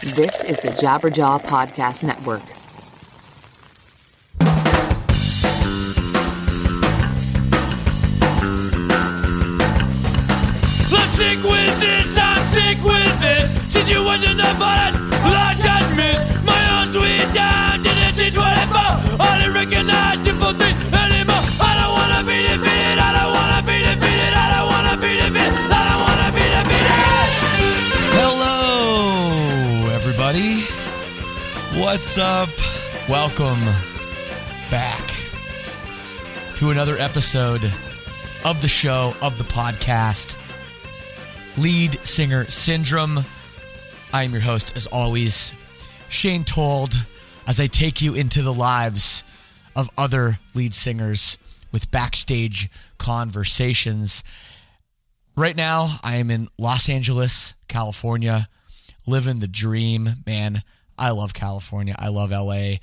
This 0.00 0.44
is 0.44 0.56
the 0.58 0.68
Jabberjaw 0.68 1.42
Podcast 1.42 2.04
Network. 2.04 2.42
I'm 10.94 11.08
sick 11.08 11.42
with 11.42 11.80
this, 11.80 12.16
I'm 12.16 12.44
sick 12.46 12.78
with 12.84 13.20
this. 13.20 13.50
Situation 13.72 14.38
about 14.38 14.94
it, 14.94 15.00
large 15.26 15.58
judgment. 15.58 16.44
My 16.46 16.80
own 16.80 16.86
sweet 16.94 17.26
time 17.34 17.82
didn't 17.82 18.14
teach 18.14 18.36
what 18.36 18.46
I 18.54 18.66
found. 18.70 19.20
I 19.20 19.38
didn't 19.40 19.54
recognize 19.54 20.22
simple 20.22 20.52
things 20.52 20.78
anymore. 20.94 21.42
I 21.58 21.74
don't 21.74 21.92
wanna 21.98 22.22
be 22.22 22.46
defeated, 22.46 22.98
I 23.02 23.12
don't 23.18 23.32
wanna 23.32 23.37
everybody. 30.38 31.80
What's 31.80 32.18
up? 32.18 32.48
Welcome 33.08 33.60
back 34.70 35.04
to 36.56 36.70
another 36.70 36.96
episode 36.98 37.64
of 38.44 38.60
the 38.60 38.68
show, 38.68 39.14
of 39.20 39.38
the 39.38 39.44
podcast, 39.44 40.36
Lead 41.56 41.94
Singer 42.06 42.44
Syndrome. 42.46 43.20
I 44.12 44.24
am 44.24 44.32
your 44.32 44.40
host, 44.40 44.76
as 44.76 44.86
always, 44.86 45.54
Shane 46.08 46.44
Told, 46.44 46.94
as 47.46 47.60
I 47.60 47.66
take 47.66 48.00
you 48.00 48.14
into 48.14 48.42
the 48.42 48.54
lives 48.54 49.24
of 49.74 49.90
other 49.98 50.38
lead 50.54 50.74
singers 50.74 51.38
with 51.72 51.90
backstage 51.90 52.70
conversations. 52.98 54.24
Right 55.36 55.56
now, 55.56 55.98
I 56.02 56.16
am 56.16 56.30
in 56.30 56.48
Los 56.58 56.88
Angeles, 56.88 57.54
California, 57.68 58.48
living 59.08 59.40
the 59.40 59.48
dream. 59.48 60.10
Man, 60.26 60.62
I 60.98 61.10
love 61.10 61.34
California. 61.34 61.94
I 61.98 62.08
love 62.08 62.30
LA. 62.30 62.74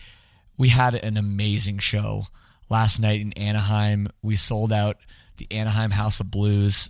We 0.58 0.70
had 0.70 0.96
an 0.96 1.18
amazing 1.18 1.80
show 1.80 2.24
last 2.70 3.00
night 3.00 3.22
in 3.22 3.34
Anaheim. 3.34 4.08
We 4.22 4.36
sold 4.36 4.74
out 4.74 4.98
the 5.38 5.48
Anaheim 5.52 5.92
House 5.92 6.20
of 6.20 6.32
Blues. 6.32 6.90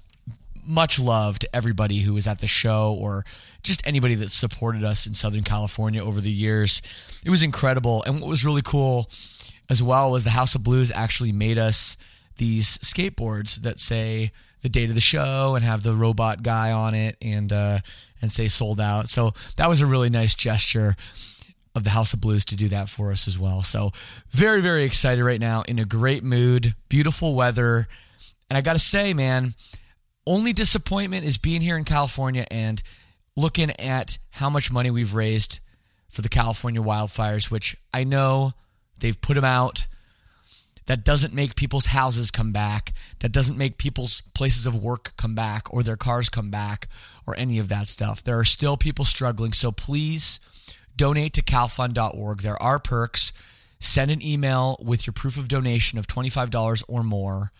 Much 0.66 1.00
love 1.00 1.38
to 1.40 1.56
everybody 1.56 2.00
who 2.00 2.14
was 2.14 2.28
at 2.28 2.40
the 2.40 2.48
show 2.48 2.98
or 3.00 3.24
just 3.62 3.86
anybody 3.86 4.16
that 4.16 4.32
supported 4.32 4.84
us 4.84 5.06
in 5.06 5.14
Southern 5.14 5.44
California 5.44 6.04
over 6.04 6.22
the 6.22 6.32
years. 6.32 6.82
It 7.24 7.30
was 7.30 7.44
incredible. 7.44 8.04
And 8.04 8.20
what 8.20 8.30
was 8.30 8.46
really 8.46 8.64
cool 8.64 9.10
as 9.70 9.84
well 9.84 10.12
was 10.12 10.24
the 10.24 10.30
House 10.30 10.56
of 10.56 10.64
Blues 10.64 10.92
actually 10.92 11.32
made 11.32 11.58
us 11.58 11.98
these 12.38 12.78
skateboards 12.80 13.62
that 13.62 13.80
say 13.80 14.32
the 14.62 14.70
date 14.70 14.90
of 14.90 14.96
the 14.96 15.02
show 15.02 15.56
and 15.56 15.64
have 15.64 15.84
the 15.84 15.94
robot 15.94 16.42
guy 16.42 16.72
on 16.72 16.96
it 16.96 17.18
and 17.22 17.54
uh, 17.54 17.80
and 18.26 18.32
say 18.32 18.48
sold 18.48 18.82
out. 18.82 19.08
So 19.08 19.32
that 19.58 19.70
was 19.70 19.82
a 19.82 19.86
really 19.86 20.10
nice 20.10 20.34
gesture 20.34 20.96
of 21.76 21.84
the 21.84 21.92
House 21.92 22.14
of 22.14 22.22
Blues 22.22 22.44
to 22.46 22.56
do 22.56 22.68
that 22.70 22.90
for 22.90 23.12
us 23.12 23.28
as 23.28 23.38
well. 23.38 23.62
So 23.62 23.92
very 24.30 24.62
very 24.62 24.84
excited 24.84 25.24
right 25.24 25.40
now, 25.40 25.62
in 25.68 25.78
a 25.78 25.86
great 25.86 26.24
mood, 26.24 26.74
beautiful 26.90 27.36
weather, 27.36 27.88
and 28.50 28.58
I 28.58 28.62
got 28.62 28.74
to 28.74 28.80
say, 28.80 29.14
man, 29.14 29.54
only 30.26 30.54
disappointment 30.54 31.26
is 31.26 31.38
being 31.38 31.62
here 31.62 31.78
in 31.78 31.84
California 31.84 32.46
and 32.50 32.82
looking 33.36 33.70
at 33.80 34.18
how 34.32 34.50
much 34.50 34.72
money 34.72 34.90
we've 34.90 35.14
raised 35.14 35.60
for 36.10 36.22
the 36.22 36.30
California 36.30 36.82
wildfires, 36.82 37.52
which 37.52 37.76
I 37.94 38.06
know 38.06 38.54
they've 39.00 39.20
put 39.20 39.36
them 39.36 39.44
out. 39.44 39.86
That 40.88 41.04
doesn't 41.04 41.34
make 41.34 41.56
people's 41.56 41.88
houses 41.88 42.30
come 42.32 42.52
back. 42.52 42.94
That 43.20 43.32
doesn't 43.32 43.58
make 43.58 43.78
people's 43.78 44.22
places 44.34 44.66
of 44.66 44.76
work 44.76 45.14
come 45.18 45.34
back 45.34 45.74
or 45.74 45.82
their 45.82 45.98
cars 45.98 46.30
come 46.30 46.52
back 46.52 46.88
or 47.26 47.36
any 47.38 47.58
of 47.58 47.70
that 47.70 47.88
stuff. 47.88 48.24
There 48.24 48.38
are 48.38 48.46
still 48.46 48.78
people 48.78 49.06
struggling. 49.06 49.54
So 49.54 49.72
please 49.72 50.40
donate 50.96 51.34
to 51.34 51.42
calfund.org. 51.42 52.42
There 52.42 52.62
are 52.62 52.80
perks. 52.80 53.34
Send 53.80 54.12
an 54.12 54.24
email 54.24 54.78
with 54.82 55.06
your 55.08 55.14
proof 55.14 55.38
of 55.38 55.48
donation 55.48 55.98
of 56.00 56.08
$25 56.08 56.84
or 56.88 57.04
more 57.04 57.52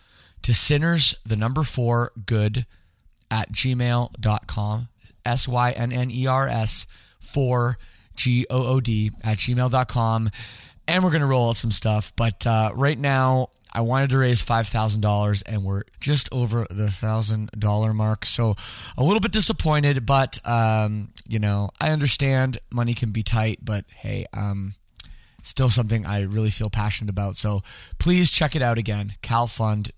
to 0.42 0.54
sinners, 0.54 1.14
the 1.24 1.36
number 1.36 1.64
four, 1.64 2.12
good 2.24 2.66
at 3.30 3.50
gmail.com. 3.52 4.88
S 5.24 5.48
Y 5.48 5.70
N 5.72 5.92
N 5.92 6.10
E 6.10 6.26
R 6.26 6.46
S 6.46 6.86
4 7.18 7.76
G 8.14 8.46
O 8.48 8.66
O 8.74 8.80
D 8.80 9.10
at 9.24 9.38
gmail.com. 9.38 10.30
And 10.88 11.02
we're 11.02 11.10
going 11.10 11.22
to 11.22 11.26
roll 11.26 11.48
out 11.48 11.56
some 11.56 11.72
stuff. 11.72 12.12
But 12.16 12.46
uh, 12.46 12.70
right 12.74 12.98
now, 12.98 13.50
I 13.76 13.80
wanted 13.80 14.10
to 14.10 14.18
raise 14.18 14.42
$5,000 14.42 15.42
and 15.46 15.62
we're 15.62 15.82
just 16.00 16.28
over 16.32 16.66
the 16.70 16.86
$1,000 16.86 17.94
mark. 17.94 18.24
So 18.24 18.54
a 18.96 19.04
little 19.04 19.20
bit 19.20 19.32
disappointed, 19.32 20.06
but, 20.06 20.38
um, 20.48 21.08
you 21.28 21.38
know, 21.38 21.68
I 21.78 21.90
understand 21.90 22.56
money 22.72 22.94
can 22.94 23.10
be 23.10 23.22
tight, 23.22 23.58
but 23.62 23.84
hey, 23.94 24.24
um, 24.32 24.76
still 25.42 25.68
something 25.68 26.06
I 26.06 26.22
really 26.22 26.48
feel 26.50 26.70
passionate 26.70 27.10
about. 27.10 27.36
So 27.36 27.60
please 27.98 28.30
check 28.30 28.56
it 28.56 28.62
out 28.62 28.78
again, 28.78 29.12
calfund.org. 29.22 29.90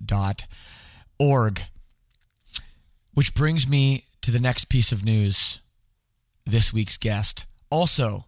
Which 3.15 3.35
brings 3.35 3.69
me 3.69 4.05
to 4.23 4.31
the 4.31 4.41
next 4.41 4.65
piece 4.67 4.93
of 4.93 5.05
news. 5.05 5.61
This 6.45 6.73
week's 6.73 6.97
guest, 6.97 7.47
also 7.71 8.27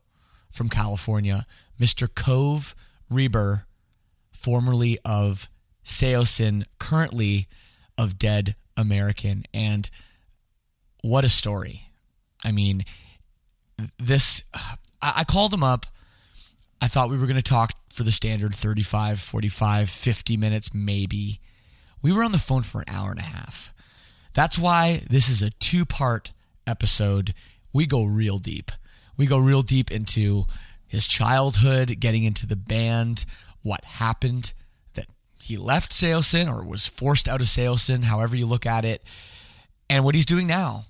from 0.50 0.69
California, 0.69 1.47
Mr. 1.81 2.13
Cove 2.15 2.75
Reber, 3.11 3.67
formerly 4.33 4.99
of 5.05 5.49
Saosin, 5.85 6.65
currently 6.79 7.49
of 7.97 8.19
Dead 8.19 8.55
American. 8.77 9.45
And 9.53 9.91
what 11.03 11.25
a 11.25 11.29
story. 11.29 11.91
I 12.45 12.53
mean, 12.53 12.85
this, 13.99 14.43
I, 15.03 15.25
called 15.25 15.53
him 15.53 15.65
up. 15.65 15.87
I 16.83 16.87
thought 16.87 17.11
we 17.11 17.19
were 17.19 17.27
going 17.27 17.37
to 17.37 17.43
talk 17.43 17.73
for 17.93 18.05
the 18.05 18.13
standard 18.13 18.55
35, 18.55 19.21
45, 19.21 19.91
50 19.91 20.37
minutes, 20.37 20.75
maybe. 20.75 21.41
We 22.03 22.13
were 22.13 22.25
on 22.25 22.33
the 22.33 22.39
phone 22.39 22.63
for 22.63 22.81
an 22.81 22.95
hour 22.95 23.11
and 23.11 23.21
a 23.21 23.25
half. 23.25 23.73
That's 24.33 24.59
why 24.59 25.03
this 25.11 25.29
is 25.29 25.43
a 25.43 25.51
two 25.51 25.85
part 25.85 26.33
episode. 26.67 27.35
We 27.73 27.87
go 27.87 28.05
real 28.05 28.39
deep. 28.39 28.71
We 29.17 29.27
go 29.27 29.39
real 29.39 29.63
deep 29.63 29.91
into 29.91 30.45
his 30.91 31.06
childhood, 31.06 32.01
getting 32.01 32.25
into 32.25 32.47
the 32.47 32.56
band, 32.56 33.25
what 33.62 33.84
happened 33.84 34.53
that 34.95 35.06
he 35.41 35.56
left 35.56 35.93
Saosin 35.93 36.53
or 36.53 36.65
was 36.65 36.89
forced 36.89 37.28
out 37.28 37.41
of 37.41 37.47
Saosin, 37.47 38.03
however 38.03 38.34
you 38.34 38.45
look 38.45 38.67
at 38.67 38.84
it, 38.84 39.03
and 39.89 40.05
what 40.05 40.17
he's 40.17 40.27
doing 40.27 40.49
now. 40.49 40.84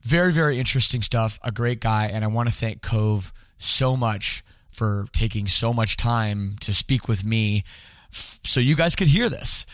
Very, 0.00 0.32
very 0.32 0.58
interesting 0.58 1.02
stuff. 1.02 1.38
A 1.44 1.52
great 1.52 1.80
guy. 1.80 2.06
And 2.06 2.24
I 2.24 2.28
want 2.28 2.48
to 2.48 2.54
thank 2.54 2.80
Cove 2.80 3.32
so 3.58 3.96
much 3.96 4.42
for 4.70 5.06
taking 5.12 5.46
so 5.46 5.72
much 5.72 5.96
time 5.98 6.56
to 6.60 6.72
speak 6.72 7.06
with 7.06 7.24
me 7.24 7.64
f- 8.10 8.40
so 8.44 8.60
you 8.60 8.76
guys 8.76 8.96
could 8.96 9.08
hear 9.08 9.28
this. 9.28 9.66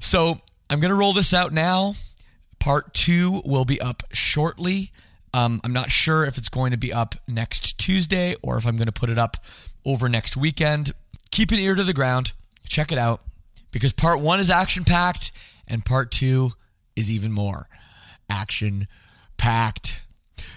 So 0.00 0.40
I'm 0.68 0.80
going 0.80 0.90
to 0.90 0.98
roll 0.98 1.12
this 1.12 1.32
out 1.32 1.52
now. 1.52 1.94
Part 2.58 2.92
two 2.92 3.40
will 3.44 3.64
be 3.64 3.80
up 3.80 4.02
shortly. 4.12 4.90
Um, 5.34 5.60
I'm 5.64 5.72
not 5.72 5.90
sure 5.90 6.24
if 6.24 6.36
it's 6.38 6.48
going 6.48 6.72
to 6.72 6.76
be 6.76 6.92
up 6.92 7.14
next 7.26 7.78
Tuesday 7.78 8.34
or 8.42 8.58
if 8.58 8.66
I'm 8.66 8.76
going 8.76 8.86
to 8.86 8.92
put 8.92 9.10
it 9.10 9.18
up 9.18 9.38
over 9.84 10.08
next 10.08 10.36
weekend. 10.36 10.92
Keep 11.30 11.52
an 11.52 11.58
ear 11.58 11.74
to 11.74 11.82
the 11.82 11.94
ground. 11.94 12.32
Check 12.68 12.92
it 12.92 12.98
out 12.98 13.22
because 13.70 13.92
part 13.92 14.20
one 14.20 14.40
is 14.40 14.50
action 14.50 14.84
packed 14.84 15.32
and 15.66 15.84
part 15.84 16.10
two 16.10 16.52
is 16.96 17.12
even 17.12 17.32
more 17.32 17.68
action 18.30 18.86
packed. 19.36 20.00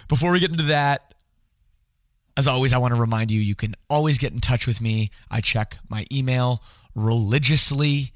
Before 0.07 0.31
we 0.31 0.39
get 0.39 0.51
into 0.51 0.65
that, 0.65 1.13
as 2.37 2.47
always, 2.47 2.73
I 2.73 2.77
want 2.77 2.93
to 2.93 2.99
remind 2.99 3.31
you 3.31 3.39
you 3.39 3.55
can 3.55 3.75
always 3.89 4.17
get 4.17 4.33
in 4.33 4.39
touch 4.39 4.67
with 4.67 4.81
me. 4.81 5.09
I 5.31 5.41
check 5.41 5.77
my 5.89 6.05
email 6.11 6.61
religiously. 6.95 8.11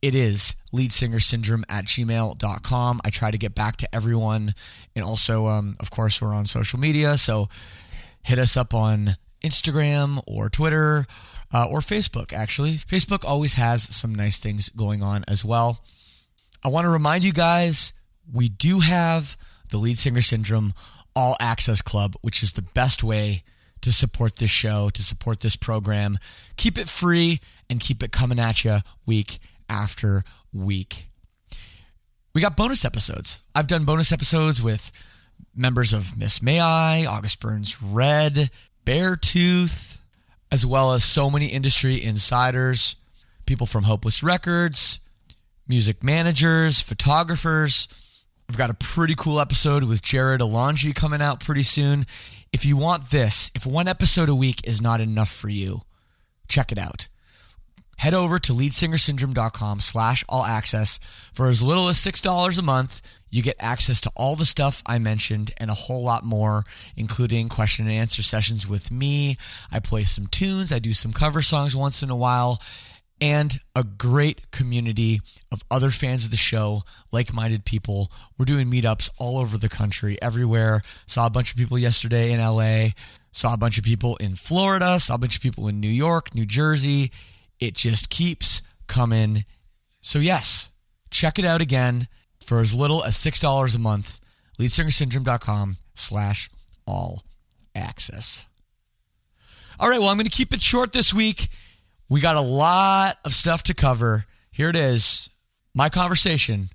It 0.00 0.14
is 0.14 0.54
leadsingersyndrome 0.72 1.64
at 1.68 1.86
gmail.com. 1.86 3.00
I 3.04 3.10
try 3.10 3.30
to 3.30 3.38
get 3.38 3.54
back 3.54 3.78
to 3.78 3.94
everyone. 3.94 4.54
And 4.94 5.04
also, 5.04 5.46
um, 5.46 5.74
of 5.80 5.90
course, 5.90 6.22
we're 6.22 6.34
on 6.34 6.46
social 6.46 6.78
media. 6.78 7.16
So 7.16 7.48
hit 8.22 8.38
us 8.38 8.56
up 8.56 8.74
on 8.74 9.16
Instagram 9.42 10.22
or 10.26 10.48
Twitter 10.48 11.04
uh, 11.52 11.66
or 11.68 11.80
Facebook, 11.80 12.32
actually. 12.32 12.74
Facebook 12.74 13.24
always 13.24 13.54
has 13.54 13.82
some 13.82 14.14
nice 14.14 14.38
things 14.38 14.68
going 14.68 15.02
on 15.02 15.24
as 15.26 15.44
well. 15.44 15.80
I 16.64 16.68
want 16.68 16.84
to 16.84 16.90
remind 16.90 17.24
you 17.24 17.32
guys 17.32 17.92
we 18.32 18.48
do 18.48 18.80
have 18.80 19.36
the 19.70 19.78
Lead 19.78 19.98
Singer 19.98 20.22
Syndrome 20.22 20.74
All 21.16 21.36
Access 21.40 21.82
Club, 21.82 22.14
which 22.20 22.42
is 22.42 22.52
the 22.52 22.62
best 22.62 23.02
way 23.02 23.42
to 23.80 23.92
support 23.92 24.36
this 24.36 24.50
show, 24.50 24.90
to 24.90 25.02
support 25.02 25.40
this 25.40 25.56
program. 25.56 26.18
Keep 26.56 26.78
it 26.78 26.88
free 26.88 27.40
and 27.70 27.80
keep 27.80 28.02
it 28.02 28.12
coming 28.12 28.38
at 28.38 28.64
you 28.64 28.78
week 29.06 29.38
after 29.68 30.24
week. 30.52 31.08
We 32.34 32.40
got 32.40 32.56
bonus 32.56 32.84
episodes. 32.84 33.40
I've 33.54 33.66
done 33.66 33.84
bonus 33.84 34.12
episodes 34.12 34.62
with 34.62 34.92
members 35.54 35.92
of 35.92 36.16
Miss 36.16 36.42
May 36.42 36.60
I, 36.60 37.04
August 37.04 37.40
Burns 37.40 37.82
Red, 37.82 38.50
Beartooth, 38.84 39.98
as 40.50 40.64
well 40.64 40.92
as 40.92 41.04
so 41.04 41.30
many 41.30 41.46
industry 41.46 42.02
insiders, 42.02 42.96
people 43.46 43.66
from 43.66 43.84
Hopeless 43.84 44.22
Records, 44.22 45.00
music 45.66 46.02
managers, 46.02 46.80
photographers, 46.80 47.88
I've 48.48 48.56
got 48.56 48.70
a 48.70 48.74
pretty 48.74 49.14
cool 49.14 49.40
episode 49.40 49.84
with 49.84 50.00
Jared 50.00 50.40
Alonji 50.40 50.94
coming 50.94 51.20
out 51.20 51.40
pretty 51.40 51.62
soon. 51.62 52.06
If 52.50 52.64
you 52.64 52.78
want 52.78 53.10
this, 53.10 53.50
if 53.54 53.66
one 53.66 53.86
episode 53.86 54.30
a 54.30 54.34
week 54.34 54.66
is 54.66 54.80
not 54.80 55.02
enough 55.02 55.30
for 55.30 55.50
you, 55.50 55.82
check 56.48 56.72
it 56.72 56.78
out. 56.78 57.08
Head 57.98 58.14
over 58.14 58.38
to 58.38 58.52
leadsingersyndrome.com 58.52 59.80
slash 59.80 60.24
all 60.28 60.44
access. 60.44 60.98
For 61.32 61.48
as 61.48 61.62
little 61.62 61.88
as 61.88 61.98
$6 61.98 62.58
a 62.58 62.62
month, 62.62 63.02
you 63.28 63.42
get 63.42 63.56
access 63.58 64.00
to 64.02 64.12
all 64.16 64.36
the 64.36 64.44
stuff 64.44 64.82
I 64.86 64.98
mentioned 64.98 65.50
and 65.58 65.68
a 65.68 65.74
whole 65.74 66.04
lot 66.04 66.24
more, 66.24 66.62
including 66.96 67.48
question 67.48 67.86
and 67.86 67.94
answer 67.94 68.22
sessions 68.22 68.68
with 68.68 68.90
me. 68.90 69.36
I 69.72 69.80
play 69.80 70.04
some 70.04 70.28
tunes, 70.28 70.72
I 70.72 70.78
do 70.78 70.92
some 70.92 71.12
cover 71.12 71.42
songs 71.42 71.74
once 71.74 72.02
in 72.02 72.10
a 72.10 72.16
while, 72.16 72.60
and 73.20 73.58
a 73.74 73.82
great 73.82 74.50
community 74.52 75.20
of 75.50 75.64
other 75.68 75.90
fans 75.90 76.24
of 76.24 76.30
the 76.30 76.36
show, 76.36 76.82
like 77.10 77.34
minded 77.34 77.64
people. 77.64 78.12
We're 78.38 78.44
doing 78.44 78.70
meetups 78.70 79.10
all 79.18 79.38
over 79.38 79.58
the 79.58 79.68
country, 79.68 80.16
everywhere. 80.22 80.82
Saw 81.06 81.26
a 81.26 81.30
bunch 81.30 81.50
of 81.50 81.56
people 81.56 81.78
yesterday 81.78 82.30
in 82.30 82.40
LA, 82.40 82.90
saw 83.32 83.54
a 83.54 83.58
bunch 83.58 83.76
of 83.76 83.84
people 83.84 84.16
in 84.16 84.36
Florida, 84.36 85.00
saw 85.00 85.16
a 85.16 85.18
bunch 85.18 85.34
of 85.34 85.42
people 85.42 85.66
in 85.66 85.80
New 85.80 85.88
York, 85.88 86.32
New 86.32 86.46
Jersey. 86.46 87.10
It 87.60 87.74
just 87.74 88.10
keeps 88.10 88.62
coming. 88.86 89.44
So, 90.00 90.18
yes, 90.18 90.70
check 91.10 91.38
it 91.38 91.44
out 91.44 91.60
again 91.60 92.08
for 92.40 92.60
as 92.60 92.74
little 92.74 93.04
as 93.04 93.16
$6 93.16 93.74
a 93.74 93.78
month. 93.78 94.20
LeadsingerSyndrome.com 94.58 95.76
slash 95.94 96.50
all 96.86 97.22
access. 97.74 98.46
All 99.80 99.88
right, 99.88 100.00
well, 100.00 100.08
I'm 100.08 100.16
going 100.16 100.24
to 100.26 100.30
keep 100.30 100.52
it 100.52 100.60
short 100.60 100.92
this 100.92 101.14
week. 101.14 101.48
We 102.08 102.20
got 102.20 102.36
a 102.36 102.40
lot 102.40 103.18
of 103.24 103.32
stuff 103.32 103.62
to 103.64 103.74
cover. 103.74 104.24
Here 104.50 104.70
it 104.70 104.76
is 104.76 105.30
my 105.74 105.88
conversation 105.88 106.70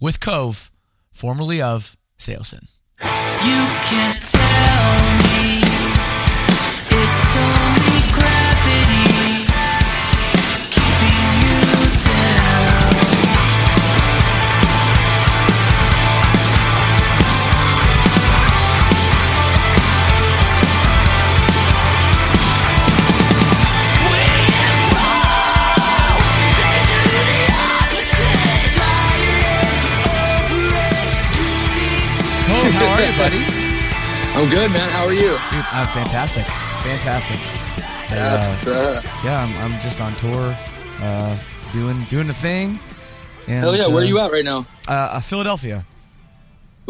with 0.00 0.20
Cove, 0.20 0.70
formerly 1.12 1.60
of 1.60 1.96
Saosin. 2.18 2.68
You 3.00 3.66
can't 3.84 4.17
are 32.98 33.10
you, 33.10 33.16
buddy? 33.18 33.44
I'm 34.34 34.50
good, 34.50 34.70
man. 34.72 34.88
How 34.90 35.06
are 35.06 35.12
you? 35.12 35.20
Dude, 35.22 35.64
I'm 35.72 35.86
fantastic. 35.88 36.44
Fantastic. 36.82 37.38
That's 38.10 38.66
uh, 38.66 39.00
yeah, 39.24 39.42
I'm, 39.44 39.72
I'm 39.72 39.80
just 39.80 40.00
on 40.00 40.14
tour, 40.16 40.56
uh, 41.00 41.38
doing 41.72 42.02
doing 42.04 42.26
the 42.26 42.34
thing. 42.34 42.78
And, 43.46 43.58
Hell 43.58 43.76
yeah, 43.76 43.86
where 43.86 43.98
uh, 43.98 44.00
are 44.00 44.04
you 44.06 44.18
at 44.18 44.32
right 44.32 44.44
now? 44.44 44.66
Uh, 44.88 45.12
uh, 45.14 45.20
Philadelphia. 45.20 45.84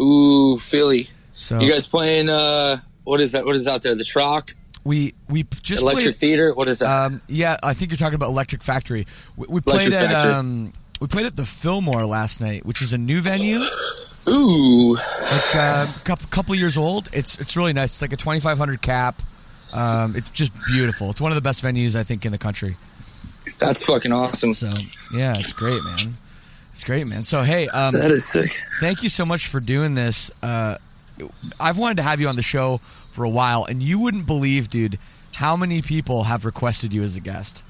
Ooh, 0.01 0.57
Philly. 0.57 1.09
So 1.35 1.59
You 1.59 1.69
guys 1.69 1.87
playing? 1.87 2.29
uh 2.29 2.77
What 3.03 3.19
is 3.19 3.31
that? 3.33 3.45
What 3.45 3.55
is 3.55 3.67
out 3.67 3.81
there? 3.81 3.95
The 3.95 4.03
Troc, 4.03 4.53
we 4.83 5.13
we 5.29 5.43
just 5.61 5.81
Electric 5.83 6.05
played, 6.05 6.15
Theater. 6.17 6.53
What 6.53 6.67
is 6.67 6.79
that? 6.79 6.87
Um, 6.87 7.21
yeah, 7.27 7.57
I 7.63 7.73
think 7.73 7.91
you're 7.91 7.97
talking 7.97 8.15
about 8.15 8.29
Electric 8.29 8.63
Factory. 8.63 9.05
We, 9.35 9.47
we 9.49 9.61
played 9.61 9.89
Electric 9.89 10.09
at 10.09 10.11
Factory. 10.11 10.33
um, 10.33 10.73
we 11.01 11.07
played 11.07 11.25
at 11.25 11.35
the 11.35 11.45
Fillmore 11.45 12.05
last 12.05 12.41
night, 12.41 12.65
which 12.65 12.81
is 12.81 12.93
a 12.93 12.97
new 12.97 13.19
venue, 13.21 13.59
Ooh, 14.27 14.95
like 15.31 15.55
a 15.55 15.87
couple 16.03 16.27
couple 16.29 16.55
years 16.55 16.77
old. 16.77 17.09
It's 17.13 17.39
it's 17.39 17.55
really 17.55 17.73
nice. 17.73 17.91
It's 17.93 18.01
like 18.01 18.13
a 18.13 18.17
2,500 18.17 18.81
cap. 18.81 19.21
Um, 19.73 20.15
it's 20.15 20.29
just 20.29 20.51
beautiful. 20.67 21.09
It's 21.11 21.21
one 21.21 21.31
of 21.31 21.35
the 21.35 21.41
best 21.41 21.63
venues 21.63 21.95
I 21.95 22.03
think 22.03 22.25
in 22.25 22.31
the 22.31 22.37
country. 22.37 22.75
that's 23.59 23.83
fucking 23.83 24.11
awesome. 24.11 24.53
So 24.53 24.67
yeah, 25.15 25.35
it's 25.35 25.53
great, 25.53 25.83
man. 25.83 26.09
It's 26.71 26.83
great, 26.83 27.07
man. 27.07 27.21
So 27.21 27.41
hey, 27.41 27.67
um, 27.69 27.93
That 27.93 28.11
is 28.11 28.25
sick. 28.25 28.51
thank 28.79 29.03
you 29.03 29.09
so 29.09 29.25
much 29.25 29.47
for 29.47 29.59
doing 29.59 29.95
this. 29.95 30.31
Uh, 30.43 30.77
I've 31.59 31.77
wanted 31.77 31.97
to 31.97 32.03
have 32.03 32.19
you 32.21 32.27
on 32.27 32.35
the 32.35 32.41
show 32.41 32.77
for 33.11 33.23
a 33.25 33.29
while, 33.29 33.65
and 33.65 33.81
you 33.83 33.99
wouldn't 33.99 34.25
believe, 34.25 34.69
dude, 34.69 34.97
how 35.33 35.55
many 35.55 35.81
people 35.81 36.23
have 36.25 36.45
requested 36.45 36.93
you 36.93 37.03
as 37.03 37.17
a 37.17 37.21
guest. 37.21 37.63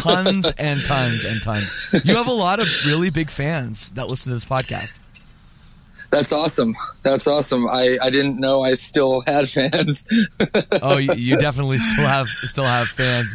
Tons 0.00 0.50
and 0.58 0.82
tons 0.84 1.24
and 1.24 1.40
tons. 1.42 1.90
You 2.04 2.16
have 2.16 2.28
a 2.28 2.32
lot 2.32 2.58
of 2.60 2.66
really 2.86 3.10
big 3.10 3.30
fans 3.30 3.90
that 3.92 4.08
listen 4.08 4.30
to 4.30 4.34
this 4.34 4.44
podcast. 4.44 4.98
That's 6.12 6.30
awesome. 6.30 6.74
That's 7.02 7.26
awesome. 7.26 7.66
I 7.68 7.98
I 8.02 8.10
didn't 8.10 8.38
know 8.38 8.62
I 8.62 8.74
still 8.74 9.22
had 9.22 9.48
fans. 9.48 10.06
Oh, 10.84 10.98
you, 10.98 11.12
you 11.14 11.36
definitely 11.38 11.78
still 11.78 12.06
have 12.06 12.26
still 12.28 12.64
have 12.64 12.88
fans. 12.88 13.34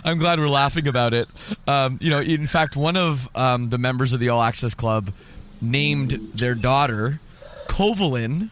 I'm 0.04 0.18
glad 0.18 0.38
we're 0.38 0.48
laughing 0.48 0.86
about 0.86 1.12
it. 1.12 1.28
Um, 1.66 1.98
you 2.00 2.08
know, 2.10 2.20
in 2.20 2.46
fact, 2.46 2.76
one 2.76 2.96
of 2.96 3.28
um, 3.34 3.68
the 3.68 3.78
members 3.78 4.12
of 4.12 4.20
the 4.20 4.28
All 4.28 4.40
Access 4.42 4.74
Club 4.74 5.10
named 5.60 6.10
their 6.34 6.54
daughter 6.54 7.18
Kovalin 7.66 8.50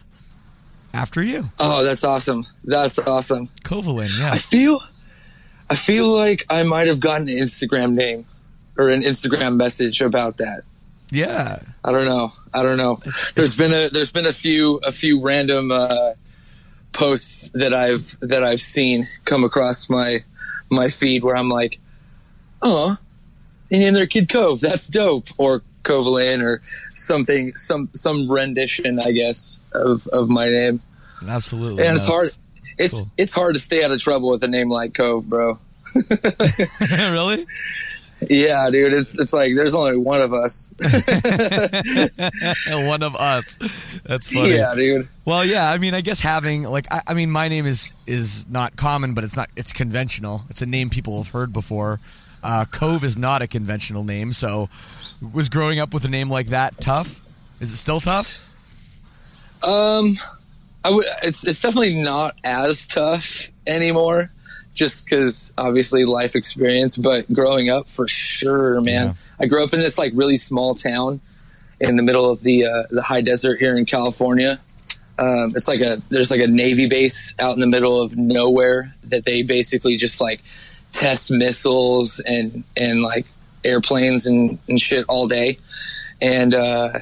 after 0.93 1.22
you. 1.22 1.44
oh, 1.61 1.84
that's 1.84 2.02
awesome. 2.04 2.46
That's 2.64 2.99
awesome. 2.99 3.49
Kovalin, 3.62 4.19
Yeah. 4.19 4.32
I 4.32 4.38
feel, 4.38 4.81
I 5.70 5.75
feel 5.76 6.08
like 6.08 6.44
I 6.50 6.62
might 6.64 6.88
have 6.88 6.99
gotten 7.00 7.28
an 7.28 7.34
Instagram 7.37 7.93
name 7.94 8.25
or 8.76 8.88
an 8.90 9.02
Instagram 9.02 9.56
message 9.56 10.00
about 10.00 10.38
that. 10.38 10.62
Yeah. 11.10 11.56
I 11.84 11.93
don't 11.93 12.06
know. 12.06 12.32
I 12.52 12.62
don't 12.62 12.76
know. 12.76 12.99
There's 13.34 13.56
been 13.56 13.72
a 13.72 13.88
there's 13.88 14.12
been 14.12 14.26
a 14.26 14.32
few 14.32 14.76
a 14.78 14.93
few 14.93 15.20
random 15.20 15.70
uh, 15.70 16.12
posts 16.93 17.50
that 17.55 17.72
I've 17.72 18.19
that 18.20 18.43
I've 18.43 18.60
seen 18.60 19.06
come 19.25 19.44
across 19.44 19.88
my 19.88 20.19
my 20.70 20.88
feed 20.90 21.25
where 21.25 21.37
I'm 21.37 21.49
like, 21.49 21.78
oh, 22.62 22.96
named 23.70 23.96
their 23.96 24.06
kid 24.06 24.28
Cove. 24.28 24.60
That's 24.60 24.87
dope. 24.88 25.28
Or 25.38 25.62
Covalin 25.82 26.43
or 26.43 26.60
something 26.94 27.49
some 27.54 27.88
some 27.94 28.31
rendition, 28.31 29.00
I 29.00 29.11
guess, 29.11 29.61
of 29.75 30.06
of 30.08 30.28
my 30.28 30.49
name. 30.49 30.81
Absolutely. 31.26 31.84
And 31.87 31.96
it's 31.96 32.06
no, 32.06 32.14
hard. 32.14 32.28
It's 32.78 32.94
cool. 32.94 33.11
it's 33.16 33.32
hard 33.32 33.54
to 33.54 33.61
stay 33.61 33.82
out 33.82 33.90
of 33.90 34.00
trouble 34.00 34.28
with 34.28 34.43
a 34.43 34.49
name 34.49 34.69
like 34.69 34.94
Cove, 34.94 35.28
bro. 35.28 35.54
really? 37.11 37.46
Yeah, 38.29 38.69
dude. 38.70 38.93
It's 38.94 39.19
it's 39.19 39.32
like 39.32 39.55
there's 39.55 39.75
only 39.75 39.97
one 39.97 40.20
of 40.20 40.32
us. 40.32 40.73
One 42.69 43.03
of 43.03 43.15
us. 43.17 43.56
That's 44.05 44.32
funny. 44.32 44.56
yeah, 44.56 44.73
dude. 44.75 45.09
Well, 45.25 45.44
yeah. 45.44 45.70
I 45.70 45.79
mean, 45.79 45.94
I 45.94 46.00
guess 46.00 46.20
having 46.20 46.65
like, 46.65 46.87
I, 46.90 47.00
I 47.09 47.14
mean, 47.14 47.31
my 47.31 47.49
name 47.49 47.66
is 47.66 47.92
is 48.07 48.49
not 48.49 48.76
common, 48.76 49.14
but 49.14 49.25
it's 49.25 49.37
not. 49.37 49.49
It's 49.57 49.73
conventional. 49.73 50.42
It's 50.50 50.62
a 50.62 50.66
name 50.66 50.90
people 50.90 51.23
have 51.23 51.33
heard 51.33 51.52
before. 51.52 52.00
Uh, 52.42 52.64
Cove 52.71 53.04
is 53.04 53.19
not 53.19 53.42
a 53.42 53.47
conventional 53.47 54.04
name, 54.04 54.33
so 54.33 54.69
was 55.33 55.49
growing 55.49 55.78
up 55.78 55.92
with 55.95 56.04
a 56.04 56.09
name 56.09 56.31
like 56.31 56.47
that 56.49 56.81
tough? 56.81 57.23
Is 57.61 57.73
it 57.73 57.76
still 57.76 58.00
tough? 58.00 58.37
Um, 59.66 60.14
I 60.85 60.90
would. 60.90 61.04
It's 61.23 61.47
it's 61.47 61.61
definitely 61.61 62.00
not 62.02 62.35
as 62.45 62.87
tough 62.87 63.49
anymore, 63.66 64.31
just 64.78 65.04
because 65.04 65.52
obviously 65.58 66.04
life 66.04 66.37
experience. 66.37 66.97
But 66.97 67.30
growing 67.32 67.68
up, 67.68 67.88
for 67.88 68.06
sure, 68.06 68.80
man. 68.80 69.08
Yeah. 69.08 69.12
I 69.40 69.47
grew 69.47 69.64
up 69.64 69.75
in 69.75 69.80
this 69.80 69.99
like 69.99 70.12
really 70.14 70.37
small 70.37 70.75
town 70.75 71.20
in 71.80 71.97
the 71.97 72.02
middle 72.02 72.30
of 72.30 72.40
the 72.42 72.64
uh, 72.64 72.85
the 72.90 73.02
high 73.02 73.20
desert 73.20 73.58
here 73.58 73.76
in 73.76 73.85
California. 73.85 74.61
Um, 75.18 75.52
it's 75.56 75.66
like 75.66 75.80
a 75.80 75.97
there's 76.11 76.30
like 76.30 76.40
a 76.40 76.47
navy 76.47 76.88
base 76.88 77.35
out 77.40 77.54
in 77.54 77.61
the 77.61 77.66
middle 77.66 78.00
of 78.00 78.16
nowhere 78.16 78.94
that 79.04 79.25
they 79.25 79.42
basically 79.42 79.97
just 79.97 80.20
like 80.20 80.40
test 80.92 81.28
missiles 81.30 82.20
and 82.20 82.62
and 82.76 83.02
like 83.02 83.26
airplanes 83.64 84.26
and, 84.26 84.58
and 84.68 84.80
shit 84.80 85.04
all 85.08 85.26
day, 85.28 85.58
and. 86.23 86.54
uh 86.54 87.00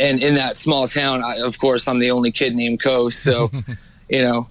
and 0.00 0.22
in 0.22 0.36
that 0.36 0.56
small 0.56 0.86
town, 0.86 1.24
I, 1.24 1.40
of 1.40 1.58
course, 1.58 1.88
I'm 1.88 1.98
the 1.98 2.12
only 2.12 2.30
kid 2.30 2.54
named 2.54 2.80
Co. 2.80 3.08
So, 3.08 3.50
you 4.08 4.22
know, 4.22 4.46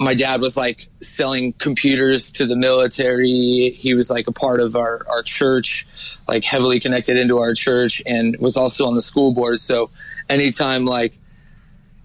my 0.00 0.14
dad 0.14 0.40
was 0.40 0.56
like 0.56 0.88
selling 1.00 1.52
computers 1.54 2.32
to 2.32 2.46
the 2.46 2.56
military. 2.56 3.70
He 3.70 3.92
was 3.92 4.08
like 4.08 4.26
a 4.26 4.32
part 4.32 4.60
of 4.60 4.74
our, 4.74 5.04
our 5.10 5.22
church, 5.22 5.86
like 6.26 6.42
heavily 6.42 6.80
connected 6.80 7.18
into 7.18 7.38
our 7.38 7.52
church, 7.54 8.02
and 8.06 8.34
was 8.40 8.56
also 8.56 8.86
on 8.86 8.94
the 8.94 9.02
school 9.02 9.32
board. 9.32 9.60
So, 9.60 9.90
anytime 10.30 10.86
like, 10.86 11.12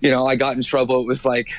you 0.02 0.12
know, 0.12 0.28
I 0.28 0.36
got 0.36 0.58
in 0.58 0.62
trouble, 0.62 1.00
it 1.00 1.08
was 1.08 1.25
like, 1.25 1.50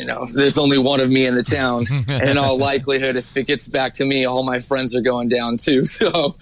you 0.00 0.06
know, 0.06 0.26
there's 0.34 0.58
only 0.58 0.78
one 0.78 1.00
of 1.00 1.08
me 1.08 1.24
in 1.24 1.36
the 1.36 1.44
town, 1.44 1.86
and 2.08 2.30
in 2.30 2.36
all 2.36 2.58
likelihood, 2.58 3.14
if 3.14 3.36
it 3.36 3.46
gets 3.46 3.68
back 3.68 3.94
to 3.94 4.04
me, 4.04 4.24
all 4.24 4.42
my 4.42 4.58
friends 4.58 4.92
are 4.92 5.02
going 5.02 5.28
down 5.28 5.56
too. 5.56 5.82
So, 5.92 6.36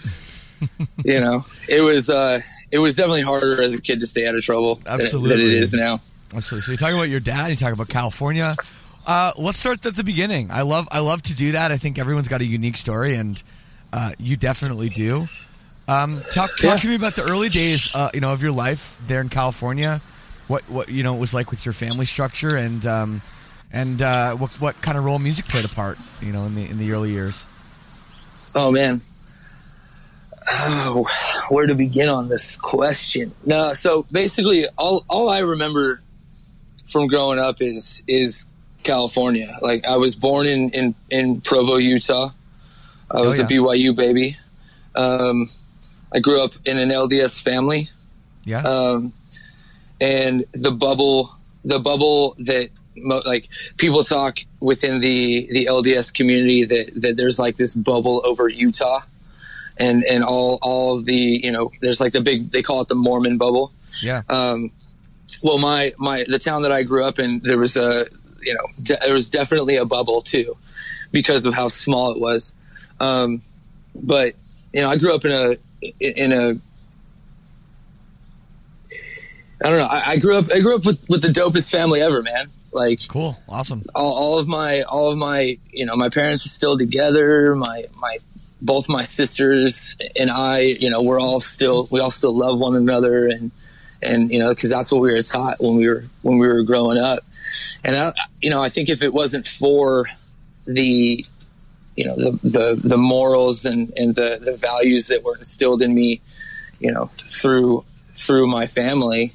you 1.05 1.21
know, 1.21 1.45
it 1.69 1.81
was 1.81 2.11
uh, 2.11 2.39
it 2.71 2.79
was 2.79 2.95
definitely 2.95 3.23
harder 3.23 3.63
as 3.63 3.75
a 3.75 3.81
kid 3.81 4.01
to 4.01 4.07
stay 4.07 4.27
out 4.27 4.35
of 4.35 4.43
trouble 4.43 4.77
than- 4.77 4.85
than 4.85 5.01
Absolutely. 5.01 5.45
it 5.47 5.53
is 5.55 5.73
now. 5.75 5.99
Absolutely. 6.35 6.61
So 6.63 6.73
you're 6.73 6.77
talking 6.79 6.95
about 6.97 7.09
your 7.09 7.21
dad. 7.21 7.51
You 7.51 7.57
talk 7.57 7.73
about 7.73 7.89
California. 7.89 8.55
Uh, 9.07 9.33
let's 9.39 9.59
start 9.59 9.85
at 9.87 9.97
the 9.97 10.05
beginning. 10.05 10.51
I 10.53 10.63
love 10.63 10.87
I 10.93 11.01
love 11.01 11.23
to 11.23 11.37
do 11.37 11.53
that. 11.53 11.73
I 11.73 11.77
think 11.77 11.99
everyone's 11.99 12.29
got 12.29 12.41
a 12.41 12.45
unique 12.47 12.77
story, 12.77 13.15
and 13.17 13.43
uh, 13.93 14.13
you 14.19 14.37
definitely 14.37 14.89
do. 14.91 15.27
Um, 15.89 16.17
talk 16.33 16.51
talk 16.51 16.63
Yeah. 16.63 16.77
to 16.77 16.89
me 16.89 16.95
about 16.95 17.17
the 17.17 17.23
early 17.23 17.49
days, 17.49 17.91
uh, 17.95 18.11
you 18.15 18.21
know, 18.21 18.33
of 18.33 18.43
your 18.43 18.53
life 18.53 19.01
there 19.07 19.21
in 19.21 19.29
California. 19.29 20.01
What 20.47 20.63
what 20.71 20.89
you 20.89 21.03
know 21.03 21.17
it 21.17 21.19
was 21.19 21.35
like 21.35 21.51
with 21.51 21.65
your 21.67 21.73
family 21.73 22.05
structure, 22.07 22.57
and 22.57 22.85
um, 22.87 23.23
and 23.73 24.01
uh, 24.01 24.35
what 24.35 24.51
what 24.61 24.81
kind 24.83 24.97
of 24.99 25.05
role 25.05 25.19
music 25.19 25.47
played 25.47 25.65
a 25.65 25.69
part, 25.69 25.99
you 26.21 26.33
know, 26.33 26.45
in 26.45 26.55
the 26.55 26.69
in 26.71 26.79
the 26.79 26.93
early 26.93 27.11
years. 27.11 27.47
Oh 28.55 28.71
man. 28.71 29.01
Oh, 30.53 31.07
where 31.49 31.67
to 31.67 31.75
begin 31.75 32.09
on 32.09 32.29
this 32.29 32.57
question? 32.57 33.31
No, 33.47 33.73
so 33.73 34.05
basically, 34.13 34.67
all 34.79 35.05
all 35.09 35.31
I 35.31 35.41
remember 35.41 36.01
from 36.90 37.06
growing 37.06 37.38
up 37.38 37.61
is 37.61 38.02
is 38.06 38.47
California. 38.82 39.56
Like 39.62 39.87
I 39.88 39.97
was 39.97 40.14
born 40.16 40.47
in 40.47 40.70
in, 40.70 40.94
in 41.11 41.40
Provo, 41.40 41.76
Utah. 41.76 42.30
I 43.12 43.20
was 43.20 43.38
Oh, 43.40 43.44
a. 43.44 43.47
BYU 43.47 43.94
baby. 43.94 44.37
Um, 44.94 45.49
I 46.12 46.18
grew 46.18 46.42
up 46.42 46.52
in 46.64 46.78
an 46.78 46.88
LDS 46.90 47.40
family, 47.40 47.88
Yeah. 48.44 48.62
um, 48.62 49.12
and 50.00 50.44
the 50.52 50.70
bubble, 50.73 51.30
the 51.64 51.78
bubble 51.78 52.35
that 52.40 52.70
mo- 52.97 53.23
like 53.25 53.49
people 53.76 54.02
talk 54.02 54.38
within 54.61 55.00
the 55.00 55.47
the 55.52 55.66
LDS 55.66 56.12
community 56.12 56.64
that 56.64 56.90
that 57.02 57.16
there's 57.16 57.38
like 57.38 57.56
this 57.56 57.75
bubble 57.75 58.23
over 58.25 58.49
Utah, 58.49 59.00
and 59.78 60.02
and 60.04 60.25
all 60.25 60.59
all 60.62 60.99
of 60.99 61.04
the 61.04 61.40
you 61.44 61.52
know 61.52 61.70
there's 61.80 62.00
like 62.00 62.12
the 62.12 62.20
big 62.20 62.50
they 62.50 62.62
call 62.62 62.80
it 62.82 62.88
the 62.88 62.94
Mormon 62.97 63.38
bubble. 63.38 63.73
yeah. 64.02 64.23
Um, 64.28 64.70
well, 65.43 65.59
my 65.59 65.93
my 65.99 66.25
the 66.29 66.39
town 66.39 66.63
that 66.63 66.73
I 66.73 66.83
grew 66.83 67.05
up 67.05 67.19
in, 67.19 67.41
there 67.43 67.59
was 67.59 67.77
a 67.77 68.07
you 68.43 68.55
know 68.55 68.67
de- 68.85 68.99
there 69.01 69.15
was 69.15 69.31
definitely 69.31 69.77
a 69.77 69.85
bubble 69.85 70.23
too, 70.23 70.55
because 71.13 71.47
of 71.47 71.55
how 71.55 71.69
small 71.69 72.13
it 72.13 72.21
was. 72.21 72.55
Um, 72.99 73.43
but 73.95 74.33
you 74.73 74.81
know, 74.81 74.89
I 74.89 74.97
grew 74.97 75.15
up 75.15 75.25
in 75.25 75.33
a 75.33 75.57
in 76.01 76.33
a 76.33 76.57
I 79.63 79.69
don't 79.69 79.79
know. 79.79 79.89
I, 79.91 80.03
I 80.09 80.17
grew 80.19 80.37
up. 80.39 80.47
I 80.55 80.61
grew 80.61 80.75
up 80.75 80.87
with, 80.87 81.09
with 81.09 81.23
the 81.23 81.29
dopest 81.29 81.71
family 81.71 82.01
ever, 82.01 82.23
man. 82.23 82.47
Like 82.73 83.01
Cool. 83.09 83.37
Awesome. 83.49 83.83
all, 83.95 84.17
all 84.17 84.39
of 84.39 84.49
my 84.49 84.83
all 84.83 85.11
of 85.11 85.19
my 85.19 85.59
you 85.73 85.85
know 85.85 85.97
my 85.97 86.09
parents 86.09 86.47
are 86.47 86.51
still 86.51 86.79
together 86.79 87.57
my 87.57 87.85
my 87.99 88.19
both 88.63 88.89
my 88.89 89.03
sisters 89.03 89.97
and 90.15 90.31
i 90.31 90.61
you 90.61 90.89
know 90.89 91.03
we're 91.03 91.19
all 91.21 91.41
still 91.41 91.89
we 91.91 91.99
all 91.99 92.11
still 92.11 92.37
love 92.37 92.61
one 92.61 92.77
another 92.77 93.27
and 93.27 93.53
and 94.02 94.30
you 94.30 94.38
know 94.38 94.50
because 94.50 94.71
that's 94.71 94.90
what 94.90 95.00
we 95.00 95.12
were 95.12 95.23
taught 95.23 95.61
when 95.61 95.76
we 95.76 95.88
were 95.88 96.04
when 96.23 96.38
we 96.38 96.47
were 96.47 96.62
growing 96.62 96.99
up 96.99 97.21
and 97.85 97.97
I, 97.97 98.12
you 98.40 98.50
know 98.50 98.62
i 98.62 98.69
think 98.69 98.88
if 98.88 99.02
it 99.02 99.12
wasn't 99.12 99.47
for 99.47 100.07
the 100.66 101.25
you 101.97 102.04
know 102.04 102.16
the 102.16 102.30
the, 102.42 102.88
the 102.88 102.97
morals 102.97 103.64
and 103.64 103.92
and 103.99 104.14
the 104.14 104.38
the 104.40 104.57
values 104.57 105.09
that 105.09 105.23
were 105.23 105.35
instilled 105.35 105.83
in 105.83 105.95
me 105.95 106.21
you 106.78 106.90
know 106.90 107.07
through 107.16 107.85
through 108.14 108.47
my 108.47 108.66
family 108.66 109.33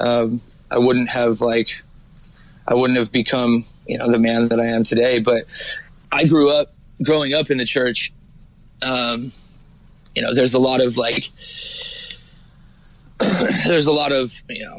um, 0.00 0.40
i 0.70 0.78
wouldn't 0.78 1.08
have 1.08 1.40
like 1.40 1.82
I 2.68 2.74
wouldn't 2.74 2.98
have 2.98 3.12
become, 3.12 3.64
you 3.86 3.98
know, 3.98 4.10
the 4.10 4.18
man 4.18 4.48
that 4.48 4.58
I 4.58 4.66
am 4.66 4.84
today. 4.84 5.18
But 5.18 5.44
I 6.12 6.26
grew 6.26 6.50
up 6.50 6.72
growing 7.04 7.34
up 7.34 7.50
in 7.50 7.58
the 7.58 7.66
church. 7.66 8.12
Um, 8.82 9.32
you 10.14 10.22
know, 10.22 10.34
there's 10.34 10.54
a 10.54 10.58
lot 10.58 10.80
of 10.80 10.96
like, 10.96 11.26
there's 13.66 13.86
a 13.86 13.92
lot 13.92 14.12
of, 14.12 14.34
you 14.48 14.64
know, 14.64 14.78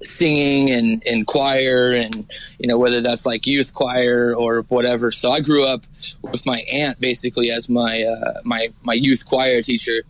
singing 0.00 0.70
and, 0.70 1.02
and 1.06 1.26
choir 1.26 1.92
and, 1.92 2.30
you 2.58 2.66
know, 2.66 2.78
whether 2.78 3.00
that's 3.00 3.24
like 3.24 3.46
youth 3.46 3.74
choir 3.74 4.34
or 4.36 4.62
whatever. 4.62 5.10
So 5.10 5.30
I 5.30 5.40
grew 5.40 5.66
up 5.66 5.82
with 6.22 6.44
my 6.44 6.58
aunt 6.72 7.00
basically 7.00 7.50
as 7.50 7.68
my, 7.68 8.02
uh, 8.02 8.40
my, 8.44 8.68
my 8.82 8.94
youth 8.94 9.26
choir 9.26 9.62
teacher. 9.62 10.02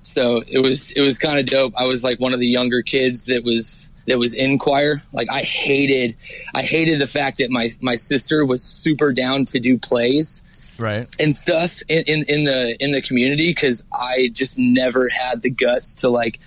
So 0.00 0.44
it 0.46 0.60
was, 0.60 0.90
it 0.92 1.00
was 1.00 1.18
kind 1.18 1.38
of 1.38 1.46
dope. 1.46 1.74
I 1.76 1.86
was 1.86 2.04
like 2.04 2.20
one 2.20 2.32
of 2.32 2.38
the 2.38 2.46
younger 2.46 2.82
kids 2.82 3.24
that 3.26 3.42
was, 3.42 3.88
that 4.06 4.18
was 4.18 4.34
in 4.34 4.58
choir. 4.58 5.02
Like 5.12 5.32
I 5.32 5.40
hated, 5.40 6.14
I 6.54 6.62
hated 6.62 7.00
the 7.00 7.06
fact 7.06 7.38
that 7.38 7.50
my 7.50 7.68
my 7.80 7.94
sister 7.94 8.44
was 8.44 8.62
super 8.62 9.12
down 9.12 9.44
to 9.46 9.58
do 9.58 9.78
plays 9.78 10.42
Right. 10.80 11.06
and 11.20 11.34
stuff 11.34 11.80
in 11.88 12.02
in, 12.06 12.24
in 12.28 12.44
the 12.44 12.76
in 12.80 12.92
the 12.92 13.02
community 13.02 13.50
because 13.50 13.84
I 13.92 14.30
just 14.32 14.58
never 14.58 15.08
had 15.08 15.42
the 15.42 15.50
guts 15.50 15.94
to 15.96 16.08
like 16.08 16.40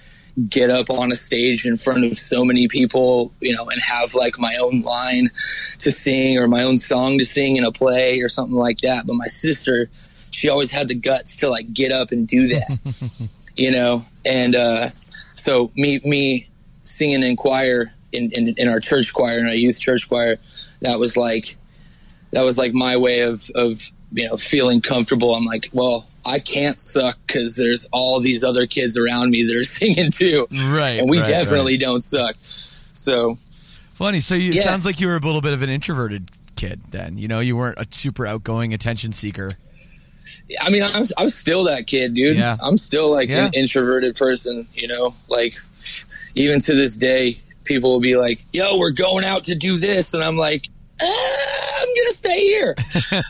get 0.50 0.70
up 0.70 0.90
on 0.90 1.12
a 1.12 1.16
stage 1.16 1.66
in 1.66 1.78
front 1.78 2.06
of 2.06 2.14
so 2.16 2.44
many 2.44 2.68
people, 2.68 3.34
you 3.42 3.56
know, 3.56 3.70
and 3.70 3.80
have 3.82 4.14
like 4.14 4.38
my 4.38 4.56
own 4.62 4.82
line 4.82 5.30
to 5.80 5.92
sing 5.92 6.38
or 6.38 6.48
my 6.48 6.64
own 6.64 6.78
song 6.78 7.18
to 7.18 7.26
sing 7.26 7.58
in 7.58 7.64
a 7.64 7.72
play 7.72 8.20
or 8.20 8.30
something 8.30 8.56
like 8.56 8.80
that. 8.82 9.08
But 9.08 9.16
my 9.16 9.28
sister, 9.28 9.90
she 10.32 10.50
always 10.50 10.70
had 10.70 10.90
the 10.90 11.00
guts 11.00 11.38
to 11.38 11.50
like 11.50 11.74
get 11.74 11.92
up 11.92 12.12
and 12.12 12.28
do 12.28 12.48
that, 12.50 12.80
you 13.56 13.72
know. 13.72 14.06
And 14.26 14.56
uh, 14.56 14.90
so 15.32 15.72
me 15.76 16.00
me 16.04 16.48
singing 16.84 17.24
in 17.24 17.36
choir 17.36 17.92
in, 18.12 18.32
in 18.34 18.54
in 18.58 18.68
our 18.68 18.80
church 18.80 19.14
choir 19.14 19.40
in 19.40 19.46
our 19.46 19.56
youth 19.56 19.80
church 19.80 20.08
choir, 20.08 20.38
that 20.82 21.00
was 21.00 21.18
like 21.18 21.56
that 22.32 22.44
was 22.44 22.58
like 22.58 22.74
my 22.74 22.96
way 22.98 23.22
of 23.22 23.50
of 23.56 23.90
you 24.12 24.28
know 24.28 24.38
feeling 24.38 24.82
comfortable. 24.82 25.36
I'm 25.36 25.46
like, 25.46 25.70
well, 25.74 26.08
I 26.26 26.40
can't 26.40 26.80
suck 26.80 27.18
because 27.28 27.56
there's 27.56 27.86
all 27.92 28.20
these 28.20 28.44
other 28.44 28.66
kids 28.66 28.98
around 28.98 29.32
me 29.32 29.44
that 29.44 29.56
are 29.56 29.64
singing 29.80 30.12
too, 30.12 30.48
Right. 30.52 31.00
and 31.00 31.10
we 31.10 31.20
right, 31.20 31.28
definitely 31.28 31.74
right. 31.74 31.82
don't 31.82 32.00
suck. 32.02 32.36
So 32.36 33.34
Funny. 33.92 34.20
So 34.20 34.36
you, 34.36 34.52
it 34.52 34.58
sounds 34.58 34.86
like 34.86 35.02
you 35.02 35.08
were 35.08 35.16
a 35.16 35.20
little 35.20 35.42
bit 35.42 35.54
of 35.54 35.64
an 35.64 35.70
introverted 35.70 36.30
kid 36.56 36.80
then. 36.92 37.18
You 37.18 37.28
know, 37.28 37.40
you 37.40 37.58
weren't 37.58 37.80
a 37.80 37.86
super 37.90 38.28
outgoing 38.28 38.74
attention 38.74 39.12
seeker. 39.12 39.54
I 40.62 40.70
mean, 40.70 40.84
I'm 40.84 41.04
I'm 41.18 41.30
still 41.30 41.64
that 41.66 41.88
kid, 41.88 42.14
dude. 42.14 42.38
Yeah. 42.38 42.58
I'm 42.62 42.78
still 42.78 43.10
like 43.12 43.30
Yeah. 43.30 43.48
an 43.48 43.54
introverted 43.56 44.16
person, 44.16 44.68
you 44.76 44.88
know. 44.88 45.14
Like 45.30 45.56
even 46.36 46.60
to 46.62 46.76
this 46.76 46.96
day, 46.96 47.38
people 47.66 47.92
will 47.92 48.00
be 48.02 48.18
like, 48.18 48.38
"Yo, 48.54 48.78
we're 48.78 48.92
going 48.94 49.24
out 49.26 49.44
to 49.44 49.56
do 49.56 49.78
this," 49.78 50.14
and 50.14 50.24
I'm 50.24 50.36
like, 50.36 50.62
"Ah, 51.02 51.82
"I'm 51.82 51.88
gonna 51.88 52.14
stay 52.14 52.40
here. 52.42 52.76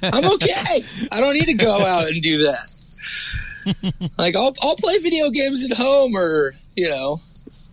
I'm 0.03 0.25
okay. 0.33 0.83
I 1.11 1.19
don't 1.19 1.33
need 1.33 1.45
to 1.47 1.53
go 1.53 1.79
out 1.85 2.07
and 2.07 2.21
do 2.21 2.39
that. 2.39 4.11
like, 4.17 4.35
I'll 4.35 4.53
I'll 4.61 4.75
play 4.75 4.97
video 4.99 5.29
games 5.29 5.63
at 5.63 5.75
home, 5.75 6.15
or 6.15 6.55
you 6.75 6.89
know, 6.89 7.21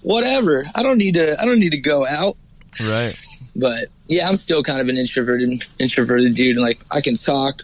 whatever. 0.04 0.64
I 0.74 0.82
don't 0.82 0.98
need 0.98 1.14
to. 1.14 1.36
I 1.40 1.44
don't 1.44 1.60
need 1.60 1.72
to 1.72 1.80
go 1.80 2.06
out." 2.06 2.34
Right. 2.82 3.14
but 3.54 3.86
yeah, 4.08 4.28
I'm 4.28 4.34
still 4.36 4.62
kind 4.62 4.80
of 4.80 4.88
an 4.88 4.96
introverted 4.96 5.48
introverted 5.78 6.34
dude. 6.34 6.56
Like 6.56 6.78
I 6.92 7.00
can 7.00 7.14
talk, 7.14 7.62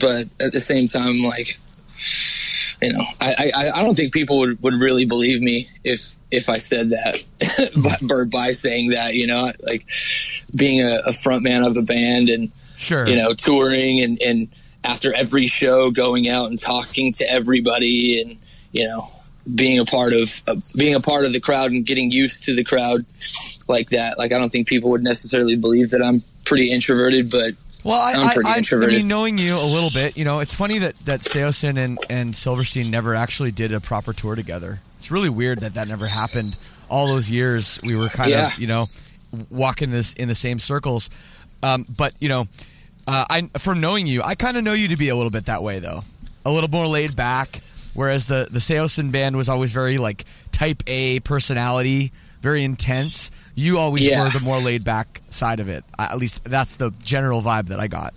but 0.00 0.24
at 0.40 0.52
the 0.52 0.60
same 0.60 0.86
time, 0.86 1.22
like 1.22 1.58
you 2.82 2.92
know, 2.92 3.04
I 3.20 3.52
I, 3.56 3.70
I 3.76 3.82
don't 3.82 3.94
think 3.94 4.12
people 4.12 4.38
would, 4.38 4.62
would 4.62 4.74
really 4.74 5.04
believe 5.04 5.40
me 5.40 5.68
if 5.84 6.14
if 6.30 6.48
I 6.48 6.56
said 6.58 6.90
that, 6.90 7.16
by, 8.02 8.24
by 8.30 8.50
saying 8.52 8.90
that, 8.90 9.14
you 9.14 9.26
know, 9.26 9.50
like 9.62 9.86
being 10.58 10.80
a, 10.80 11.00
a 11.06 11.12
front 11.12 11.42
man 11.42 11.62
of 11.62 11.74
the 11.74 11.82
band 11.82 12.28
and 12.28 12.50
Sure. 12.76 13.08
you 13.08 13.16
know 13.16 13.32
touring 13.32 14.02
and 14.02 14.20
and 14.20 14.48
after 14.84 15.14
every 15.16 15.46
show 15.46 15.90
going 15.90 16.28
out 16.28 16.50
and 16.50 16.60
talking 16.60 17.10
to 17.14 17.28
everybody 17.30 18.20
and 18.20 18.36
you 18.72 18.84
know 18.84 19.08
being 19.54 19.78
a 19.78 19.84
part 19.86 20.12
of 20.12 20.42
uh, 20.46 20.54
being 20.76 20.94
a 20.94 21.00
part 21.00 21.24
of 21.24 21.32
the 21.32 21.40
crowd 21.40 21.70
and 21.70 21.86
getting 21.86 22.12
used 22.12 22.44
to 22.44 22.54
the 22.54 22.62
crowd 22.62 22.98
like 23.66 23.88
that 23.88 24.18
like 24.18 24.30
i 24.30 24.38
don't 24.38 24.50
think 24.50 24.68
people 24.68 24.90
would 24.90 25.02
necessarily 25.02 25.56
believe 25.56 25.88
that 25.88 26.02
i'm 26.02 26.20
pretty 26.44 26.70
introverted 26.70 27.30
but 27.30 27.54
Well, 27.86 28.00
I, 28.00 28.14
I'm 28.16 28.34
pretty 28.34 28.48
I, 28.50 28.76
I, 28.82 28.84
I 28.84 28.86
mean, 28.88 29.08
knowing 29.08 29.38
you 29.38 29.54
a 29.54 29.64
little 29.64 29.90
bit, 29.90 30.16
you 30.16 30.24
know, 30.24 30.40
it's 30.40 30.54
funny 30.54 30.78
that 30.78 30.94
that 31.06 31.20
Saosin 31.20 31.78
and 31.78 31.98
and 32.10 32.34
Silverstein 32.34 32.90
never 32.90 33.14
actually 33.14 33.52
did 33.52 33.72
a 33.72 33.80
proper 33.80 34.12
tour 34.12 34.34
together. 34.34 34.76
It's 34.96 35.10
really 35.10 35.30
weird 35.30 35.60
that 35.60 35.74
that 35.74 35.88
never 35.88 36.06
happened. 36.06 36.56
All 36.88 37.06
those 37.06 37.30
years 37.30 37.78
we 37.84 37.94
were 37.96 38.08
kind 38.08 38.30
Yeah. 38.30 38.48
of, 38.48 38.58
you 38.58 38.66
know, 38.66 38.84
walking 39.50 39.90
this 39.90 40.14
in 40.14 40.28
the 40.28 40.34
same 40.34 40.58
circles. 40.58 41.10
Um, 41.62 41.84
but 41.98 42.14
you 42.20 42.28
know, 42.28 42.46
uh, 43.06 43.24
I 43.30 43.42
from 43.58 43.80
knowing 43.80 44.06
you, 44.06 44.22
I 44.22 44.34
kind 44.34 44.56
of 44.56 44.64
know 44.64 44.72
you 44.74 44.88
to 44.88 44.96
be 44.96 45.08
a 45.10 45.16
little 45.16 45.30
bit 45.32 45.46
that 45.46 45.62
way 45.62 45.78
though, 45.78 46.00
a 46.44 46.50
little 46.50 46.70
more 46.70 46.86
laid 46.86 47.14
back. 47.16 47.60
Whereas 47.94 48.26
the 48.26 48.46
the 48.50 48.58
Saosin 48.58 49.10
band 49.12 49.36
was 49.36 49.48
always 49.48 49.72
very 49.72 49.96
like 49.98 50.24
type 50.50 50.82
A 50.86 51.20
personality, 51.20 52.12
very 52.40 52.62
intense. 52.64 53.30
You 53.58 53.78
always 53.78 54.06
Yeah. 54.06 54.22
were 54.22 54.28
the 54.28 54.40
more 54.44 54.60
laid 54.60 54.84
back 54.84 55.22
side 55.30 55.58
of 55.60 55.68
it. 55.68 55.82
At 55.98 56.18
least 56.18 56.44
that's 56.44 56.76
the 56.76 56.90
general 57.02 57.40
vibe 57.42 57.66
that 57.68 57.80
I 57.80 57.88
got. 57.88 58.14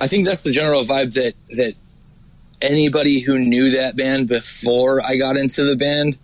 i 0.00 0.06
think 0.06 0.24
that's 0.26 0.42
the 0.42 0.52
general 0.52 0.82
vibe 0.84 1.12
that 1.14 1.32
that 1.50 1.72
anybody 2.62 3.18
who 3.20 3.38
knew 3.38 3.70
that 3.70 3.96
band 3.96 4.28
before 4.28 5.02
i 5.02 5.16
got 5.16 5.36
into 5.38 5.64
the 5.64 5.74
band 5.74 6.16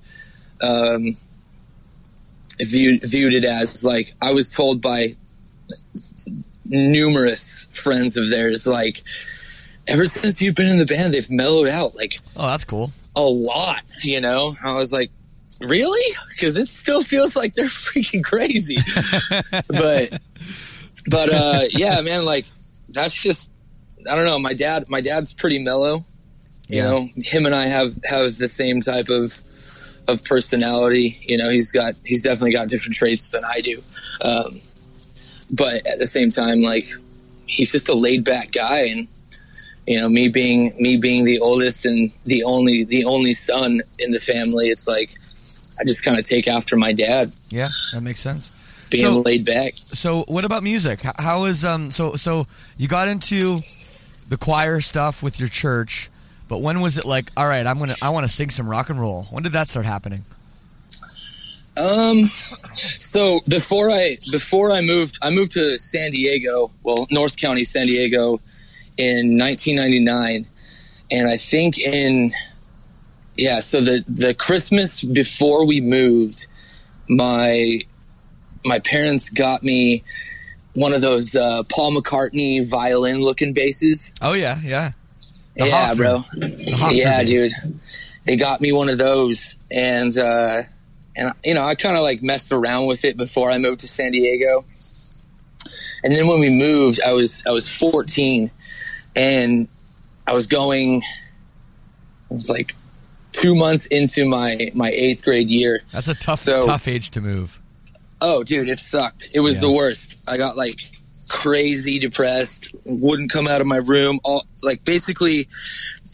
um 0.60 1.12
viewed 2.60 3.02
viewed 3.02 3.32
it 3.32 3.44
as 3.44 3.82
like 3.82 4.12
i 4.20 4.30
was 4.32 4.52
told 4.52 4.80
by 4.82 5.10
numerous 6.66 7.66
friends 7.72 8.16
of 8.16 8.28
theirs 8.30 8.66
like 8.66 8.98
ever 9.86 10.04
since 10.04 10.40
you've 10.40 10.54
been 10.54 10.70
in 10.70 10.78
the 10.78 10.86
band 10.86 11.12
they've 11.12 11.30
mellowed 11.30 11.68
out 11.68 11.94
like 11.96 12.18
Oh, 12.36 12.46
that's 12.48 12.64
cool. 12.64 12.90
a 13.16 13.22
lot 13.22 13.80
you 14.02 14.20
know 14.20 14.54
i 14.62 14.72
was 14.72 14.92
like 14.92 15.10
really? 15.62 16.16
Because 16.30 16.56
it 16.56 16.68
still 16.68 17.02
feels 17.02 17.36
like 17.36 17.54
they're 17.54 17.66
freaking 17.66 18.22
crazy. 18.24 18.78
But 19.68 20.18
but 21.10 21.28
uh 21.32 21.62
yeah 21.72 22.00
man 22.02 22.24
like 22.24 22.46
that's 22.90 23.14
just 23.14 23.50
i 24.10 24.14
don't 24.14 24.24
know. 24.26 24.38
My 24.38 24.54
dad 24.54 24.84
my 24.88 25.00
dad's 25.00 25.32
pretty 25.32 25.58
mellow. 25.62 26.04
You 26.68 26.78
Yeah. 26.78 26.88
know, 26.88 27.08
him 27.16 27.46
and 27.46 27.54
I 27.54 27.66
have 27.66 27.98
have 28.04 28.36
the 28.38 28.48
same 28.48 28.80
type 28.80 29.08
of 29.08 29.34
of 30.08 30.24
personality. 30.24 31.18
You 31.26 31.36
know, 31.36 31.50
he's 31.50 31.70
got 31.70 31.94
he's 32.04 32.22
definitely 32.22 32.52
got 32.52 32.68
different 32.68 32.96
traits 32.96 33.30
than 33.30 33.42
I 33.44 33.60
do, 33.60 33.78
um, 34.24 34.60
but 35.54 35.86
at 35.86 35.98
the 35.98 36.06
same 36.06 36.30
time, 36.30 36.62
like 36.62 36.88
he's 37.46 37.70
just 37.70 37.88
a 37.88 37.94
laid 37.94 38.24
back 38.24 38.52
guy, 38.52 38.86
and 38.86 39.06
you 39.86 40.00
know, 40.00 40.08
me 40.08 40.28
being 40.28 40.72
me 40.78 40.96
being 40.96 41.24
the 41.24 41.38
oldest 41.40 41.84
and 41.84 42.10
the 42.24 42.42
only 42.44 42.84
the 42.84 43.04
only 43.04 43.32
son 43.32 43.80
in 43.98 44.12
the 44.12 44.20
family, 44.20 44.68
it's 44.68 44.88
like 44.88 45.10
I 45.82 45.84
just 45.84 46.04
kind 46.04 46.16
of 46.18 46.24
take 46.26 46.46
after 46.46 46.76
my 46.76 46.92
dad, 46.92 47.28
Yeah, 47.50 47.68
that 47.92 48.02
makes 48.02 48.20
sense. 48.20 48.52
being 48.90 49.04
So- 49.04 49.20
laid 49.22 49.44
back. 49.44 49.72
So, 49.74 50.22
what 50.28 50.44
about 50.44 50.62
music? 50.62 51.00
How 51.18 51.44
is 51.46 51.64
um? 51.64 51.90
So, 51.90 52.14
so 52.14 52.46
you 52.78 52.86
got 52.86 53.08
into 53.08 53.58
the 54.28 54.36
choir 54.36 54.80
stuff 54.80 55.22
with 55.24 55.40
your 55.40 55.48
church, 55.48 56.08
but 56.46 56.58
when 56.62 56.80
was 56.80 56.98
it 56.98 57.04
like? 57.04 57.30
All 57.36 57.48
right, 57.48 57.66
I'm 57.66 57.78
gonna 57.80 57.96
I 58.00 58.10
want 58.10 58.24
to 58.26 58.32
sing 58.32 58.50
some 58.50 58.68
rock 58.68 58.90
and 58.90 59.00
roll. 59.00 59.24
When 59.30 59.42
did 59.42 59.52
that 59.52 59.68
start 59.68 59.86
happening? 59.86 60.24
Um, 61.76 62.24
so 62.76 63.40
before 63.48 63.90
I 63.90 64.18
before 64.30 64.70
I 64.72 64.82
moved, 64.82 65.18
I 65.22 65.30
moved 65.30 65.52
to 65.52 65.78
San 65.78 66.12
Diego, 66.12 66.70
well, 66.84 67.06
North 67.10 67.36
County, 67.38 67.64
San 67.64 67.86
Diego, 67.86 68.38
in 68.98 69.38
1999, 69.38 70.46
and 71.10 71.28
I 71.28 71.36
think 71.38 71.78
in 71.78 72.32
yeah, 73.36 73.60
so 73.60 73.80
the 73.80 74.04
the 74.08 74.34
Christmas 74.34 75.00
before 75.00 75.66
we 75.66 75.80
moved, 75.80 76.46
my 77.08 77.80
my 78.64 78.78
parents 78.78 79.28
got 79.30 79.62
me 79.62 80.04
one 80.74 80.92
of 80.92 81.00
those 81.00 81.34
uh, 81.34 81.62
Paul 81.70 81.92
McCartney 81.92 82.68
violin 82.68 83.20
looking 83.20 83.52
basses. 83.52 84.12
Oh 84.20 84.34
yeah, 84.34 84.56
yeah. 84.62 84.92
The 85.56 85.66
yeah, 85.66 85.94
bro. 85.94 86.24
Yeah, 86.34 87.22
bass. 87.22 87.28
dude. 87.28 87.80
They 88.24 88.36
got 88.36 88.60
me 88.60 88.72
one 88.72 88.88
of 88.88 88.98
those, 88.98 89.66
and 89.74 90.16
uh, 90.16 90.62
and 91.16 91.30
you 91.44 91.54
know 91.54 91.64
I 91.64 91.74
kind 91.74 91.96
of 91.96 92.02
like 92.02 92.22
messed 92.22 92.52
around 92.52 92.86
with 92.86 93.04
it 93.04 93.16
before 93.16 93.50
I 93.50 93.58
moved 93.58 93.80
to 93.80 93.88
San 93.88 94.12
Diego. 94.12 94.64
And 96.04 96.14
then 96.14 96.26
when 96.26 96.40
we 96.40 96.50
moved, 96.50 97.00
I 97.06 97.12
was 97.12 97.42
I 97.46 97.50
was 97.50 97.68
14, 97.68 98.50
and 99.16 99.68
I 100.26 100.34
was 100.34 100.46
going. 100.46 101.02
I 102.30 102.34
was 102.34 102.48
like 102.48 102.74
two 103.32 103.54
months 103.54 103.86
into 103.86 104.28
my 104.28 104.70
my 104.74 104.90
eighth 104.90 105.24
grade 105.24 105.48
year. 105.48 105.80
That's 105.92 106.08
a 106.08 106.14
tough 106.14 106.40
So- 106.40 106.60
tough 106.62 106.86
age 106.88 107.10
to 107.10 107.20
move. 107.20 107.60
Oh, 108.20 108.44
dude, 108.44 108.68
it 108.68 108.78
sucked. 108.78 109.30
It 109.34 109.40
was 109.40 109.56
Yeah. 109.56 109.62
the 109.62 109.70
worst. 109.72 110.16
I 110.28 110.36
got 110.36 110.56
like 110.56 110.78
crazy 111.28 111.98
depressed. 111.98 112.70
Wouldn't 112.86 113.30
come 113.32 113.48
out 113.48 113.60
of 113.60 113.66
my 113.66 113.78
room. 113.78 114.20
All 114.22 114.44
like 114.62 114.84
basically 114.84 115.48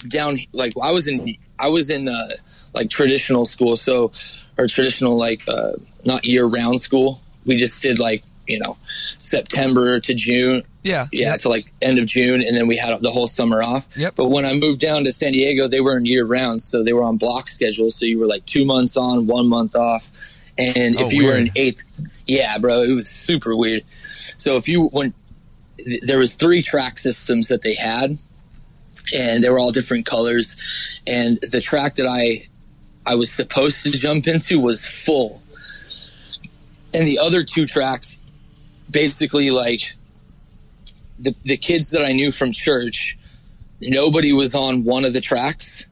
down. 0.09 0.39
Like 0.53 0.73
I 0.83 0.93
was 0.93 1.07
in. 1.09 1.37
I 1.59 1.69
was 1.69 1.91
in 1.91 2.09
uh, 2.09 2.29
like 2.75 2.89
traditional 2.89 3.45
school. 3.45 3.77
So 3.77 4.13
or 4.57 4.67
traditional 4.67 5.17
like 5.19 5.41
uh, 5.49 5.73
not 6.05 6.25
year 6.25 6.47
round 6.47 6.81
school. 6.81 7.21
We 7.45 7.57
just 7.57 7.83
did 7.83 7.99
like 7.99 8.23
you 8.47 8.59
know 8.59 8.77
September 9.19 10.01
to 10.01 10.15
June. 10.15 10.63
Yeah, 10.88 11.07
Yeah, 11.12 11.30
Yep. 11.33 11.40
to 11.42 11.49
like 11.49 11.73
end 11.83 11.99
of 11.99 12.07
June, 12.07 12.42
and 12.42 12.57
then 12.57 12.66
we 12.66 12.76
had 12.76 13.00
the 13.02 13.11
whole 13.11 13.26
summer 13.26 13.62
off. 13.62 13.87
Yep. 13.97 14.14
But 14.16 14.26
when 14.26 14.45
I 14.45 14.54
moved 14.54 14.80
down 14.80 15.04
to 15.04 15.12
San 15.12 15.33
Diego, 15.33 15.68
they 15.68 15.80
weren't 15.80 16.07
year 16.07 16.25
round, 16.25 16.61
so 16.61 16.83
they 16.83 16.92
were 16.92 17.02
on 17.02 17.16
block 17.16 17.49
schedules. 17.49 17.95
So 17.97 18.07
you 18.07 18.18
were 18.18 18.26
like 18.26 18.45
two 18.47 18.64
months 18.64 18.97
on, 18.97 19.26
one 19.26 19.49
month 19.49 19.76
off, 19.76 20.11
and 20.57 20.97
Oh, 20.99 21.07
if 21.07 21.12
you 21.12 21.25
were 21.26 21.37
in 21.38 21.50
eighth, 21.57 21.83
yeah, 22.26 22.59
bro, 22.59 22.83
it 22.83 22.88
was 22.88 23.09
super 23.09 23.57
weird. 23.57 23.83
So 24.37 24.57
if 24.57 24.68
you 24.68 24.88
went, 24.92 25.14
there 26.02 26.18
was 26.18 26.35
three 26.35 26.62
track 26.62 26.99
systems 26.99 27.49
that 27.49 27.62
they 27.62 27.75
had, 27.75 28.18
and 29.14 29.42
they 29.45 29.49
were 29.50 29.59
all 29.59 29.71
different 29.73 30.07
colors, 30.07 30.57
and 31.07 31.38
the 31.40 31.61
track 31.61 31.95
that 31.95 32.07
I 32.07 32.47
I 33.07 33.14
was 33.14 33.30
supposed 33.30 33.83
to 33.85 33.90
jump 33.92 34.26
into 34.26 34.61
was 34.61 34.85
full, 34.85 35.40
and 36.92 37.07
the 37.07 37.18
other 37.18 37.42
two 37.45 37.66
tracks, 37.66 38.18
basically 38.90 39.50
like 39.50 39.95
the 41.19 41.35
the 41.45 41.57
kids 41.57 41.91
that 41.91 42.04
I 42.04 42.13
knew 42.13 42.31
from 42.31 42.52
church, 42.52 43.19
nobody 43.81 44.33
was 44.33 44.54
on 44.54 44.85
one 44.85 45.04
of 45.04 45.13
the 45.13 45.21
tracks. 45.21 45.87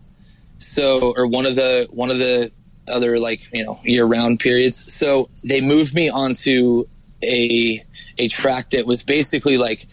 So 0.59 1.12
or 1.17 1.27
one 1.27 1.47
of 1.47 1.57
the 1.57 1.87
one 1.91 2.11
of 2.11 2.19
the 2.19 2.51
other 2.89 3.19
like, 3.19 3.49
you 3.53 3.65
know, 3.65 3.79
year 3.85 4.05
round 4.05 4.41
periods. 4.41 4.93
So 4.93 5.27
they 5.47 5.61
moved 5.61 5.95
me 5.95 6.09
onto 6.09 6.87
a 7.23 7.83
a 8.19 8.29
track 8.29 8.71
that 8.71 8.87
was 8.87 9.03
basically 9.03 9.59
like 9.59 9.87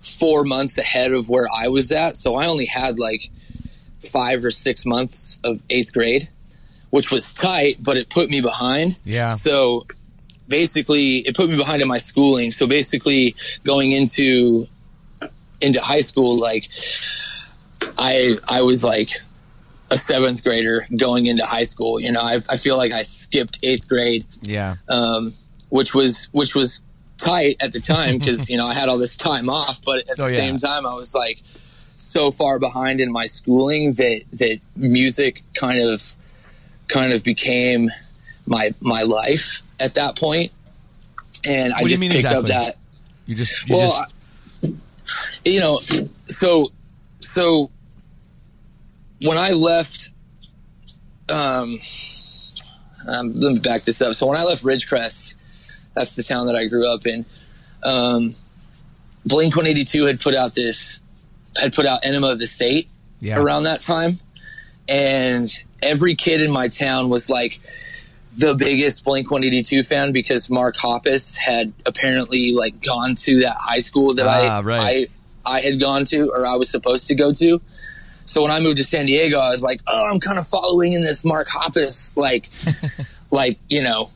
four 0.00 0.44
months 0.44 0.78
ahead 0.78 1.12
of 1.12 1.28
where 1.28 1.46
I 1.54 1.68
was 1.68 1.92
at. 1.92 2.16
So 2.16 2.34
I 2.34 2.46
only 2.46 2.66
had 2.66 2.98
like 2.98 3.30
five 4.00 4.44
or 4.44 4.50
six 4.50 4.84
months 4.86 5.38
of 5.44 5.62
eighth 5.70 5.92
grade, 5.92 6.28
which 6.90 7.10
was 7.10 7.32
tight, 7.32 7.76
but 7.84 7.96
it 7.96 8.10
put 8.10 8.30
me 8.30 8.40
behind. 8.40 8.98
Yeah. 9.04 9.34
So 9.36 9.86
basically, 10.48 11.18
it 11.18 11.36
put 11.36 11.48
me 11.48 11.56
behind 11.56 11.82
in 11.82 11.88
my 11.88 11.98
schooling. 11.98 12.50
So 12.50 12.66
basically, 12.66 13.34
going 13.64 13.92
into 13.92 14.66
into 15.60 15.80
high 15.80 16.00
school, 16.00 16.38
like 16.38 16.66
I 17.98 18.36
I 18.48 18.62
was 18.62 18.82
like 18.84 19.10
a 19.90 19.96
seventh 19.96 20.44
grader 20.44 20.86
going 20.96 21.26
into 21.26 21.44
high 21.44 21.64
school. 21.64 21.98
You 22.00 22.12
know, 22.12 22.20
I, 22.22 22.36
I 22.50 22.56
feel 22.56 22.76
like 22.76 22.92
I 22.92 23.02
skipped 23.02 23.58
eighth 23.62 23.88
grade, 23.88 24.24
Yeah. 24.42 24.76
um, 24.88 25.32
which 25.68 25.94
was 25.94 26.28
which 26.32 26.54
was 26.54 26.82
tight 27.18 27.56
at 27.60 27.72
the 27.72 27.80
time 27.80 28.18
because 28.18 28.48
you 28.50 28.56
know 28.56 28.66
I 28.66 28.74
had 28.74 28.88
all 28.88 28.98
this 28.98 29.16
time 29.16 29.48
off. 29.48 29.82
But 29.84 30.00
at 30.08 30.16
the 30.16 30.24
Oh, 30.24 30.26
yeah. 30.26 30.36
same 30.36 30.58
time, 30.58 30.86
I 30.86 30.94
was 30.94 31.14
like 31.14 31.40
so 31.96 32.30
far 32.30 32.58
behind 32.58 33.00
in 33.00 33.12
my 33.12 33.26
schooling 33.26 33.92
that 33.94 34.22
that 34.32 34.60
music 34.78 35.42
kind 35.54 35.80
of 35.80 36.02
kind 36.88 37.12
of 37.12 37.22
became 37.24 37.90
my 38.46 38.70
my 38.80 39.02
life 39.02 39.62
at 39.80 39.94
that 39.94 40.16
point. 40.16 40.56
And 41.44 41.72
I 41.72 41.76
What 41.82 41.82
you 41.84 41.88
just 41.90 42.00
mean 42.00 42.10
picked 42.10 42.24
exactly? 42.24 42.52
up 42.52 42.64
that 42.66 42.76
You 43.26 43.34
just 43.34 43.54
you 43.68 43.76
well, 43.76 43.88
just 43.88 44.02
I- 44.02 44.19
you 45.44 45.60
know, 45.60 45.80
so 46.28 46.70
so 47.20 47.70
when 49.22 49.36
I 49.36 49.50
left, 49.50 50.10
um, 51.28 51.78
um, 53.06 53.32
let 53.34 53.52
me 53.52 53.58
back 53.60 53.82
this 53.82 54.00
up. 54.02 54.14
So 54.14 54.26
when 54.26 54.36
I 54.36 54.44
left 54.44 54.64
Ridgecrest, 54.64 55.34
that's 55.94 56.14
the 56.14 56.22
town 56.22 56.46
that 56.46 56.56
I 56.56 56.66
grew 56.66 56.92
up 56.92 57.06
in. 57.06 57.24
Um, 57.82 58.34
Blink 59.26 59.56
One 59.56 59.66
Eighty 59.66 59.84
Two 59.84 60.04
had 60.04 60.20
put 60.20 60.34
out 60.34 60.54
this, 60.54 61.00
had 61.56 61.74
put 61.74 61.86
out 61.86 62.00
Enema 62.04 62.30
of 62.30 62.38
the 62.38 62.46
State 62.46 62.88
yeah. 63.20 63.40
around 63.40 63.64
that 63.64 63.80
time, 63.80 64.18
and 64.88 65.50
every 65.82 66.14
kid 66.14 66.40
in 66.40 66.50
my 66.50 66.68
town 66.68 67.08
was 67.08 67.28
like 67.28 67.60
the 68.36 68.54
biggest 68.54 69.04
Blink 69.04 69.30
182 69.30 69.82
fan 69.82 70.12
because 70.12 70.48
Mark 70.48 70.76
Hoppus 70.76 71.36
had 71.36 71.72
apparently 71.86 72.52
like 72.52 72.80
gone 72.82 73.14
to 73.16 73.40
that 73.40 73.56
high 73.58 73.80
school 73.80 74.14
that 74.14 74.26
Ah, 74.26 74.58
I 74.58 74.60
right. 74.62 75.08
I 75.46 75.56
I 75.56 75.60
had 75.60 75.80
gone 75.80 76.04
to 76.06 76.30
or 76.30 76.46
I 76.46 76.54
was 76.54 76.68
supposed 76.70 77.08
to 77.08 77.14
go 77.14 77.32
to. 77.32 77.60
So 78.24 78.42
when 78.42 78.50
I 78.52 78.60
moved 78.60 78.76
to 78.78 78.84
San 78.84 79.06
Diego, 79.06 79.38
I 79.40 79.50
was 79.50 79.62
like, 79.62 79.80
oh, 79.88 80.10
I'm 80.12 80.20
kind 80.20 80.38
of 80.38 80.46
following 80.46 80.92
in 80.92 81.00
this 81.00 81.24
Mark 81.24 81.48
Hoppus 81.48 82.16
like 82.16 82.48
like 83.32 83.58
you 83.68 83.82
know 83.82 84.10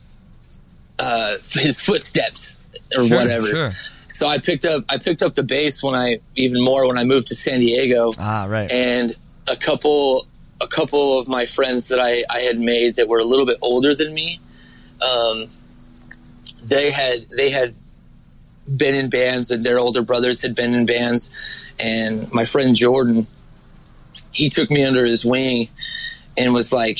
uh, 0.99 1.31
his 1.51 1.79
footsteps 1.81 2.73
or 2.95 3.03
Sure, 3.05 3.17
whatever. 3.17 3.47
Sure. 3.47 3.69
So 4.07 4.27
I 4.27 4.37
picked 4.37 4.63
up 4.65 4.85
I 4.87 4.97
picked 4.97 5.21
up 5.21 5.33
the 5.33 5.43
bass 5.43 5.83
when 5.83 5.93
I 5.95 6.19
even 6.37 6.63
more 6.63 6.87
when 6.87 6.97
I 6.97 7.03
moved 7.03 7.27
to 7.27 7.35
San 7.35 7.59
Diego 7.59 8.13
Ah, 8.19 8.45
right. 8.47 8.71
and 8.71 9.13
a 9.47 9.57
couple 9.57 10.25
a 10.61 10.67
couple 10.67 11.19
of 11.19 11.27
my 11.27 11.45
friends 11.45 11.89
that 11.89 11.99
I, 11.99 12.23
I 12.29 12.39
had 12.39 12.59
made 12.59 12.95
that 12.95 13.07
were 13.07 13.19
a 13.19 13.25
little 13.25 13.45
bit 13.45 13.57
older 13.61 13.93
than 13.93 14.13
me 14.13 14.39
um, 15.01 15.45
they 16.63 16.91
had 16.91 17.27
they 17.29 17.49
had 17.49 17.73
been 18.77 18.95
in 18.95 19.09
bands 19.09 19.51
and 19.51 19.63
their 19.63 19.77
older 19.77 20.01
brothers 20.01 20.41
had 20.41 20.55
been 20.55 20.73
in 20.73 20.85
bands 20.85 21.29
and 21.79 22.31
my 22.33 22.45
friend 22.45 22.75
Jordan 22.75 23.27
he 24.31 24.49
took 24.49 24.69
me 24.69 24.83
under 24.83 25.05
his 25.05 25.25
wing 25.25 25.69
and 26.37 26.53
was 26.53 26.71
like 26.71 26.99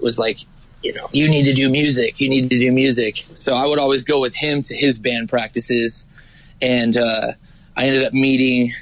was 0.00 0.18
like 0.18 0.38
you 0.82 0.92
know 0.92 1.08
you 1.12 1.28
need 1.28 1.44
to 1.44 1.52
do 1.52 1.68
music. 1.68 2.20
You 2.20 2.28
need 2.28 2.50
to 2.50 2.58
do 2.58 2.70
music. 2.70 3.18
So 3.32 3.54
I 3.54 3.66
would 3.66 3.78
always 3.78 4.04
go 4.04 4.20
with 4.20 4.34
him 4.34 4.62
to 4.62 4.76
his 4.76 4.98
band 4.98 5.28
practices 5.28 6.06
and 6.60 6.96
uh, 6.96 7.32
I 7.76 7.86
ended 7.86 8.04
up 8.04 8.12
meeting 8.12 8.72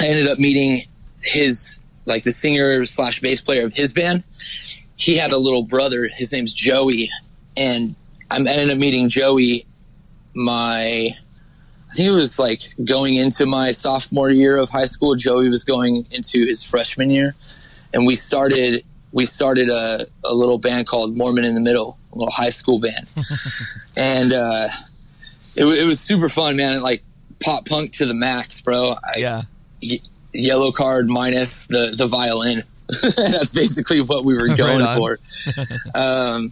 I 0.00 0.08
ended 0.08 0.28
up 0.28 0.38
meeting 0.38 0.86
his 1.22 1.78
like 2.06 2.22
the 2.22 2.32
singer 2.32 2.84
slash 2.84 3.20
bass 3.20 3.40
player 3.40 3.64
of 3.64 3.72
his 3.72 3.92
band. 3.92 4.22
He 4.96 5.16
had 5.16 5.32
a 5.32 5.38
little 5.38 5.64
brother. 5.64 6.08
His 6.08 6.32
name's 6.32 6.52
Joey, 6.52 7.10
and 7.56 7.90
I 8.30 8.38
ended 8.38 8.70
up 8.70 8.78
meeting 8.78 9.08
Joey. 9.08 9.66
My, 10.34 10.80
I 10.80 11.94
think 11.94 12.08
it 12.08 12.14
was 12.14 12.38
like 12.38 12.60
going 12.84 13.14
into 13.14 13.46
my 13.46 13.70
sophomore 13.70 14.30
year 14.30 14.56
of 14.56 14.70
high 14.70 14.84
school. 14.84 15.14
Joey 15.14 15.48
was 15.48 15.64
going 15.64 16.06
into 16.10 16.44
his 16.46 16.62
freshman 16.62 17.10
year, 17.10 17.34
and 17.92 18.06
we 18.06 18.14
started 18.14 18.84
we 19.12 19.26
started 19.26 19.68
a, 19.68 20.06
a 20.24 20.34
little 20.34 20.58
band 20.58 20.88
called 20.88 21.16
Mormon 21.16 21.44
in 21.44 21.54
the 21.54 21.60
Middle, 21.60 21.96
a 22.12 22.18
little 22.18 22.32
high 22.32 22.50
school 22.50 22.80
band, 22.80 23.08
and 23.96 24.32
uh, 24.32 24.68
it, 25.56 25.64
it 25.64 25.86
was 25.86 26.00
super 26.00 26.28
fun, 26.28 26.56
man. 26.56 26.80
Like 26.82 27.02
pop 27.40 27.66
punk 27.66 27.92
to 27.92 28.06
the 28.06 28.14
max, 28.14 28.60
bro. 28.60 28.94
I, 29.04 29.18
yeah. 29.18 29.42
Yellow 30.34 30.72
card 30.72 31.08
minus 31.08 31.64
the 31.66 31.94
the 31.96 32.06
violin. 32.06 32.62
That's 33.16 33.52
basically 33.52 34.00
what 34.02 34.24
we 34.24 34.34
were 34.34 34.48
going 34.56 34.82
on. 34.82 34.96
for. 34.98 35.18
um, 35.94 36.50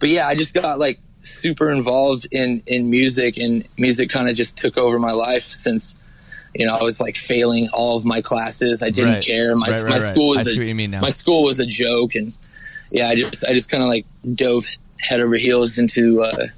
but 0.00 0.08
yeah, 0.08 0.26
I 0.26 0.34
just 0.34 0.54
got 0.54 0.78
like 0.78 0.98
super 1.20 1.70
involved 1.70 2.26
in 2.30 2.62
in 2.66 2.90
music, 2.90 3.36
and 3.36 3.66
music 3.78 4.10
kind 4.10 4.28
of 4.28 4.34
just 4.36 4.56
took 4.58 4.76
over 4.78 4.98
my 4.98 5.12
life 5.12 5.42
since. 5.42 5.96
You 6.54 6.66
know, 6.66 6.76
I 6.76 6.82
was 6.82 7.00
like 7.00 7.16
failing 7.16 7.68
all 7.72 7.96
of 7.96 8.04
my 8.04 8.20
classes. 8.20 8.82
I 8.82 8.90
didn't 8.90 9.14
Right. 9.14 9.24
care. 9.24 9.56
My, 9.56 9.68
Right, 9.70 9.82
right, 9.84 9.88
my 9.88 9.98
right. 9.98 10.12
school 10.12 10.28
was 10.28 10.40
I 10.40 10.42
a, 10.42 10.44
see 10.44 10.58
what 10.60 10.68
you 10.68 10.74
mean 10.74 10.90
now. 10.90 11.00
my 11.00 11.08
school 11.08 11.42
was 11.44 11.58
a 11.58 11.64
joke, 11.64 12.14
and 12.14 12.34
yeah, 12.90 13.08
I 13.08 13.14
just 13.14 13.42
I 13.46 13.54
just 13.54 13.70
kind 13.70 13.82
of 13.82 13.88
like 13.88 14.04
dove 14.34 14.66
head 15.00 15.20
over 15.20 15.36
heels 15.36 15.78
into 15.78 16.22
uh, 16.22 16.48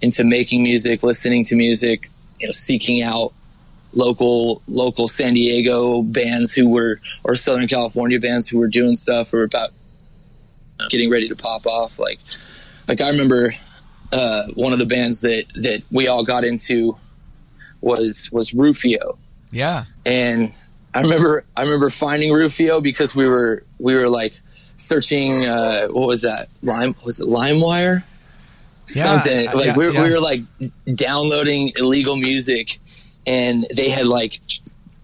into 0.00 0.22
making 0.22 0.62
music, 0.62 1.02
listening 1.02 1.42
to 1.46 1.56
music, 1.56 2.08
you 2.38 2.46
know, 2.46 2.52
seeking 2.52 3.02
out 3.02 3.32
local 3.94 4.62
local 4.68 5.08
San 5.08 5.34
Diego 5.34 6.02
bands 6.02 6.52
who 6.52 6.68
were 6.68 7.00
or 7.24 7.34
Southern 7.34 7.68
California 7.68 8.18
bands 8.18 8.48
who 8.48 8.58
were 8.58 8.68
doing 8.68 8.94
stuff 8.94 9.32
or 9.34 9.42
about 9.42 9.70
getting 10.90 11.10
ready 11.10 11.28
to 11.28 11.36
pop 11.36 11.66
off. 11.66 11.98
Like 11.98 12.18
like 12.88 13.00
I 13.00 13.10
remember 13.10 13.54
uh, 14.12 14.44
one 14.54 14.72
of 14.72 14.78
the 14.78 14.86
bands 14.86 15.20
that 15.22 15.44
that 15.54 15.82
we 15.90 16.08
all 16.08 16.24
got 16.24 16.44
into 16.44 16.96
was 17.80 18.30
was 18.32 18.52
Rufio 18.54 19.18
Yeah. 19.50 19.84
and 20.06 20.52
I 20.94 21.00
remember 21.02 21.44
I 21.56 21.62
remember 21.62 21.90
finding 21.90 22.32
Rufio 22.32 22.80
because 22.80 23.14
we 23.14 23.26
were 23.26 23.64
we 23.78 23.94
were 23.94 24.08
like 24.08 24.38
searching 24.76 25.46
uh, 25.46 25.86
what 25.92 26.06
was 26.08 26.22
that 26.22 26.48
lime 26.62 26.94
was 27.04 27.20
it 27.20 27.26
LimeWire 27.28 28.02
Yeah. 28.94 29.06
something 29.20 29.46
like 29.54 29.66
yeah, 29.66 29.72
we, 29.76 29.86
were, 29.86 29.92
yeah. 29.92 30.02
we 30.04 30.12
were 30.14 30.20
like 30.20 30.40
downloading 30.94 31.72
illegal 31.76 32.16
music 32.16 32.78
and 33.26 33.66
they 33.74 33.90
had 33.90 34.06
like 34.06 34.40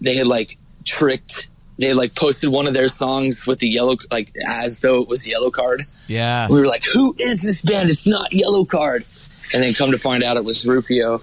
they 0.01 0.15
had 0.15 0.27
like 0.27 0.57
tricked 0.85 1.47
they 1.77 1.93
like 1.93 2.13
posted 2.15 2.49
one 2.49 2.67
of 2.67 2.73
their 2.73 2.89
songs 2.89 3.47
with 3.47 3.59
the 3.59 3.67
yellow 3.67 3.95
like 4.11 4.33
as 4.47 4.81
though 4.81 5.01
it 5.01 5.07
was 5.07 5.25
Yellowcard 5.25 5.81
yeah. 6.09 6.47
we 6.49 6.59
were 6.59 6.67
like, 6.67 6.83
"Who 6.91 7.15
is 7.19 7.41
this 7.41 7.61
band? 7.61 7.89
It's 7.89 8.05
not 8.05 8.31
Yellowcard." 8.31 9.05
And 9.53 9.63
then 9.63 9.73
come 9.73 9.91
to 9.91 9.97
find 9.97 10.23
out, 10.23 10.37
it 10.37 10.43
was 10.43 10.67
Rufio. 10.67 11.19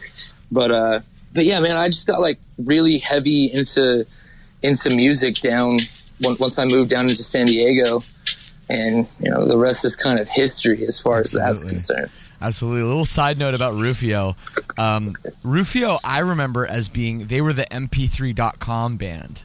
But 0.50 0.70
uh, 0.70 1.00
but 1.34 1.44
yeah, 1.44 1.60
man, 1.60 1.76
I 1.76 1.88
just 1.88 2.06
got 2.06 2.20
like 2.20 2.38
really 2.58 2.98
heavy 2.98 3.52
into 3.52 4.06
into 4.62 4.90
music 4.90 5.36
down 5.40 5.80
once 6.20 6.58
I 6.58 6.64
moved 6.64 6.90
down 6.90 7.10
into 7.10 7.22
San 7.22 7.46
Diego, 7.46 8.02
and 8.70 9.06
you 9.20 9.30
know 9.30 9.44
the 9.46 9.58
rest 9.58 9.84
is 9.84 9.96
kind 9.96 10.18
of 10.18 10.28
history 10.28 10.82
as 10.84 11.00
far 11.00 11.20
as 11.20 11.32
that's 11.32 11.64
concerned. 11.64 12.10
Absolutely. 12.40 12.82
A 12.82 12.86
little 12.86 13.04
side 13.04 13.38
note 13.38 13.54
about 13.54 13.74
Rufio. 13.74 14.36
Um, 14.78 15.14
Rufio, 15.42 15.98
I 16.04 16.20
remember 16.20 16.66
as 16.66 16.88
being, 16.88 17.26
they 17.26 17.40
were 17.40 17.52
the 17.52 17.64
MP3.com 17.64 18.96
band. 18.96 19.42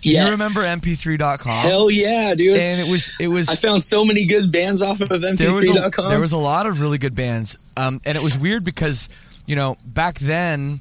Do 0.00 0.10
Yes. 0.10 0.26
you 0.26 0.32
remember 0.32 0.60
MP3.com? 0.60 1.66
Hell 1.66 1.90
yeah, 1.90 2.32
dude! 2.34 2.56
and 2.56 2.80
it 2.80 2.86
was, 2.88 3.10
it 3.18 3.26
was, 3.26 3.48
I 3.50 3.56
found 3.56 3.82
so 3.82 4.04
many 4.04 4.24
good 4.24 4.52
bands 4.52 4.80
off 4.80 5.00
of 5.00 5.08
there 5.08 5.18
was, 5.52 5.68
a, 5.68 5.72
MP3.com. 5.72 6.08
there 6.10 6.20
was 6.20 6.32
a 6.32 6.36
lot 6.38 6.66
of 6.66 6.80
really 6.80 6.98
good 6.98 7.16
bands. 7.16 7.74
Um, 7.76 7.98
and 8.06 8.16
it 8.16 8.22
was 8.22 8.38
weird 8.38 8.64
because, 8.64 9.14
you 9.46 9.56
know, 9.56 9.76
back 9.84 10.18
then, 10.20 10.80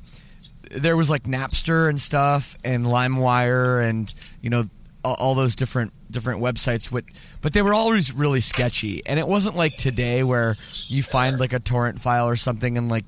there 0.72 0.96
was 0.96 1.10
like 1.10 1.24
Napster 1.24 1.90
and 1.90 2.00
stuff 2.00 2.56
and 2.64 2.84
LimeWire 2.86 3.90
and, 3.90 4.14
you 4.42 4.50
know, 4.52 4.66
all, 5.04 5.16
all 5.20 5.36
those 5.36 5.56
different 5.56 5.92
different 6.12 6.42
websites 6.42 6.92
with 6.92 7.06
but 7.42 7.54
they 7.54 7.62
were 7.62 7.74
always 7.74 8.14
really 8.16 8.42
sketchy. 8.42 9.02
And 9.06 9.20
it 9.20 9.28
wasn't 9.28 9.56
like 9.56 9.76
today 9.78 10.24
where 10.24 10.56
you 10.88 11.04
find 11.04 11.40
like 11.40 11.54
a 11.54 11.60
torrent 11.60 12.00
file 12.00 12.28
or 12.28 12.36
something 12.36 12.78
and 12.78 12.90
like 12.90 13.06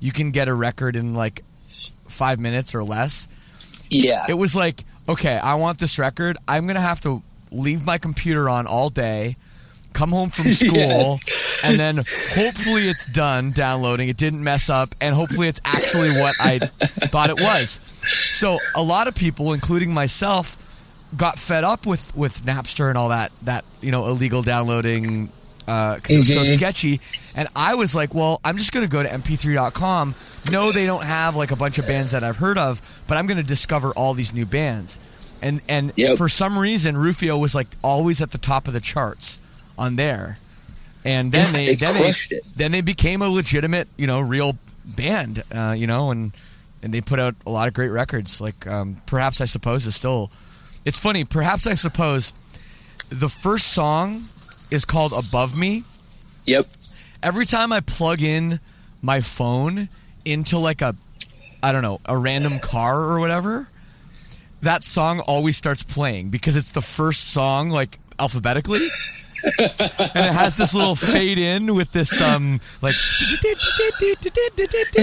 you 0.00 0.12
can 0.12 0.30
get 0.30 0.48
a 0.48 0.54
record 0.54 0.96
in 0.96 1.14
like 1.14 1.42
five 2.08 2.38
minutes 2.38 2.74
or 2.74 2.82
less. 2.84 3.28
Yeah, 3.90 4.22
it 4.28 4.34
was 4.34 4.54
like 4.56 4.80
okay 5.08 5.38
i 5.42 5.54
want 5.56 5.78
this 5.78 5.98
record. 5.98 6.36
I'm 6.48 6.66
gonna 6.66 6.80
have 6.80 7.00
to 7.02 7.22
leave 7.52 7.84
my 7.84 7.98
computer 7.98 8.48
on 8.48 8.66
all 8.66 8.88
day 8.90 9.36
come 9.92 10.10
home 10.10 10.28
from 10.28 10.46
school 10.62 10.74
Yes. 10.76 11.60
and 11.62 11.78
then 11.78 11.94
hopefully 11.96 12.82
it's 12.82 13.06
done 13.06 13.52
downloading. 13.52 14.08
It 14.08 14.16
didn't 14.16 14.42
mess 14.42 14.68
up 14.70 14.88
and 15.00 15.14
hopefully 15.14 15.46
it's 15.48 15.60
actually 15.64 16.10
what 16.20 16.34
i 16.40 16.58
thought 16.58 17.30
it 17.30 17.36
was. 17.40 17.80
So 18.32 18.58
a 18.74 18.82
lot 18.82 19.06
of 19.08 19.14
people 19.14 19.52
including 19.52 19.92
myself 19.94 20.56
got 21.16 21.38
fed 21.38 21.64
up 21.64 21.86
with 21.86 22.14
with 22.16 22.44
napster 22.44 22.88
and 22.88 22.98
all 22.98 23.08
that 23.10 23.30
that 23.42 23.64
you 23.80 23.90
know 23.92 24.06
illegal 24.06 24.42
downloading 24.42 25.28
uh 25.68 25.96
'cause 25.96 26.10
it 26.10 26.18
was 26.18 26.32
so 26.32 26.40
Mhm. 26.42 26.54
sketchy 26.54 27.00
and 27.34 27.48
i 27.56 27.74
was 27.74 27.94
like 27.94 28.14
well 28.14 28.40
i'm 28.44 28.56
just 28.58 28.72
gonna 28.72 28.86
go 28.88 29.02
to 29.02 29.08
mp3.com 29.08 30.14
no 30.50 30.72
they 30.72 30.84
don't 30.86 31.04
have 31.04 31.36
like 31.36 31.50
a 31.52 31.56
bunch 31.56 31.78
of 31.78 31.86
bands 31.86 32.10
that 32.10 32.22
i've 32.24 32.36
heard 32.36 32.58
of 32.58 32.80
but 33.06 33.16
i'm 33.16 33.26
gonna 33.26 33.42
discover 33.42 33.90
all 33.92 34.12
these 34.14 34.34
new 34.34 34.44
bands 34.46 34.98
and 35.40 35.60
and 35.68 35.92
Yep. 35.96 36.18
for 36.18 36.28
some 36.28 36.58
reason 36.58 36.96
rufio 36.96 37.38
was 37.38 37.54
like 37.54 37.68
always 37.82 38.20
at 38.20 38.30
the 38.30 38.38
top 38.38 38.66
of 38.66 38.74
the 38.74 38.80
charts 38.80 39.38
on 39.78 39.96
there 39.96 40.38
and 41.04 41.32
then 41.32 41.46
Yeah, 41.46 41.52
they, 41.52 41.66
they 41.66 41.74
then 41.76 41.94
they 41.94 42.08
it. 42.36 42.44
then 42.56 42.72
they 42.72 42.80
became 42.82 43.22
a 43.22 43.28
legitimate 43.28 43.88
you 43.96 44.06
know 44.06 44.20
real 44.20 44.58
band 44.84 45.42
uh, 45.54 45.74
you 45.76 45.86
know 45.86 46.10
and 46.10 46.32
and 46.82 46.92
they 46.92 47.00
put 47.00 47.18
out 47.18 47.34
a 47.46 47.50
lot 47.50 47.68
of 47.68 47.74
great 47.74 47.88
records 47.90 48.40
like 48.40 48.66
um, 48.66 48.96
perhaps 49.06 49.40
i 49.40 49.46
suppose 49.46 49.86
is 49.86 49.96
still 49.96 50.30
it's 50.84 50.98
funny 50.98 51.24
perhaps 51.24 51.66
i 51.66 51.74
suppose 51.74 52.32
the 53.10 53.28
first 53.28 53.72
song 53.72 54.14
is 54.70 54.84
called 54.84 55.12
above 55.12 55.58
me 55.58 55.82
yep, 56.46 56.64
every 57.22 57.46
time 57.46 57.72
I 57.72 57.80
plug 57.80 58.22
in 58.22 58.60
my 59.02 59.20
phone 59.20 59.88
into 60.24 60.58
like 60.58 60.82
a 60.82 60.94
I 61.62 61.72
don't 61.72 61.82
know, 61.82 62.00
a 62.04 62.16
random 62.16 62.58
car 62.58 62.94
or 62.94 63.18
whatever, 63.18 63.68
that 64.60 64.82
song 64.84 65.20
always 65.20 65.56
starts 65.56 65.82
playing 65.82 66.28
because 66.28 66.56
it's 66.56 66.72
the 66.72 66.82
first 66.82 67.32
song 67.32 67.70
like 67.70 67.98
alphabetically. 68.18 68.86
and 69.58 70.24
it 70.24 70.32
has 70.32 70.56
this 70.56 70.74
little 70.74 70.94
fade 70.94 71.38
in 71.38 71.74
with 71.74 71.92
this 71.92 72.20
um 72.22 72.60
like 72.80 72.94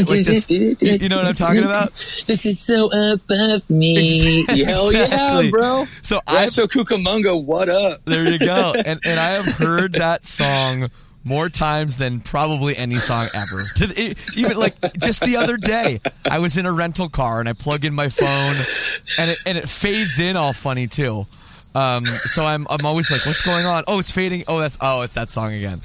like 0.10 0.26
this 0.26 0.50
you 0.50 1.10
know 1.10 1.18
what 1.18 1.26
I'm 1.26 1.34
talking 1.36 1.64
about? 1.64 1.90
This 2.26 2.46
is 2.46 2.60
so 2.60 2.88
above 2.88 3.70
me. 3.70 4.46
Hell 4.66 4.92
yeah, 4.94 5.50
bro. 5.52 5.84
So 6.02 6.20
I 6.28 6.42
Rancho 6.42 6.68
Cucamonga, 6.68 7.44
what 7.44 7.70
up? 7.70 8.00
There 8.02 8.30
you 8.30 8.40
go. 8.40 8.74
And 8.84 9.00
and 9.06 9.20
I 9.20 9.30
have 9.32 9.46
heard 9.58 9.94
that 9.94 10.26
song 10.26 10.90
more 11.24 11.50
times 11.50 11.98
than 11.98 12.20
probably 12.20 12.76
any 12.78 12.96
song 12.96 13.28
ever. 13.36 13.62
To 13.76 14.16
even 14.36 14.58
like 14.58 14.74
just 15.00 15.22
the 15.22 15.38
other 15.38 15.58
day, 15.58 16.00
I 16.30 16.40
was 16.40 16.58
in 16.58 16.66
a 16.66 16.72
rental 16.72 17.10
car 17.10 17.40
and 17.40 17.48
I 17.48 17.54
plug 17.54 17.86
in 17.86 17.94
my 17.94 18.10
phone, 18.10 18.56
and 19.20 19.30
it 19.30 19.38
and 19.46 19.58
it 19.58 19.70
fades 19.70 20.20
in 20.20 20.36
all 20.36 20.54
funny 20.54 20.88
too. 20.88 21.26
Um, 21.74 22.06
so 22.06 22.46
I'm 22.46 22.68
I'm 22.70 22.86
always 22.86 23.10
like, 23.12 23.26
what's 23.26 23.42
going 23.42 23.66
on? 23.66 23.84
Oh, 23.88 24.00
it's 24.00 24.12
fading. 24.12 24.44
Oh, 24.48 24.60
that's 24.60 24.78
oh, 24.82 25.04
it's 25.04 25.16
that 25.16 25.30
song 25.30 25.54
again. 25.54 25.78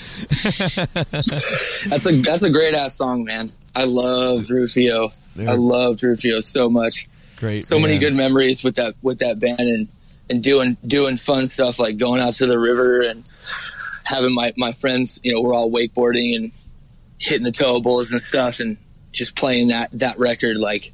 That's 1.88 2.07
a 2.07 2.20
that's 2.22 2.42
a 2.42 2.51
great 2.51 2.75
ass 2.75 2.94
song, 2.94 3.25
man. 3.25 3.46
I 3.75 3.85
loved 3.85 4.51
Rufio. 4.51 5.11
I 5.38 5.55
loved 5.55 6.03
Rufio 6.03 6.40
so 6.40 6.68
much. 6.68 7.09
Great. 7.37 7.64
So 7.64 7.79
many 7.79 7.99
good 7.99 8.16
memories 8.16 8.64
with 8.64 8.75
that 8.77 8.94
with 9.03 9.18
that 9.18 9.38
band 9.38 9.61
and 9.61 9.88
and 10.29 10.42
doing 10.42 10.77
doing 10.87 11.16
fun 11.16 11.46
stuff 11.46 11.79
like 11.79 11.99
going 11.99 12.20
out 12.20 12.33
to 12.35 12.46
the 12.46 12.59
river 12.59 13.03
and 13.03 13.22
having 14.07 14.35
my 14.35 14.53
my 14.57 14.72
friends. 14.72 15.20
You 15.22 15.35
know, 15.35 15.40
we're 15.40 15.55
all 15.55 15.70
wakeboarding 15.70 16.35
and 16.35 16.53
hitting 17.18 17.44
the 17.44 17.53
towables 17.53 18.11
and 18.11 18.20
stuff 18.20 18.59
and 18.59 18.77
just 19.12 19.37
playing 19.37 19.68
that 19.68 19.90
that 19.92 20.18
record 20.18 20.57
like 20.57 20.92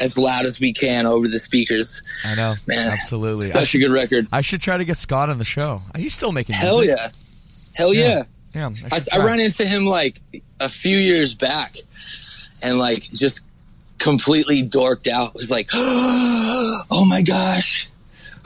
as 0.00 0.16
loud 0.18 0.44
as 0.46 0.60
we 0.60 0.72
can 0.72 1.06
over 1.06 1.26
the 1.28 1.38
speakers. 1.38 2.02
I 2.24 2.34
know. 2.34 2.54
Man. 2.66 2.90
Absolutely. 2.92 3.48
I 3.50 3.54
Such 3.62 3.74
a 3.74 3.78
good 3.78 3.92
record. 3.92 4.24
I 4.32 4.40
should 4.40 4.60
try 4.60 4.76
to 4.78 4.84
get 4.84 4.96
Scott 4.96 5.28
on 5.30 5.38
the 5.38 5.44
show. 5.44 5.78
He's 5.96 6.14
still 6.14 6.32
making 6.32 6.54
Hell 6.56 6.78
music. 6.80 6.96
yeah. 6.98 7.08
Hell 7.76 7.94
Yeah. 7.94 8.22
yeah. 8.54 8.70
Yeah. 8.70 8.88
I, 8.92 9.00
I, 9.16 9.20
I 9.20 9.24
ran 9.26 9.40
into 9.40 9.64
him 9.66 9.84
like 9.86 10.20
a 10.60 10.68
few 10.68 10.96
years 10.96 11.34
back 11.34 11.74
and 12.62 12.78
like 12.78 13.02
just 13.12 13.40
completely 13.98 14.62
dorked 14.62 15.08
out. 15.08 15.34
Was 15.34 15.50
like, 15.50 15.70
oh 15.74 17.06
my 17.08 17.22
gosh, 17.22 17.88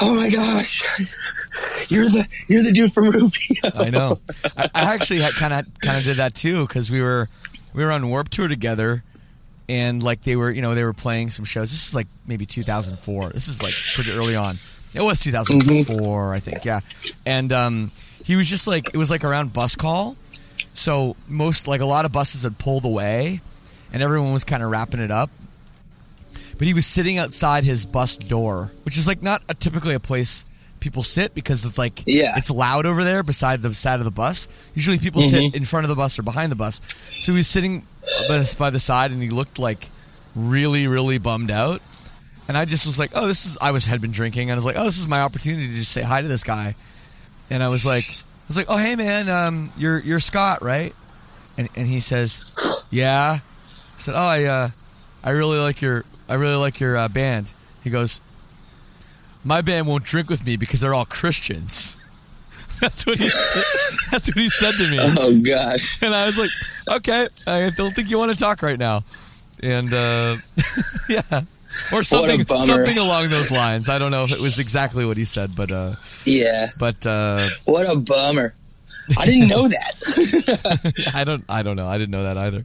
oh 0.00 0.16
my 0.16 0.30
gosh, 0.30 0.82
you're 1.90 2.06
the 2.08 2.26
you're 2.48 2.62
the 2.62 2.72
dude 2.72 2.92
from 2.92 3.10
Rufio. 3.10 3.70
I 3.74 3.90
know. 3.90 4.18
I, 4.56 4.70
I 4.74 4.94
actually 4.94 5.20
kind 5.38 5.52
of 5.52 5.66
kind 5.80 5.98
of 5.98 6.04
did 6.04 6.16
that 6.16 6.34
too 6.34 6.66
because 6.66 6.90
we 6.90 7.02
were 7.02 7.26
we 7.74 7.84
were 7.84 7.90
on 7.92 8.08
Warped 8.08 8.32
Tour 8.32 8.48
together, 8.48 9.04
and 9.68 10.02
like 10.02 10.22
they 10.22 10.36
were 10.36 10.50
you 10.50 10.62
know 10.62 10.74
they 10.74 10.84
were 10.84 10.92
playing 10.94 11.30
some 11.30 11.44
shows. 11.44 11.70
This 11.70 11.88
is 11.88 11.94
like 11.94 12.06
maybe 12.26 12.46
2004. 12.46 13.30
This 13.30 13.48
is 13.48 13.62
like 13.62 13.74
pretty 13.94 14.12
early 14.12 14.36
on. 14.36 14.56
It 14.94 15.02
was 15.02 15.18
2004, 15.20 16.34
I 16.34 16.40
think. 16.40 16.64
Yeah, 16.64 16.80
and 17.26 17.52
um, 17.52 17.90
he 18.24 18.36
was 18.36 18.48
just 18.48 18.66
like 18.66 18.94
it 18.94 18.96
was 18.96 19.10
like 19.10 19.24
around 19.24 19.52
bus 19.52 19.76
call, 19.76 20.16
so 20.74 21.16
most 21.28 21.68
like 21.68 21.80
a 21.80 21.86
lot 21.86 22.04
of 22.04 22.12
buses 22.12 22.42
had 22.44 22.58
pulled 22.58 22.84
away, 22.84 23.40
and 23.92 24.02
everyone 24.02 24.32
was 24.32 24.44
kind 24.44 24.62
of 24.62 24.70
wrapping 24.70 25.00
it 25.00 25.10
up. 25.10 25.30
But 26.58 26.66
he 26.66 26.74
was 26.74 26.86
sitting 26.86 27.18
outside 27.18 27.62
his 27.64 27.86
bus 27.86 28.16
door, 28.16 28.72
which 28.84 28.98
is 28.98 29.06
like 29.06 29.22
not 29.22 29.42
a, 29.48 29.54
typically 29.54 29.94
a 29.94 30.00
place 30.00 30.48
people 30.80 31.02
sit 31.02 31.34
because 31.34 31.64
it's 31.64 31.78
like 31.78 32.02
Yeah. 32.06 32.32
it's 32.36 32.50
loud 32.50 32.86
over 32.86 33.04
there 33.04 33.22
beside 33.22 33.62
the 33.62 33.72
side 33.74 33.98
of 33.98 34.04
the 34.04 34.10
bus. 34.10 34.48
Usually 34.74 34.98
people 34.98 35.22
sit 35.22 35.54
in 35.54 35.64
front 35.64 35.84
of 35.84 35.88
the 35.88 35.96
bus 35.96 36.18
or 36.18 36.22
behind 36.22 36.50
the 36.52 36.56
bus. 36.56 36.80
So 37.20 37.32
he 37.32 37.36
was 37.38 37.46
sitting 37.48 37.84
by 38.28 38.38
the- 38.38 38.56
by 38.58 38.70
the 38.70 38.78
side 38.78 39.10
and 39.10 39.22
he 39.22 39.30
looked 39.30 39.58
like 39.58 39.90
really 40.34 40.86
really 40.86 41.18
bummed 41.18 41.50
out. 41.50 41.80
and 42.48 42.56
I 42.56 42.64
just 42.64 42.86
was 42.86 42.98
like, 42.98 43.10
oh, 43.14 43.26
this 43.26 43.44
is. 43.44 43.58
I 43.60 43.72
was 43.72 43.84
had 43.86 44.00
been 44.00 44.10
drinking, 44.12 44.48
and 44.50 44.52
I 44.52 44.56
was 44.56 44.64
like, 44.64 44.76
oh, 44.78 44.84
this 44.84 44.98
is 44.98 45.06
my 45.08 45.20
opportunity 45.20 45.66
to 45.66 45.72
just 45.72 45.92
say 45.92 46.02
hi 46.02 46.22
to 46.22 46.28
this 46.28 46.44
guy, 46.44 46.74
and 47.50 47.62
I 47.62 47.68
was 47.68 47.84
like, 47.84 48.04
I 48.08 48.46
was 48.48 48.56
like, 48.56 48.66
oh, 48.70 48.78
hey 48.78 48.96
man, 48.96 49.28
um, 49.28 49.70
you're 49.76 49.98
you're 50.00 50.20
Scott, 50.20 50.62
right? 50.62 50.96
And 51.58 51.68
and 51.76 51.86
he 51.86 52.00
says, 52.00 52.56
yeah. 52.90 53.36
I 53.36 53.98
said, 53.98 54.14
oh, 54.16 54.18
I 54.18 54.44
uh, 54.44 54.68
I 55.24 55.30
really 55.30 55.58
like 55.58 55.82
your 55.82 56.02
I 56.28 56.34
really 56.34 56.56
like 56.56 56.80
your 56.80 56.96
uh, 56.96 57.08
band. 57.08 57.52
He 57.84 57.90
goes, 57.90 58.20
my 59.44 59.60
band 59.60 59.86
won't 59.86 60.04
drink 60.04 60.30
with 60.30 60.44
me 60.46 60.56
because 60.56 60.80
they're 60.80 60.94
all 60.94 61.04
Christians. 61.04 61.96
That's 62.80 63.06
what 63.06 63.18
he 63.18 63.26
said. 63.28 63.64
That's 64.10 64.28
what 64.28 64.36
he 64.36 64.48
said 64.48 64.72
to 64.74 64.90
me. 64.90 64.98
Oh 65.20 65.32
gosh. 65.46 66.02
And 66.02 66.14
I 66.14 66.26
was 66.26 66.38
like, 66.38 66.50
okay, 66.98 67.26
I 67.46 67.70
don't 67.76 67.94
think 67.94 68.10
you 68.10 68.18
want 68.18 68.32
to 68.32 68.38
talk 68.38 68.62
right 68.62 68.78
now. 68.78 69.04
And 69.62 69.92
uh, 69.92 70.36
yeah, 71.08 71.20
or 71.92 72.02
something 72.02 72.44
something 72.44 72.98
along 72.98 73.30
those 73.30 73.50
lines. 73.50 73.88
I 73.88 73.98
don't 73.98 74.10
know 74.10 74.24
if 74.24 74.30
it 74.32 74.40
was 74.40 74.58
exactly 74.58 75.04
what 75.06 75.16
he 75.16 75.24
said, 75.24 75.50
but 75.56 75.70
uh, 75.72 75.94
Yeah. 76.24 76.68
but 76.78 77.04
uh, 77.06 77.44
What 77.64 77.90
a 77.90 77.96
bummer. 77.98 78.52
I 79.18 79.24
didn't 79.26 79.48
know 79.48 79.66
that. 79.66 81.12
I 81.14 81.24
don't 81.24 81.42
I 81.48 81.62
don't 81.62 81.76
know. 81.76 81.88
I 81.88 81.98
didn't 81.98 82.12
know 82.12 82.22
that 82.24 82.36
either. 82.38 82.64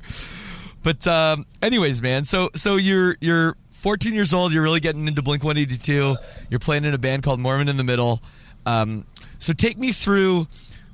But 0.84 1.08
um, 1.08 1.46
anyways, 1.62 2.02
man. 2.02 2.24
So 2.26 2.50
so 2.56 2.76
you're 2.76 3.16
you're 3.22 3.56
14 3.72 4.14
years 4.14 4.34
old. 4.34 4.54
You're 4.54 4.64
really 4.64 4.80
getting 4.82 5.08
into 5.08 5.22
Blink 5.22 5.44
182. 5.44 6.16
You're 6.50 6.60
playing 6.60 6.84
in 6.86 6.94
a 6.94 6.98
band 6.98 7.24
called 7.24 7.40
Mormon 7.40 7.70
in 7.70 7.78
the 7.78 7.84
Middle. 7.84 8.22
Um, 8.66 9.06
so 9.44 9.52
take 9.52 9.78
me 9.78 9.92
through 9.92 10.48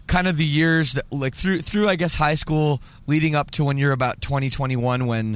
kind 0.07 0.27
of 0.27 0.35
the 0.35 0.43
years 0.43 0.93
that 0.93 1.03
like 1.11 1.35
through 1.35 1.61
through 1.61 1.87
I 1.87 1.95
guess 1.95 2.15
high 2.15 2.33
school 2.33 2.79
leading 3.05 3.35
up 3.35 3.51
to 3.51 3.63
when 3.63 3.77
you're 3.77 3.91
about 3.91 4.21
20 4.21 4.49
21 4.49 5.05
when 5.05 5.35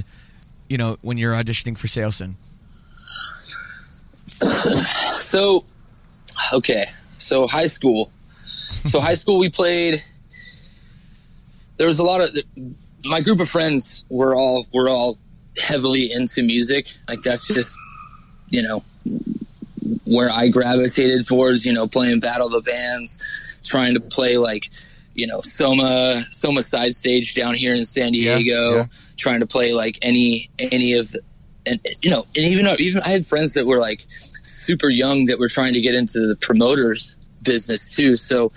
you 0.68 0.80
know 0.80 0.98
when 1.04 1.20
you're 1.20 1.34
auditioning 1.34 1.78
for 1.78 1.86
Saosin. 1.86 2.34
so, 5.22 5.64
okay. 6.54 6.88
So 7.18 7.46
high 7.46 7.68
school. 7.68 8.12
So 8.48 9.00
high 9.00 9.14
school 9.14 9.38
we 9.38 9.50
played. 9.50 10.04
There 11.78 11.86
was 11.86 12.00
a 12.00 12.04
lot 12.04 12.22
of 12.22 12.30
my 13.06 13.22
group 13.22 13.40
of 13.42 13.50
friends 13.50 14.06
were 14.10 14.34
all 14.34 14.66
were 14.74 14.90
all 14.90 15.20
heavily 15.62 16.12
into 16.12 16.42
music. 16.42 16.88
Like 17.08 17.20
that's 17.20 17.48
just 17.48 17.78
you 18.50 18.64
know 18.64 18.84
where 20.06 20.30
I 20.30 20.48
gravitated 20.50 21.26
towards. 21.28 21.66
You 21.66 21.74
know, 21.74 21.88
playing 21.88 22.20
battle 22.20 22.48
of 22.48 22.54
the 22.54 22.62
bands, 22.62 23.58
trying 23.64 23.94
to 23.96 24.00
play 24.00 24.38
like 24.38 24.70
you 25.16 25.28
know 25.28 25.42
Soma 25.42 26.24
Soma 26.32 26.62
side 26.62 26.94
stage 26.96 27.36
down 27.36 27.56
here 27.56 27.76
in 27.76 27.86
San 27.86 28.14
Yeah, 28.14 28.38
Diego, 28.38 28.76
yeah. 28.76 28.86
trying 29.18 29.40
to 29.42 29.48
play 29.48 29.74
like 29.74 30.00
any 30.02 30.50
any 30.60 30.94
of 30.94 31.12
the, 31.12 31.20
and 31.66 31.80
you 32.02 32.10
know 32.10 32.26
and 32.36 32.46
even 32.46 32.68
even 32.80 33.02
I 33.04 33.10
had 33.10 33.28
friends 33.28 33.54
that 33.54 33.66
were 33.66 33.80
like 33.80 34.06
super 34.42 34.90
young 34.90 35.26
that 35.26 35.40
were 35.40 35.50
trying 35.50 35.74
to 35.74 35.82
get 35.82 35.96
into 35.96 36.28
the 36.28 36.36
promoters 36.36 37.18
business 37.44 37.94
too. 37.94 38.16
So 38.16 38.52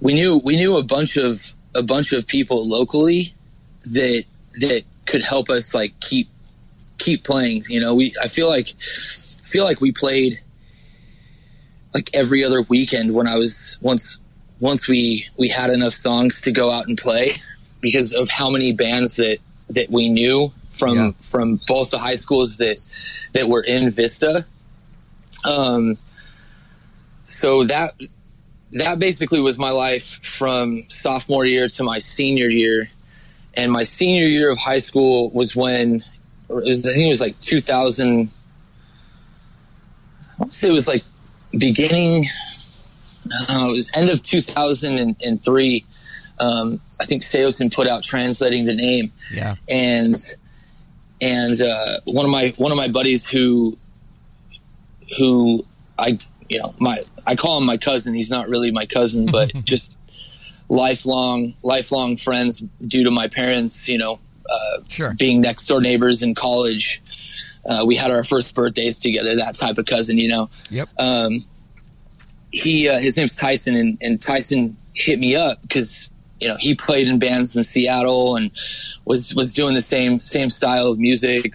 we 0.00 0.14
knew 0.14 0.40
we 0.44 0.54
knew 0.56 0.78
a 0.78 0.82
bunch 0.82 1.16
of 1.16 1.40
a 1.74 1.82
bunch 1.82 2.12
of 2.12 2.26
people 2.26 2.68
locally 2.68 3.32
that 3.84 4.24
that 4.60 4.82
could 5.06 5.24
help 5.24 5.50
us 5.50 5.74
like 5.74 5.98
keep 6.00 6.28
keep 6.98 7.24
playing. 7.24 7.64
You 7.68 7.80
know, 7.80 7.94
we 7.94 8.14
I 8.22 8.28
feel 8.28 8.48
like 8.48 8.68
I 8.68 9.48
feel 9.48 9.64
like 9.64 9.80
we 9.80 9.92
played 9.92 10.40
like 11.94 12.10
every 12.14 12.44
other 12.44 12.62
weekend 12.62 13.14
when 13.14 13.26
I 13.26 13.36
was 13.36 13.78
once 13.80 14.18
once 14.60 14.88
we 14.88 15.26
we 15.38 15.48
had 15.48 15.70
enough 15.70 15.92
songs 15.92 16.40
to 16.42 16.52
go 16.52 16.70
out 16.70 16.86
and 16.88 16.96
play 16.96 17.40
because 17.80 18.12
of 18.12 18.28
how 18.30 18.50
many 18.50 18.72
bands 18.72 19.16
that 19.16 19.38
that 19.70 19.90
we 19.90 20.08
knew 20.08 20.52
from 20.72 20.96
Yeah. 20.96 21.10
from 21.30 21.60
both 21.68 21.90
the 21.90 21.98
high 21.98 22.16
schools 22.16 22.56
that 22.58 22.76
that 23.34 23.48
were 23.48 23.62
in 23.62 23.90
Vista. 23.90 24.44
Um, 25.44 25.96
so 27.24 27.64
that 27.64 27.92
that 28.72 28.98
basically 28.98 29.40
was 29.40 29.58
my 29.58 29.70
life 29.70 30.18
from 30.24 30.84
sophomore 30.88 31.44
year 31.44 31.68
to 31.68 31.84
my 31.84 31.98
senior 31.98 32.48
year. 32.48 32.88
And 33.54 33.70
my 33.70 33.82
senior 33.82 34.24
year 34.24 34.50
of 34.50 34.58
high 34.58 34.78
school 34.78 35.30
was 35.30 35.54
when 35.54 36.02
was, 36.48 36.86
I 36.86 36.92
think 36.92 37.06
it 37.06 37.08
was 37.08 37.20
like 37.20 37.38
2000. 37.40 38.08
I 38.08 38.28
want 40.38 40.50
to 40.50 40.56
say 40.56 40.68
it 40.68 40.72
was 40.72 40.88
like 40.88 41.04
beginning. 41.58 42.24
No, 43.48 43.68
it 43.70 43.72
was 43.72 43.90
end 43.96 44.10
of 44.10 44.22
2003. 44.22 45.84
Um, 46.40 46.78
I 47.00 47.04
think 47.06 47.22
Saosin 47.22 47.72
put 47.72 47.86
out 47.86 48.02
translating 48.02 48.64
the 48.66 48.74
name 48.74 49.12
Yeah. 49.32 49.54
and 49.70 50.16
and 51.20 51.60
uh, 51.62 52.00
one 52.06 52.24
of 52.24 52.32
my 52.32 52.52
one 52.56 52.72
of 52.72 52.78
my 52.78 52.88
buddies 52.88 53.26
who 53.26 53.76
who 55.16 55.64
I 55.98 56.18
you 56.48 56.58
know 56.58 56.74
my 56.80 56.98
I 57.26 57.36
call 57.36 57.58
him 57.58 57.66
my 57.66 57.76
cousin. 57.76 58.12
He's 58.14 58.30
not 58.30 58.48
really 58.48 58.70
my 58.72 58.86
cousin, 58.86 59.26
but 59.26 59.52
just 59.64 59.94
lifelong 60.68 61.54
lifelong 61.62 62.16
friends 62.16 62.60
due 62.88 63.04
to 63.04 63.10
my 63.10 63.28
parents. 63.28 63.88
You 63.88 63.98
know, 63.98 64.18
uh, 64.50 64.78
Sure. 64.88 65.14
being 65.18 65.40
next 65.40 65.66
door 65.66 65.80
neighbors 65.80 66.22
in 66.22 66.34
college. 66.34 67.00
Uh, 67.66 67.84
we 67.86 67.94
had 67.96 68.10
our 68.10 68.24
first 68.24 68.54
birthdays 68.54 68.98
together. 68.98 69.36
That 69.36 69.54
type 69.54 69.78
of 69.78 69.86
cousin, 69.86 70.18
you 70.18 70.28
know 70.28 70.50
Yep. 70.70 70.88
um, 70.98 71.44
he 72.50 72.88
uh, 72.88 72.98
his 72.98 73.16
name's 73.16 73.36
Tyson, 73.36 73.76
and, 73.76 73.98
and 74.00 74.20
Tyson 74.20 74.76
hit 74.94 75.18
me 75.18 75.36
up 75.36 75.60
because 75.62 76.10
you 76.40 76.48
know 76.48 76.56
he 76.58 76.74
played 76.74 77.08
in 77.08 77.18
bands 77.18 77.54
in 77.56 77.62
Seattle 77.62 78.36
and 78.36 78.50
was 79.04 79.34
was 79.34 79.52
doing 79.54 79.74
the 79.74 79.80
same 79.80 80.18
same 80.20 80.48
style 80.48 80.88
of 80.88 80.98
music, 80.98 81.54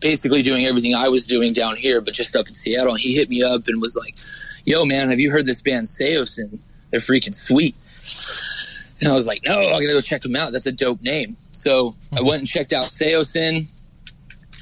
basically 0.00 0.42
doing 0.42 0.66
everything 0.66 0.94
I 0.94 1.08
was 1.08 1.26
doing 1.26 1.52
down 1.52 1.76
here, 1.76 2.00
but 2.00 2.14
just 2.14 2.34
up 2.36 2.46
in 2.46 2.52
Seattle. 2.52 2.92
And 2.92 3.00
he 3.00 3.14
hit 3.14 3.28
me 3.28 3.42
up 3.42 3.60
and 3.66 3.80
was 3.80 3.96
like, 3.96 4.16
"Yo, 4.64 4.84
man, 4.84 5.10
have 5.10 5.20
you 5.20 5.30
heard 5.30 5.46
this 5.46 5.60
band 5.62 5.86
Saosin? 5.88 6.64
They're 6.90 7.00
freaking 7.00 7.34
sweet." 7.34 7.76
And 9.00 9.08
I 9.08 9.12
was 9.12 9.26
like, 9.26 9.42
"No, 9.44 9.58
I 9.58 9.72
gotta 9.72 9.86
go 9.92 10.00
check 10.00 10.22
them 10.22 10.36
out. 10.36 10.52
That's 10.52 10.66
a 10.66 10.72
dope 10.72 11.02
name." 11.02 11.36
So 11.50 11.94
I 12.16 12.20
went 12.22 12.38
and 12.40 12.48
checked 12.48 12.72
out 12.72 12.88
Saosin, 12.88 13.66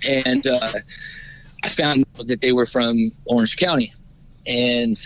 and 0.06 0.46
uh, 0.46 0.72
I 1.64 1.68
found 1.68 2.04
that 2.24 2.40
they 2.40 2.52
were 2.52 2.66
from 2.66 3.10
Orange 3.26 3.56
County, 3.56 3.92
and 4.46 4.96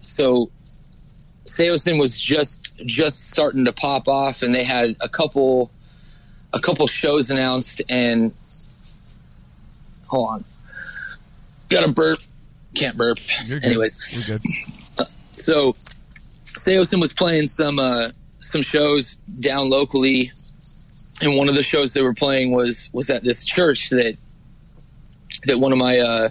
so 0.00 0.50
Saosin 1.44 1.98
was 1.98 2.18
just 2.18 2.86
just 2.86 3.30
starting 3.30 3.64
to 3.64 3.72
pop 3.72 4.08
off, 4.08 4.42
and 4.42 4.54
they 4.54 4.64
had 4.64 4.96
a 5.00 5.08
couple 5.08 5.70
a 6.52 6.60
couple 6.60 6.86
shows 6.86 7.30
announced. 7.30 7.82
And 7.88 8.32
hold 10.06 10.28
on, 10.30 10.44
got 11.68 11.88
a 11.88 11.92
burp, 11.92 12.20
can't 12.74 12.96
burp. 12.96 13.18
Anyways, 13.62 14.26
good. 14.26 14.40
so 15.32 15.74
Saosin 16.44 17.00
was 17.00 17.12
playing 17.12 17.48
some 17.48 17.78
uh, 17.78 18.10
some 18.40 18.62
shows 18.62 19.16
down 19.40 19.68
locally, 19.68 20.30
and 21.22 21.36
one 21.36 21.48
of 21.48 21.54
the 21.54 21.62
shows 21.62 21.92
they 21.94 22.02
were 22.02 22.14
playing 22.14 22.52
was 22.52 22.90
was 22.92 23.08
at 23.10 23.22
this 23.22 23.44
church 23.44 23.90
that 23.90 24.16
that 25.46 25.58
one 25.58 25.72
of 25.72 25.78
my 25.78 25.98
uh, 25.98 26.28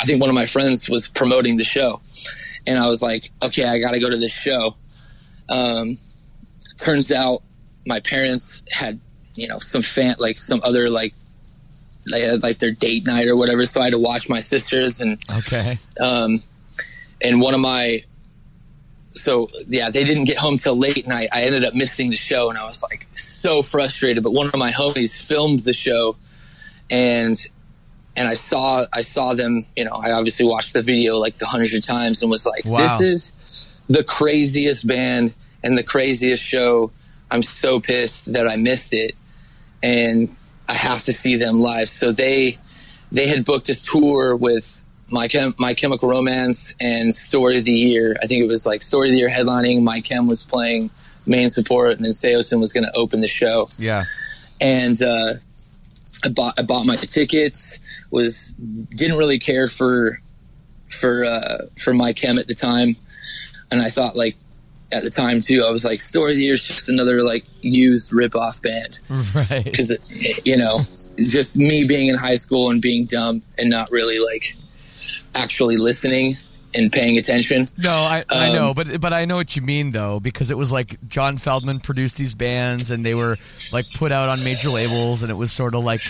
I 0.00 0.04
think 0.04 0.20
one 0.20 0.28
of 0.30 0.34
my 0.34 0.46
friends 0.46 0.88
was 0.88 1.08
promoting 1.08 1.56
the 1.56 1.64
show, 1.64 2.00
and 2.66 2.78
I 2.78 2.88
was 2.88 3.02
like, 3.02 3.30
okay, 3.42 3.64
I 3.64 3.78
got 3.78 3.92
to 3.92 4.00
go 4.00 4.10
to 4.10 4.16
this 4.16 4.32
show. 4.32 4.74
Um, 5.48 5.96
turns 6.78 7.12
out 7.12 7.38
my 7.86 8.00
parents 8.00 8.62
had 8.70 8.98
you 9.34 9.48
know 9.48 9.58
some 9.58 9.82
fan 9.82 10.14
like 10.18 10.38
some 10.38 10.60
other 10.64 10.90
like 10.90 11.14
they 12.10 12.22
had 12.22 12.42
like 12.42 12.58
their 12.58 12.72
date 12.72 13.06
night 13.06 13.28
or 13.28 13.36
whatever, 13.36 13.64
so 13.64 13.80
I 13.80 13.84
had 13.84 13.92
to 13.92 13.98
watch 13.98 14.28
my 14.28 14.40
sisters 14.40 15.00
and 15.00 15.18
Okay. 15.38 15.74
um, 16.00 16.42
and 17.22 17.40
one 17.40 17.54
of 17.54 17.60
my 17.60 18.02
so 19.20 19.48
yeah 19.66 19.90
they 19.90 20.04
didn't 20.04 20.24
get 20.24 20.38
home 20.38 20.56
till 20.56 20.76
late 20.76 21.06
night 21.06 21.28
i 21.32 21.42
ended 21.42 21.64
up 21.64 21.74
missing 21.74 22.08
the 22.10 22.16
show 22.16 22.48
and 22.50 22.58
i 22.58 22.64
was 22.64 22.82
like 22.82 23.06
so 23.12 23.62
frustrated. 23.62 24.22
But 24.22 24.32
one 24.32 24.48
of 24.48 24.56
my 24.56 24.70
homies 24.70 25.20
filmed 25.22 25.60
the 25.60 25.72
show 25.72 26.16
and 26.90 27.34
and 28.16 28.28
i 28.28 28.34
saw 28.34 28.84
i 28.92 29.00
saw 29.00 29.34
them 29.34 29.60
you 29.76 29.84
know 29.84 29.92
i 30.06 30.12
obviously 30.12 30.44
watched 30.46 30.72
the 30.72 30.82
video 30.82 31.16
like 31.16 31.40
a 31.40 31.46
hundred 31.46 31.82
times 31.82 32.20
and 32.22 32.30
was 32.30 32.44
like 32.46 32.64
Wow. 32.64 32.98
this 32.98 33.00
is 33.00 33.32
the 33.88 34.04
craziest 34.04 34.86
band 34.86 35.34
and 35.62 35.76
the 35.76 35.82
craziest 35.82 36.42
show. 36.42 36.90
I'm 37.30 37.42
so 37.42 37.80
pissed 37.80 38.32
that 38.32 38.46
i 38.48 38.56
missed 38.56 38.92
it 38.92 39.14
and 39.82 40.34
i 40.68 40.74
have 40.74 41.02
to 41.04 41.12
see 41.12 41.36
them 41.36 41.60
live. 41.60 41.88
So 41.88 42.12
they 42.12 42.58
they 43.12 43.26
had 43.26 43.44
booked 43.44 43.66
this 43.66 43.82
tour 43.82 44.36
with 44.36 44.79
my 45.10 45.26
Chem, 45.28 45.54
my 45.58 45.74
chemical 45.74 46.08
romance 46.08 46.72
and 46.80 47.12
story 47.14 47.58
of 47.58 47.64
the 47.64 47.72
year 47.72 48.16
i 48.22 48.26
think 48.26 48.42
it 48.42 48.46
was 48.48 48.64
like 48.66 48.80
story 48.82 49.08
of 49.08 49.12
the 49.12 49.18
year 49.18 49.28
headlining 49.30 49.82
my 49.82 50.00
chem 50.00 50.26
was 50.26 50.42
playing 50.42 50.90
main 51.26 51.48
support 51.48 51.92
and 51.92 52.04
then 52.04 52.12
saosin 52.12 52.58
was 52.58 52.72
going 52.72 52.84
to 52.84 52.92
open 52.96 53.20
the 53.20 53.28
show 53.28 53.68
Yeah. 53.78 54.04
and 54.60 55.00
uh, 55.02 55.34
I 56.24 56.28
bought 56.28 56.54
I 56.58 56.62
bought 56.62 56.84
my 56.84 56.96
tickets. 56.96 57.78
Was 58.10 58.52
didn't 58.90 59.16
really 59.16 59.38
care 59.38 59.68
for 59.68 60.18
for 60.88 61.24
uh, 61.24 61.58
for 61.82 61.94
my 61.94 62.12
chem 62.12 62.36
at 62.38 62.46
the 62.46 62.54
time, 62.54 62.90
and 63.70 63.80
I 63.80 63.88
thought 63.88 64.16
like 64.16 64.36
at 64.92 65.02
the 65.02 65.08
time 65.10 65.40
too. 65.40 65.64
I 65.66 65.70
was 65.70 65.82
like, 65.82 66.00
Story 66.00 66.32
of 66.32 66.36
the 66.36 66.42
Year 66.42 66.54
is 66.54 66.62
just 66.66 66.88
another 66.90 67.22
like 67.22 67.44
used 67.62 68.12
rip 68.12 68.34
off 68.36 68.60
band 68.60 68.98
Right. 69.34 69.64
because 69.64 70.12
you 70.44 70.58
know, 70.58 70.80
just 71.16 71.56
me 71.56 71.84
being 71.86 72.08
in 72.08 72.16
high 72.16 72.34
school 72.36 72.68
and 72.70 72.82
being 72.82 73.06
dumb 73.06 73.40
and 73.56 73.70
not 73.70 73.90
really 73.90 74.18
like 74.18 74.54
actually 75.34 75.76
listening 75.76 76.36
and 76.72 76.92
paying 76.92 77.18
attention. 77.18 77.64
No, 77.78 77.90
I, 77.90 78.22
I 78.30 78.48
Um, 78.50 78.54
know, 78.54 78.74
but 78.74 79.00
but 79.00 79.12
I 79.12 79.24
know 79.24 79.34
what 79.36 79.56
you 79.56 79.62
mean 79.62 79.90
though, 79.90 80.20
because 80.20 80.52
it 80.52 80.56
was 80.56 80.70
like 80.70 80.96
John 81.08 81.36
Feldmann 81.36 81.82
produced 81.82 82.16
these 82.16 82.34
bands, 82.36 82.92
and 82.92 83.04
they 83.04 83.14
were 83.14 83.36
like 83.72 83.86
put 83.94 84.12
out 84.12 84.28
on 84.28 84.44
major 84.44 84.70
labels, 84.70 85.22
and 85.24 85.32
it 85.32 85.34
was 85.34 85.50
sort 85.50 85.74
of 85.74 85.82
like 85.84 86.00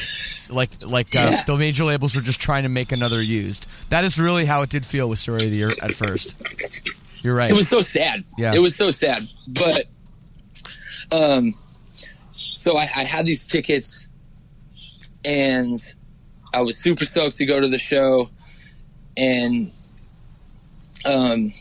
like 0.51 0.69
like 0.87 1.17
uh, 1.17 1.31
Yeah. 1.31 1.43
the 1.47 1.57
major 1.57 1.85
labels 1.85 2.15
were 2.15 2.21
just 2.23 2.41
trying 2.43 2.65
to 2.65 2.69
make 2.69 2.93
another 2.93 3.23
used. 3.23 3.69
That 3.91 4.05
is 4.05 4.21
really 4.21 4.45
how 4.45 4.61
it 4.63 4.69
did 4.71 4.85
feel 4.85 5.09
with 5.09 5.19
Story 5.19 5.45
of 5.45 5.51
the 5.51 5.57
Year 5.57 5.71
at 5.83 5.93
first. 5.93 6.37
You're 7.25 7.35
right. 7.35 7.51
It 7.51 7.55
was 7.55 7.69
so 7.69 7.81
sad. 7.81 8.23
Yeah. 8.37 8.53
It 8.55 8.59
was 8.61 8.77
so 8.77 8.91
sad. 8.91 9.23
But 9.49 9.87
um 11.13 11.55
so 12.35 12.77
I, 12.77 12.83
I 12.97 13.05
had 13.05 13.25
these 13.25 13.47
tickets 13.47 14.09
and 15.25 15.77
I 16.55 16.61
was 16.63 16.77
super 16.79 17.05
stoked 17.05 17.37
to 17.37 17.47
go 17.47 17.61
to 17.61 17.69
the 17.69 17.79
show 17.79 18.29
and 19.17 19.71
um 21.05 21.53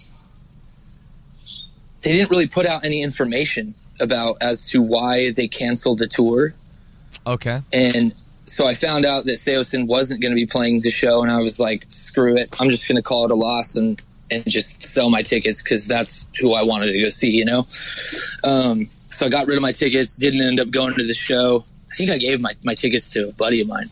they 2.01 2.13
didn't 2.13 2.29
really 2.29 2.47
put 2.47 2.65
out 2.65 2.85
any 2.85 3.01
information 3.01 3.73
about 3.99 4.37
as 4.41 4.67
to 4.69 4.81
why 4.81 5.31
they 5.31 5.47
canceled 5.47 5.99
the 5.99 6.07
tour. 6.07 6.53
okay. 7.27 7.59
And 7.73 8.13
so 8.45 8.67
I 8.67 8.73
found 8.73 9.05
out 9.05 9.25
that 9.25 9.33
Saosin 9.33 9.85
wasn't 9.85 10.21
going 10.21 10.31
to 10.31 10.35
be 10.35 10.45
playing 10.45 10.81
the 10.81 10.89
show, 10.89 11.21
and 11.21 11.31
I 11.31 11.39
was 11.39 11.59
like, 11.59 11.85
"Screw 11.89 12.35
it! 12.35 12.49
I'm 12.59 12.69
just 12.69 12.87
going 12.87 12.95
to 12.95 13.03
call 13.03 13.25
it 13.25 13.31
a 13.31 13.35
loss 13.35 13.75
and 13.75 14.01
and 14.31 14.43
just 14.49 14.83
sell 14.83 15.09
my 15.09 15.21
tickets 15.21 15.61
because 15.61 15.87
that's 15.87 16.25
who 16.39 16.53
I 16.53 16.63
wanted 16.63 16.91
to 16.91 16.99
go 16.99 17.09
see." 17.09 17.29
You 17.29 17.45
know. 17.45 17.59
Um, 18.43 18.83
so 18.83 19.25
I 19.25 19.29
got 19.29 19.47
rid 19.47 19.57
of 19.57 19.61
my 19.61 19.71
tickets. 19.71 20.15
Didn't 20.15 20.41
end 20.41 20.59
up 20.59 20.71
going 20.71 20.95
to 20.95 21.05
the 21.05 21.13
show. 21.13 21.63
I 21.91 21.95
think 21.95 22.09
I 22.09 22.17
gave 22.17 22.41
my, 22.41 22.53
my 22.63 22.73
tickets 22.73 23.09
to 23.11 23.29
a 23.29 23.33
buddy 23.33 23.61
of 23.61 23.67
mine. 23.67 23.87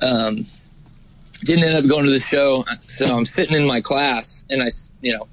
Um, 0.00 0.46
didn't 1.44 1.64
end 1.64 1.76
up 1.76 1.86
going 1.88 2.04
to 2.04 2.10
the 2.10 2.18
show. 2.18 2.64
So 2.76 3.06
I'm 3.06 3.24
sitting 3.24 3.56
in 3.56 3.66
my 3.66 3.80
class, 3.80 4.44
and 4.50 4.62
I, 4.62 4.68
you 5.00 5.16
know, 5.16 5.28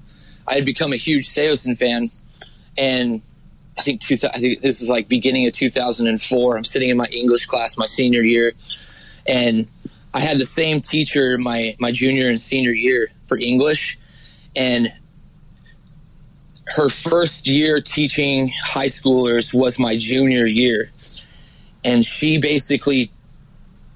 I 0.46 0.54
had 0.54 0.64
become 0.64 0.92
a 0.92 0.96
huge 0.96 1.28
Saosin 1.28 1.76
fan, 1.78 2.06
and 2.76 3.22
I 3.78 3.82
think 3.82 4.00
two, 4.00 4.14
I 4.14 4.38
think 4.38 4.60
this 4.60 4.82
is 4.82 4.88
like 4.88 5.08
beginning 5.08 5.46
of 5.46 5.54
2004. 5.54 6.56
I'm 6.56 6.64
sitting 6.64 6.90
in 6.90 6.96
my 6.96 7.06
English 7.06 7.46
class 7.46 7.78
my 7.78 7.86
senior 7.86 8.22
year, 8.22 8.52
and 9.26 9.66
I 10.14 10.20
had 10.20 10.38
the 10.38 10.44
same 10.44 10.80
teacher 10.80 11.38
my 11.38 11.74
my 11.80 11.90
junior 11.90 12.28
and 12.28 12.38
senior 12.38 12.72
year 12.72 13.08
for 13.26 13.38
English, 13.38 13.98
and 14.54 14.88
her 16.66 16.88
first 16.88 17.46
year 17.46 17.80
teaching 17.80 18.52
high 18.62 18.86
schoolers 18.86 19.54
was 19.54 19.78
my 19.78 19.96
junior 19.96 20.44
year, 20.44 20.90
and 21.84 22.04
she 22.04 22.38
basically 22.38 23.10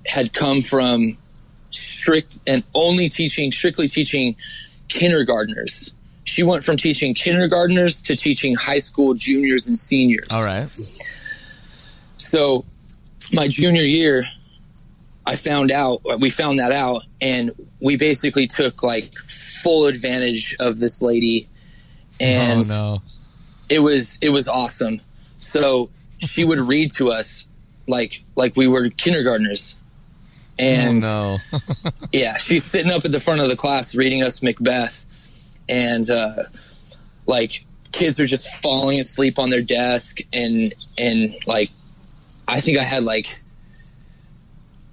had 0.06 0.32
come 0.32 0.62
from 0.62 1.18
strict 2.06 2.38
and 2.46 2.62
only 2.72 3.08
teaching 3.08 3.50
strictly 3.50 3.88
teaching 3.88 4.36
kindergartners. 4.86 5.92
She 6.22 6.44
went 6.44 6.62
from 6.62 6.76
teaching 6.76 7.14
kindergartners 7.14 8.00
to 8.02 8.14
teaching 8.14 8.54
high 8.54 8.78
school 8.78 9.14
juniors 9.14 9.66
and 9.66 9.76
seniors. 9.76 10.28
All 10.30 10.44
right. 10.44 10.68
So 12.16 12.64
my 13.32 13.48
junior 13.48 13.82
year, 13.82 14.22
I 15.26 15.34
found 15.34 15.72
out, 15.72 15.98
we 16.20 16.30
found 16.30 16.60
that 16.60 16.70
out, 16.70 17.02
and 17.20 17.50
we 17.80 17.96
basically 17.96 18.46
took 18.46 18.84
like 18.84 19.12
full 19.64 19.86
advantage 19.86 20.54
of 20.60 20.78
this 20.78 21.02
lady. 21.02 21.48
And 22.20 22.62
oh 22.66 22.68
no. 22.68 23.02
it 23.68 23.80
was 23.80 24.16
it 24.20 24.28
was 24.28 24.46
awesome. 24.46 25.00
So 25.38 25.90
she 26.18 26.44
would 26.44 26.60
read 26.60 26.92
to 26.92 27.10
us 27.10 27.46
like 27.88 28.22
like 28.36 28.54
we 28.54 28.68
were 28.68 28.90
kindergartners. 28.90 29.74
And 30.58 31.02
oh 31.04 31.38
no. 31.52 31.60
yeah, 32.12 32.36
she's 32.36 32.64
sitting 32.64 32.90
up 32.90 33.04
at 33.04 33.12
the 33.12 33.20
front 33.20 33.40
of 33.40 33.48
the 33.48 33.56
class 33.56 33.94
reading 33.94 34.22
us 34.22 34.42
Macbeth, 34.42 35.04
and 35.68 36.08
uh, 36.08 36.44
like 37.26 37.64
kids 37.92 38.18
are 38.20 38.26
just 38.26 38.52
falling 38.56 38.98
asleep 38.98 39.38
on 39.38 39.50
their 39.50 39.62
desk, 39.62 40.20
and 40.32 40.72
and 40.98 41.34
like 41.46 41.70
I 42.48 42.60
think 42.60 42.78
I 42.78 42.82
had 42.82 43.04
like 43.04 43.36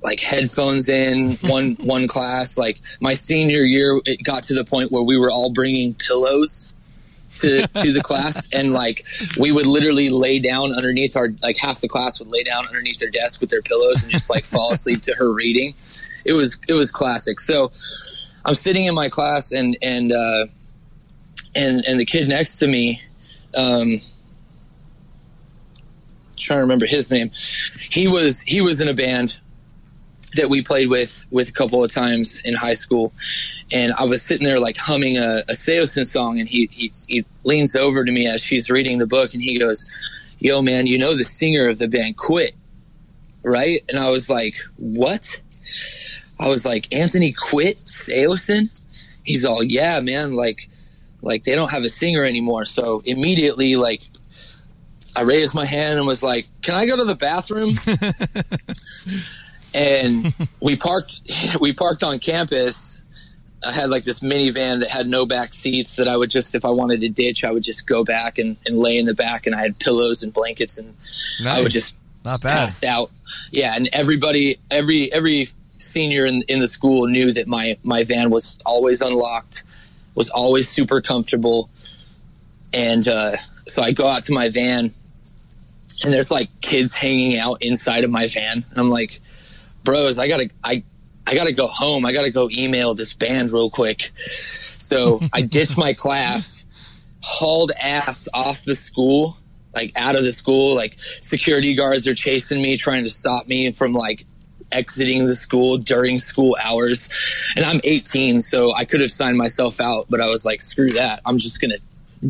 like 0.04 0.19
headphones 0.19 0.89
in 0.89 1.32
one 1.49 1.78
one 1.82 2.08
class. 2.08 2.58
Like 2.58 2.82
my 2.99 3.13
senior 3.13 3.62
year, 3.62 4.02
it 4.06 4.23
got 4.23 4.43
to 4.43 4.54
the 4.54 4.65
point 4.65 4.91
where 4.91 5.04
we 5.04 5.17
were 5.17 5.32
all 5.32 5.52
bringing 5.52 5.93
pillows 5.93 6.72
to 7.43 7.67
to 7.67 7.93
the 7.93 8.01
class, 8.01 8.47
and 8.51 8.73
like 8.73 9.06
we 9.38 9.51
would 9.51 9.67
literally 9.67 10.10
lay 10.10 10.39
down 10.39 10.73
underneath 10.73 11.15
our 11.15 11.29
like 11.41 11.58
half 11.58 11.82
the 11.82 11.88
class 11.88 12.19
would 12.19 12.29
lay 12.29 12.43
down 12.43 12.65
underneath 12.67 12.99
their 12.99 13.12
desk 13.12 13.41
with 13.41 13.49
their 13.49 13.62
pillows 13.62 14.03
and 14.03 14.12
just 14.12 14.29
like 14.29 14.45
fall 14.45 14.73
asleep 14.73 15.01
to 15.03 15.13
her 15.15 15.32
reading. 15.34 15.73
It 16.25 16.34
was 16.34 16.58
it 16.67 16.73
was 16.73 16.91
classic. 16.91 17.39
So 17.39 17.71
I'm 18.45 18.53
sitting 18.53 18.86
in 18.86 18.95
my 18.95 19.10
class 19.10 19.51
and 19.51 19.77
and 19.82 20.12
uh, 20.12 20.47
and 21.56 21.84
and 21.86 21.99
the 21.99 22.06
kid 22.06 22.27
next 22.27 22.58
to 22.60 22.67
me, 22.67 23.01
um, 23.56 23.99
trying 26.38 26.58
to 26.58 26.62
remember 26.62 26.86
his 26.86 27.12
name. 27.12 27.29
He 27.91 28.08
was 28.08 28.41
he 28.41 28.62
was 28.62 28.82
in 28.82 28.88
a 28.88 28.93
band 28.93 29.39
that 30.35 30.49
we 30.49 30.61
played 30.61 30.89
with 30.89 31.25
with 31.31 31.49
a 31.49 31.51
couple 31.51 31.83
of 31.83 31.91
times 31.91 32.39
in 32.43 32.53
high 32.53 32.73
school, 32.73 33.13
and 33.71 33.93
I 33.97 34.03
was 34.03 34.21
sitting 34.21 34.45
there 34.45 34.59
like 34.59 34.77
humming 34.77 35.17
a, 35.17 35.43
a 35.47 35.53
Saosin 35.53 36.05
song, 36.05 36.39
and 36.39 36.47
he, 36.47 36.67
he 36.71 36.91
he 37.07 37.25
leans 37.43 37.75
over 37.75 38.03
to 38.03 38.11
me 38.11 38.27
as 38.27 38.41
she's 38.41 38.69
reading 38.69 38.99
the 38.99 39.07
book, 39.07 39.33
and 39.33 39.41
he 39.41 39.59
goes, 39.59 39.85
"Yo, 40.39 40.61
man, 40.61 40.87
you 40.87 40.97
know 40.97 41.15
the 41.15 41.23
singer 41.23 41.67
of 41.67 41.79
the 41.79 41.87
band 41.87 42.17
quit, 42.17 42.53
right?" 43.43 43.81
And 43.89 43.97
I 43.97 44.09
was 44.09 44.29
like, 44.29 44.55
"What?" 44.77 45.41
I 46.39 46.47
was 46.49 46.65
like, 46.65 46.91
"Anthony 46.93 47.33
quit 47.49 47.75
Saosin?" 47.75 48.69
He's 49.23 49.45
all, 49.45 49.63
"Yeah, 49.63 49.99
man, 50.01 50.33
like." 50.33 50.69
Like 51.25 51.45
they 51.45 51.55
don't 51.55 51.71
have 51.71 51.83
a 51.83 51.87
singer 51.87 52.25
anymore, 52.25 52.65
so 52.65 53.01
immediately, 53.05 53.77
like 53.77 54.01
I 55.15 55.21
raised 55.21 55.55
my 55.55 55.65
hand 55.65 55.97
and 55.97 56.05
was 56.05 56.21
like, 56.21 56.43
"Can 56.61 56.75
I 56.75 56.85
go 56.85 56.97
to 56.97 57.05
the 57.05 57.15
bathroom?" 57.15 57.75
and 59.73 60.33
we 60.62 60.75
parked 60.75 61.12
we 61.62 61.73
parked 61.73 62.03
on 62.03 62.19
campus. 62.19 63.01
I 63.65 63.71
had 63.71 63.89
like 63.89 64.03
this 64.03 64.19
minivan 64.19 64.81
that 64.81 64.89
had 64.89 65.07
no 65.07 65.25
back 65.25 65.47
seats 65.47 65.95
that 65.95 66.05
i 66.05 66.17
would 66.17 66.29
just 66.29 66.53
if 66.53 66.65
i 66.65 66.69
wanted 66.69 66.99
to 66.99 67.07
ditch 67.07 67.45
i 67.45 67.51
would 67.53 67.63
just 67.63 67.88
go 67.88 68.03
back 68.03 68.38
and, 68.38 68.57
and 68.65 68.77
lay 68.77 68.97
in 68.97 69.05
the 69.05 69.13
back 69.13 69.45
and 69.45 69.55
i 69.55 69.62
had 69.62 69.79
pillows 69.79 70.21
and 70.21 70.33
blankets 70.33 70.77
and 70.77 70.93
i 71.47 71.63
would 71.63 71.71
just 71.71 71.95
Not 72.25 72.41
bad. 72.41 72.65
passed 72.65 72.83
out. 72.83 73.07
Yeah 73.53 73.71
and 73.77 73.88
everybody 73.93 74.57
every 74.69 75.09
every 75.13 75.47
senior 75.77 76.25
in, 76.25 76.43
in 76.49 76.59
the 76.59 76.67
school 76.67 77.07
knew 77.07 77.31
that 77.31 77.47
my 77.47 77.77
my 77.86 78.03
van 78.03 78.29
was 78.31 78.59
always 78.65 78.99
unlocked 79.01 79.63
was 80.15 80.29
always 80.29 80.67
super 80.67 80.99
comfortable. 81.01 81.69
And 82.73 83.07
uh, 83.07 83.38
so 83.67 83.81
i 83.81 83.93
go 83.93 84.07
out 84.07 84.23
to 84.23 84.33
my 84.33 84.49
van 84.49 84.91
and 86.03 86.12
there's 86.12 86.31
like 86.31 86.49
kids 86.62 86.93
hanging 86.93 87.38
out 87.39 87.62
inside 87.62 88.03
of 88.03 88.09
my 88.12 88.27
van. 88.27 88.62
And 88.71 88.77
i'm 88.77 88.89
like 88.89 89.21
bros 89.83 90.17
i 90.17 90.27
gotta 90.27 90.49
i 90.63 90.83
i 91.27 91.35
gotta 91.35 91.53
go 91.53 91.67
home. 91.67 92.05
I 92.05 92.11
gotta 92.11 92.31
go 92.31 92.49
email 92.51 92.93
this 92.93 93.13
band 93.13 93.51
real 93.51 93.69
quick. 93.69 94.11
So 94.15 95.21
i 95.33 95.41
ditched 95.55 95.77
my 95.77 95.93
class 95.93 96.65
hauled 97.21 97.71
ass 97.81 98.27
off 98.33 98.63
the 98.65 98.75
school 98.75 99.37
like 99.73 99.91
out 99.95 100.15
of 100.15 100.23
the 100.23 100.33
school. 100.33 100.75
Like 100.75 100.97
security 101.17 101.73
guards 101.73 102.07
are 102.07 102.13
chasing 102.13 102.61
me 102.61 102.77
trying 102.77 103.03
to 103.03 103.09
stop 103.09 103.47
me 103.47 103.71
from 103.71 103.93
like 103.93 104.25
exiting 104.71 105.25
the 105.25 105.35
school 105.35 105.77
during 105.77 106.17
school 106.17 106.55
hours. 106.63 107.09
And 107.55 107.65
i'm 107.65 107.79
18 107.83 108.41
so 108.41 108.73
i 108.75 108.85
could 108.85 109.01
have 109.01 109.11
signed 109.11 109.37
myself 109.37 109.79
out 109.79 110.07
but 110.09 110.19
i 110.19 110.27
was 110.27 110.45
like 110.45 110.61
screw 110.61 110.89
that. 110.89 111.21
I'm 111.25 111.37
just 111.37 111.61
gonna 111.61 111.79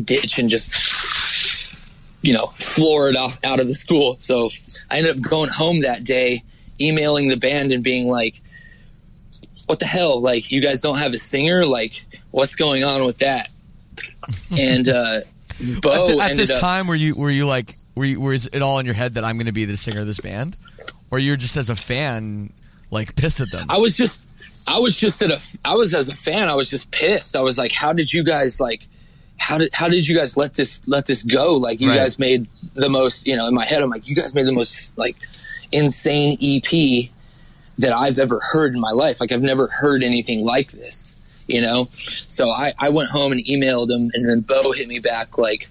ditch 0.04 0.38
and 0.38 0.48
just 0.48 0.70
you 2.22 2.32
know 2.32 2.46
floor 2.46 3.08
it 3.08 3.16
off 3.16 3.38
out 3.44 3.60
of 3.60 3.66
the 3.66 3.74
school. 3.74 4.16
So 4.20 4.50
i 4.90 4.98
ended 4.98 5.16
up 5.16 5.22
going 5.22 5.50
home 5.50 5.80
that 5.82 6.04
day 6.04 6.42
emailing 6.80 7.28
the 7.28 7.36
band 7.36 7.72
and 7.72 7.82
being 7.84 8.08
like 8.08 8.36
what 9.66 9.78
the 9.78 9.86
hell 9.86 10.20
like 10.20 10.50
you 10.50 10.60
guys 10.60 10.80
don't 10.80 10.98
have 10.98 11.12
a 11.12 11.16
singer 11.16 11.64
like 11.66 12.02
what's 12.30 12.54
going 12.54 12.84
on 12.84 13.04
with 13.04 13.18
that 13.18 13.48
and 14.58 14.88
uh 14.88 15.20
bo 15.80 16.20
at, 16.20 16.32
at 16.32 16.36
this 16.36 16.50
up 16.50 16.60
time, 16.60 16.86
were 16.86 16.94
you 16.94 17.14
were 17.14 17.30
you 17.30 17.46
like 17.46 17.70
were 17.94 18.04
you 18.04 18.20
was 18.20 18.48
it 18.48 18.62
all 18.62 18.78
in 18.78 18.86
your 18.86 18.94
head 18.94 19.14
that 19.14 19.24
I'm 19.24 19.36
going 19.36 19.46
to 19.46 19.52
be 19.52 19.64
the 19.64 19.76
singer 19.76 20.00
of 20.00 20.06
this 20.06 20.18
band, 20.20 20.58
or 21.10 21.18
you're 21.18 21.36
just 21.36 21.56
as 21.56 21.70
a 21.70 21.76
fan 21.76 22.52
like 22.90 23.14
pissed 23.14 23.40
at 23.40 23.50
them? 23.52 23.66
I 23.70 23.78
was 23.78 23.96
just, 23.96 24.20
I 24.68 24.78
was 24.80 24.96
just 24.96 25.22
at 25.22 25.30
a, 25.30 25.58
I 25.64 25.74
was 25.74 25.94
as 25.94 26.08
a 26.08 26.16
fan, 26.16 26.48
I 26.48 26.54
was 26.54 26.68
just 26.70 26.90
pissed. 26.90 27.36
I 27.36 27.40
was 27.40 27.56
like, 27.56 27.70
how 27.72 27.92
did 27.92 28.12
you 28.12 28.24
guys 28.24 28.60
like, 28.60 28.86
how 29.36 29.58
did, 29.58 29.70
how 29.72 29.88
did 29.88 30.06
you 30.08 30.16
guys 30.16 30.36
let 30.36 30.54
this, 30.54 30.80
let 30.86 31.06
this 31.06 31.22
go? 31.22 31.54
Like 31.54 31.80
you 31.80 31.88
Right. 31.90 31.98
guys 31.98 32.18
made 32.18 32.46
the 32.74 32.88
most, 32.88 33.26
you 33.26 33.36
know, 33.36 33.46
in 33.46 33.54
my 33.54 33.64
head, 33.64 33.82
I'm 33.82 33.90
like, 33.90 34.08
you 34.08 34.16
guys 34.16 34.34
made 34.34 34.46
the 34.46 34.52
most 34.52 34.96
like 34.98 35.16
insane 35.74 36.38
EP 36.40 37.10
that 37.78 37.92
I've 37.92 38.18
ever 38.18 38.40
heard 38.52 38.74
in 38.74 38.80
my 38.80 38.90
life. 38.90 39.20
Like 39.20 39.32
I've 39.32 39.42
never 39.42 39.66
heard 39.68 40.02
anything 40.02 40.44
like 40.44 40.70
this, 40.70 41.26
you 41.46 41.60
know? 41.60 41.84
So 41.90 42.50
I, 42.50 42.72
I 42.78 42.88
went 42.88 43.10
home 43.10 43.32
and 43.32 43.44
emailed 43.44 43.90
him 43.90 44.10
and 44.14 44.28
then 44.28 44.40
Bo 44.46 44.72
hit 44.72 44.88
me 44.88 45.00
back 45.00 45.36
like 45.38 45.68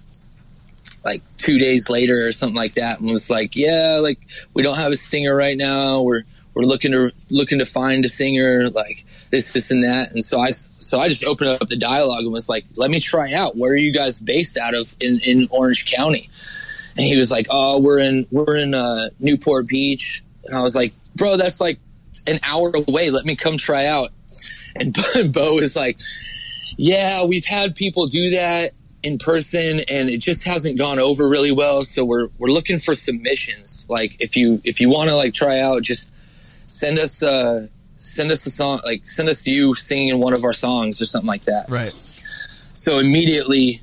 like 1.04 1.22
two 1.36 1.58
days 1.58 1.88
later 1.90 2.26
or 2.26 2.32
something 2.32 2.56
like 2.56 2.74
that, 2.74 3.00
and 3.00 3.10
was 3.10 3.30
like, 3.30 3.54
"Yeah, 3.54 3.98
like 4.02 4.18
we 4.54 4.62
don't 4.62 4.76
have 4.76 4.92
a 4.92 4.96
singer 4.96 5.34
right 5.34 5.56
now. 5.56 6.02
We're 6.02 6.22
we're 6.54 6.64
looking 6.64 6.92
to 6.92 7.12
looking 7.30 7.58
to 7.58 7.66
find 7.66 8.04
a 8.04 8.08
singer, 8.08 8.70
like 8.70 9.04
this, 9.30 9.52
this, 9.52 9.70
and 9.70 9.82
that." 9.84 10.12
And 10.12 10.24
so 10.24 10.40
I 10.40 10.50
so 10.50 10.98
I 10.98 11.08
just 11.08 11.24
opened 11.24 11.50
up 11.50 11.68
the 11.68 11.76
dialogue 11.76 12.20
and 12.20 12.32
was 12.32 12.48
like, 12.48 12.64
"Let 12.76 12.90
me 12.90 13.00
try 13.00 13.32
out. 13.32 13.56
Where 13.56 13.72
are 13.72 13.76
you 13.76 13.92
guys 13.92 14.20
based 14.20 14.56
out 14.56 14.74
of 14.74 14.94
in 15.00 15.20
in 15.24 15.46
Orange 15.50 15.86
County?" 15.86 16.28
And 16.96 17.04
he 17.06 17.16
was 17.16 17.30
like, 17.30 17.46
"Oh, 17.50 17.80
we're 17.80 17.98
in 17.98 18.26
we're 18.30 18.56
in 18.56 18.74
uh, 18.74 19.08
Newport 19.20 19.66
Beach." 19.68 20.22
And 20.44 20.56
I 20.56 20.62
was 20.62 20.74
like, 20.74 20.92
"Bro, 21.16 21.38
that's 21.38 21.60
like 21.60 21.78
an 22.26 22.38
hour 22.44 22.70
away. 22.74 23.10
Let 23.10 23.24
me 23.24 23.34
come 23.36 23.56
try 23.56 23.86
out." 23.86 24.10
And 24.76 24.96
Bo 25.32 25.56
was 25.56 25.74
like, 25.76 25.98
"Yeah, 26.76 27.24
we've 27.24 27.44
had 27.46 27.74
people 27.74 28.06
do 28.06 28.30
that." 28.30 28.70
in 29.02 29.18
person 29.18 29.80
and 29.90 30.08
it 30.08 30.16
just 30.16 30.44
hasn't 30.44 30.78
gone 30.78 30.98
over 30.98 31.28
really 31.28 31.52
well 31.52 31.82
so 31.82 32.02
we're 32.02 32.26
we're 32.38 32.48
looking 32.48 32.78
for 32.78 32.94
submissions 32.94 33.84
like 33.90 34.16
if 34.18 34.34
you 34.34 34.58
if 34.64 34.80
you 34.80 34.88
want 34.88 35.10
to 35.10 35.14
like 35.14 35.34
try 35.34 35.60
out 35.60 35.82
just 35.82 36.10
send 36.42 36.98
us 36.98 37.22
uh 37.22 37.66
send 37.98 38.32
us 38.32 38.46
a 38.46 38.50
song 38.50 38.80
like 38.86 39.06
send 39.06 39.28
us 39.28 39.46
you 39.46 39.74
singing 39.74 40.18
one 40.20 40.32
of 40.32 40.42
our 40.42 40.54
songs 40.54 41.02
or 41.02 41.04
something 41.04 41.28
like 41.28 41.42
that 41.42 41.66
Right. 41.68 41.92
so 41.92 42.98
immediately 42.98 43.82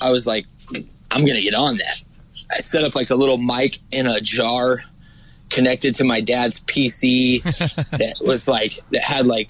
i 0.00 0.10
was 0.10 0.26
like 0.26 0.44
i'm 1.12 1.24
gonna 1.24 1.40
get 1.40 1.54
on 1.54 1.76
that 1.76 2.00
i 2.50 2.56
set 2.60 2.84
up 2.84 2.94
like 2.94 3.10
a 3.10 3.14
little 3.14 3.38
mic 3.38 3.78
in 3.90 4.06
a 4.06 4.20
jar 4.20 4.82
connected 5.50 5.94
to 5.94 6.04
my 6.04 6.20
dad's 6.20 6.60
pc 6.60 7.42
that 7.90 8.14
was 8.20 8.46
like 8.48 8.74
that 8.90 9.02
had 9.02 9.26
like 9.26 9.48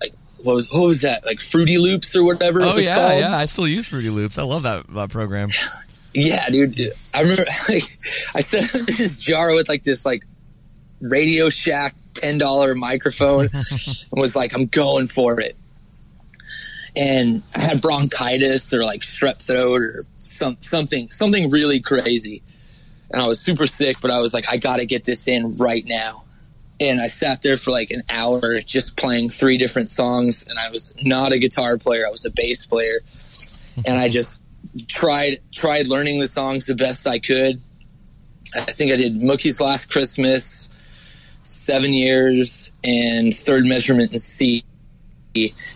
like 0.00 0.12
what 0.38 0.54
was 0.54 0.70
what 0.72 0.86
was 0.86 1.02
that 1.02 1.24
like 1.24 1.38
fruity 1.40 1.78
loops 1.78 2.14
or 2.16 2.24
whatever 2.24 2.60
it 2.60 2.66
Oh 2.66 2.74
was 2.74 2.84
yeah, 2.84 2.96
called? 2.96 3.20
yeah. 3.20 3.36
I 3.36 3.44
still 3.44 3.68
use 3.68 3.88
Fruity 3.88 4.10
Loops. 4.10 4.38
I 4.38 4.42
love 4.42 4.64
that, 4.64 4.86
that 4.88 5.10
program. 5.10 5.50
Yeah, 6.14 6.46
dude. 6.50 6.78
I 7.14 7.22
remember 7.22 7.44
like, 7.70 7.84
I 8.34 8.40
set 8.42 8.64
up 8.74 8.82
this 8.86 9.18
jar 9.18 9.54
with 9.54 9.66
like 9.70 9.82
this 9.82 10.04
like 10.04 10.24
Radio 11.00 11.48
Shack 11.48 11.94
ten 12.12 12.36
dollar 12.36 12.74
microphone 12.74 13.48
and 13.52 14.20
was 14.20 14.36
like, 14.36 14.54
I'm 14.54 14.66
going 14.66 15.06
for 15.06 15.40
it. 15.40 15.56
And 16.94 17.42
I 17.56 17.60
had 17.60 17.80
bronchitis 17.80 18.74
or 18.74 18.84
like 18.84 19.00
strep 19.00 19.38
throat 19.42 19.80
or 19.80 19.98
some 20.32 20.56
something 20.60 21.08
something 21.10 21.50
really 21.50 21.80
crazy. 21.80 22.42
And 23.10 23.20
I 23.20 23.26
was 23.26 23.40
super 23.40 23.66
sick, 23.66 24.00
but 24.00 24.10
I 24.10 24.18
was 24.20 24.32
like, 24.32 24.50
I 24.50 24.56
gotta 24.56 24.86
get 24.86 25.04
this 25.04 25.28
in 25.28 25.56
right 25.56 25.84
now. 25.86 26.24
And 26.80 27.00
I 27.00 27.06
sat 27.06 27.42
there 27.42 27.56
for 27.56 27.70
like 27.70 27.90
an 27.90 28.02
hour 28.10 28.60
just 28.60 28.96
playing 28.96 29.28
three 29.28 29.56
different 29.56 29.88
songs 29.88 30.44
and 30.48 30.58
I 30.58 30.70
was 30.70 30.94
not 31.02 31.32
a 31.32 31.38
guitar 31.38 31.78
player, 31.78 32.04
I 32.06 32.10
was 32.10 32.24
a 32.24 32.30
bass 32.30 32.66
player. 32.66 33.00
And 33.86 33.96
I 33.96 34.10
just 34.10 34.42
tried 34.86 35.38
tried 35.50 35.88
learning 35.88 36.20
the 36.20 36.28
songs 36.28 36.66
the 36.66 36.74
best 36.74 37.06
I 37.06 37.18
could. 37.18 37.60
I 38.54 38.60
think 38.60 38.92
I 38.92 38.96
did 38.96 39.14
Mookie's 39.14 39.60
Last 39.60 39.90
Christmas, 39.90 40.68
Seven 41.42 41.92
Years, 41.92 42.70
and 42.84 43.34
Third 43.34 43.64
Measurement 43.64 44.12
in 44.12 44.18
C. 44.18 44.64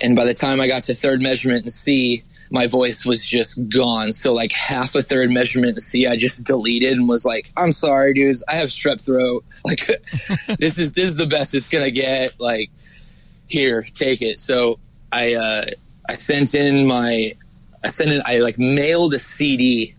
And 0.02 0.14
by 0.14 0.24
the 0.24 0.34
time 0.34 0.60
I 0.60 0.68
got 0.68 0.82
to 0.84 0.94
Third 0.94 1.22
Measurement 1.22 1.64
in 1.64 1.70
C, 1.70 2.22
my 2.50 2.66
voice 2.66 3.04
was 3.04 3.26
just 3.26 3.68
gone. 3.68 4.12
So 4.12 4.32
like 4.32 4.52
half 4.52 4.94
a 4.94 5.02
third 5.02 5.30
measurement 5.30 5.76
in 5.76 5.78
C, 5.78 6.06
I 6.06 6.16
just 6.16 6.46
deleted 6.46 6.92
and 6.92 7.08
was 7.08 7.24
like, 7.24 7.50
"I'm 7.56 7.72
sorry, 7.72 8.14
dudes, 8.14 8.44
I 8.48 8.54
have 8.54 8.68
strep 8.68 9.00
throat. 9.04 9.44
Like 9.64 9.86
this 10.58 10.78
is 10.78 10.92
this 10.92 11.06
is 11.06 11.16
the 11.16 11.26
best 11.26 11.54
it's 11.54 11.68
gonna 11.68 11.90
get. 11.90 12.36
Like 12.38 12.70
here, 13.46 13.82
take 13.94 14.22
it." 14.22 14.38
So 14.38 14.78
I 15.12 15.34
uh, 15.34 15.66
I 16.08 16.14
sent 16.14 16.54
in 16.54 16.86
my 16.86 17.32
I 17.84 17.88
sent 17.88 18.10
it. 18.10 18.22
I 18.26 18.38
like 18.38 18.58
mailed 18.58 19.14
a 19.14 19.18
CD, 19.18 19.94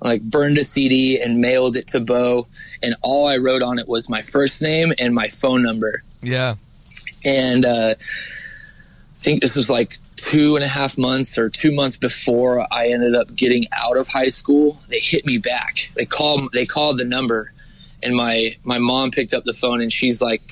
like 0.00 0.22
burned 0.22 0.58
a 0.58 0.64
CD 0.64 1.20
and 1.22 1.40
mailed 1.40 1.76
it 1.76 1.86
to 1.88 2.00
Bo, 2.00 2.46
and 2.82 2.94
all 3.02 3.28
I 3.28 3.36
wrote 3.38 3.62
on 3.62 3.78
it 3.78 3.88
was 3.88 4.08
my 4.08 4.22
first 4.22 4.62
name 4.62 4.92
and 4.98 5.14
my 5.14 5.28
phone 5.28 5.62
number. 5.62 6.02
Yeah. 6.22 6.54
And 7.24 7.64
uh, 7.64 7.94
I 7.98 9.22
think 9.22 9.40
this 9.40 9.56
was 9.56 9.68
like 9.68 9.98
two 10.16 10.56
and 10.56 10.64
a 10.64 10.68
half 10.68 10.98
months 10.98 11.38
or 11.38 11.48
two 11.48 11.72
months 11.72 11.96
before 11.96 12.66
I 12.72 12.88
ended 12.88 13.14
up 13.14 13.34
getting 13.34 13.66
out 13.72 13.96
of 13.96 14.08
high 14.08 14.28
school. 14.28 14.78
They 14.88 14.98
hit 14.98 15.26
me 15.26 15.38
back. 15.38 15.90
They 15.94 16.04
called. 16.04 16.52
They 16.52 16.66
called 16.66 16.98
the 16.98 17.04
number, 17.04 17.52
and 18.02 18.14
my 18.16 18.56
my 18.64 18.78
mom 18.78 19.10
picked 19.10 19.32
up 19.32 19.44
the 19.44 19.54
phone 19.54 19.80
and 19.80 19.92
she's 19.92 20.20
like, 20.20 20.42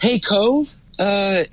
"Hey, 0.00 0.18
Cove." 0.18 0.74
Uh, 0.98 1.44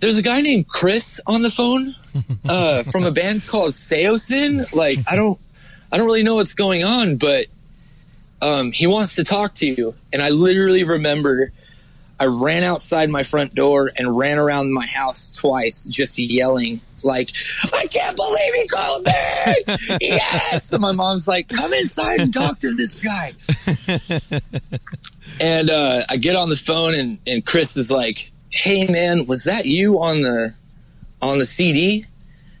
there's 0.00 0.18
a 0.18 0.22
guy 0.22 0.40
named 0.40 0.68
Chris 0.68 1.20
on 1.26 1.42
the 1.42 1.50
phone 1.50 1.94
uh, 2.48 2.82
from 2.84 3.04
a 3.04 3.10
band 3.10 3.46
called 3.46 3.72
Saosin. 3.72 4.72
Like, 4.74 4.98
I 5.10 5.16
don't, 5.16 5.38
I 5.90 5.96
don't 5.96 6.06
really 6.06 6.22
know 6.22 6.34
what's 6.36 6.54
going 6.54 6.84
on, 6.84 7.16
but 7.16 7.46
um, 8.42 8.72
he 8.72 8.86
wants 8.86 9.16
to 9.16 9.24
talk 9.24 9.54
to 9.54 9.66
you. 9.66 9.94
And 10.12 10.22
I 10.22 10.30
literally 10.30 10.84
remember 10.84 11.50
I 12.18 12.26
ran 12.26 12.62
outside 12.62 13.10
my 13.10 13.22
front 13.22 13.54
door 13.54 13.90
and 13.98 14.16
ran 14.16 14.38
around 14.38 14.72
my 14.72 14.86
house 14.86 15.30
twice, 15.32 15.86
just 15.86 16.18
yelling, 16.18 16.80
like, 17.04 17.28
I 17.72 17.86
can't 17.86 18.16
believe 18.16 18.54
he 18.54 18.68
called 18.68 19.04
me. 19.04 19.98
yes. 20.08 20.72
And 20.72 20.80
my 20.80 20.92
mom's 20.92 21.28
like, 21.28 21.48
come 21.48 21.72
inside 21.74 22.20
and 22.20 22.32
talk 22.32 22.58
to 22.60 22.74
this 22.74 23.00
guy. 23.00 23.32
and 25.40 25.70
uh, 25.70 26.02
I 26.08 26.16
get 26.16 26.36
on 26.36 26.48
the 26.48 26.56
phone 26.56 26.94
and, 26.94 27.18
and 27.26 27.44
Chris 27.44 27.76
is 27.76 27.90
like, 27.90 28.30
hey 28.50 28.86
man, 28.86 29.26
was 29.26 29.44
that 29.44 29.66
you 29.66 30.00
on 30.00 30.22
the 30.22 30.54
on 31.20 31.38
the 31.38 31.44
CD? 31.44 32.04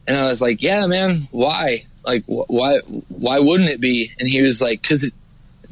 And 0.06 0.16
I 0.16 0.28
was 0.28 0.40
like, 0.40 0.62
yeah, 0.62 0.86
man. 0.86 1.26
Why? 1.30 1.84
Like, 2.04 2.24
wh- 2.26 2.48
why? 2.48 2.78
Why 3.08 3.38
wouldn't 3.38 3.70
it 3.70 3.80
be? 3.80 4.12
And 4.20 4.28
he 4.28 4.42
was 4.42 4.60
like, 4.60 4.82
because 4.82 5.10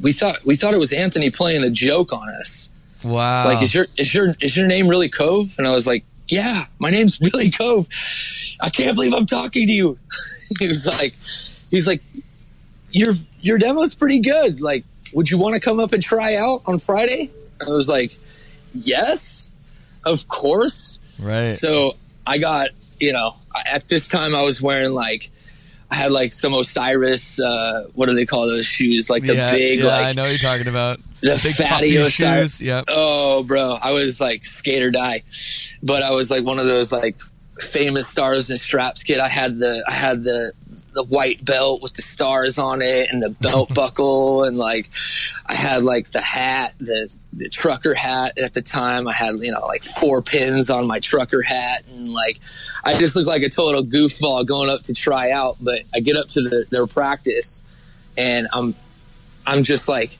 we 0.01 0.11
thought 0.11 0.43
we 0.43 0.55
thought 0.55 0.73
it 0.73 0.79
was 0.79 0.91
Anthony 0.91 1.29
playing 1.29 1.63
a 1.63 1.69
joke 1.69 2.11
on 2.11 2.27
us. 2.29 2.69
Wow. 3.05 3.45
Like, 3.45 3.61
is 3.61 3.73
your 3.73 3.87
is 3.97 4.13
your 4.13 4.35
is 4.41 4.57
your 4.57 4.67
name 4.67 4.87
really 4.87 5.09
Cove? 5.09 5.53
And 5.57 5.67
I 5.67 5.71
was 5.71 5.85
like, 5.85 6.03
yeah, 6.27 6.65
my 6.79 6.89
name's 6.89 7.21
really 7.21 7.51
Cove. 7.51 7.87
I 8.61 8.69
can't 8.69 8.95
believe 8.95 9.13
I'm 9.13 9.25
talking 9.25 9.67
to 9.67 9.73
you. 9.73 9.97
he 10.59 10.67
was 10.67 10.85
like, 10.85 11.11
he's 11.11 11.85
like, 11.85 12.01
your 12.91 13.13
your 13.41 13.59
demo's 13.59 13.93
pretty 13.93 14.19
good. 14.19 14.59
Like, 14.59 14.85
would 15.13 15.29
you 15.29 15.37
want 15.37 15.53
to 15.53 15.61
come 15.61 15.79
up 15.79 15.93
and 15.93 16.01
try 16.01 16.35
out 16.35 16.63
on 16.65 16.77
Friday? 16.79 17.29
I 17.65 17.69
was 17.69 17.87
like, 17.87 18.11
yes, 18.73 19.51
of 20.05 20.27
course. 20.27 20.99
right. 21.19 21.51
So 21.51 21.95
I 22.25 22.37
got, 22.39 22.69
you 22.99 23.13
know, 23.13 23.33
at 23.65 23.87
this 23.87 24.09
time 24.09 24.35
I 24.35 24.41
was 24.41 24.61
wearing 24.61 24.93
like, 24.93 25.29
I 25.91 25.95
had 25.95 26.11
like 26.11 26.31
some 26.31 26.53
Osiris, 26.53 27.39
uh, 27.39 27.87
what 27.93 28.07
do 28.07 28.15
they 28.15 28.25
call 28.25 28.47
those 28.47 28.65
shoes? 28.65 29.09
Like 29.09 29.23
the 29.23 29.35
yeah, 29.35 29.51
big, 29.51 29.79
yeah, 29.81 29.89
I 29.89 30.13
know 30.13 30.23
what 30.23 30.29
you're 30.29 30.39
talking 30.39 30.67
about. 30.67 30.99
The 31.21 31.39
Big 31.41 31.55
fatty 31.55 31.97
shoes. 32.09 32.61
Yep. 32.61 32.85
Oh, 32.89 33.43
bro, 33.43 33.77
I 33.83 33.93
was 33.93 34.19
like 34.19 34.43
skate 34.43 34.83
or 34.83 34.91
die, 34.91 35.23
but 35.81 36.03
I 36.03 36.11
was 36.11 36.29
like 36.29 36.43
one 36.43 36.59
of 36.59 36.67
those 36.67 36.91
like 36.91 37.17
famous 37.59 38.07
stars 38.07 38.49
and 38.49 38.59
straps 38.59 39.03
kid. 39.03 39.19
I 39.19 39.29
had 39.29 39.59
the 39.59 39.83
I 39.87 39.93
had 39.93 40.23
the 40.23 40.51
the 40.93 41.03
white 41.03 41.43
belt 41.43 41.81
with 41.81 41.93
the 41.93 42.01
stars 42.01 42.57
on 42.57 42.81
it 42.81 43.09
and 43.11 43.21
the 43.21 43.35
belt 43.41 43.73
buckle 43.73 44.43
and 44.43 44.57
like 44.57 44.87
I 45.47 45.53
had 45.53 45.83
like 45.83 46.11
the 46.11 46.21
hat, 46.21 46.73
the 46.79 47.15
the 47.33 47.49
trucker 47.49 47.93
hat 47.93 48.37
at 48.37 48.53
the 48.53 48.61
time. 48.61 49.07
I 49.07 49.13
had 49.13 49.35
you 49.39 49.51
know 49.51 49.65
like 49.65 49.83
four 49.83 50.21
pins 50.21 50.69
on 50.69 50.87
my 50.87 50.99
trucker 50.99 51.41
hat 51.41 51.83
and 51.89 52.13
like 52.13 52.39
I 52.83 52.97
just 52.97 53.15
looked 53.15 53.27
like 53.27 53.41
a 53.41 53.49
total 53.49 53.83
goofball 53.83 54.45
going 54.45 54.69
up 54.69 54.83
to 54.83 54.93
try 54.93 55.31
out. 55.31 55.55
But 55.61 55.81
I 55.93 56.01
get 56.01 56.17
up 56.17 56.27
to 56.29 56.41
the, 56.41 56.65
their 56.69 56.87
practice 56.87 57.63
and 58.17 58.47
I'm 58.53 58.73
I'm 59.47 59.63
just 59.63 59.87
like 59.87 60.17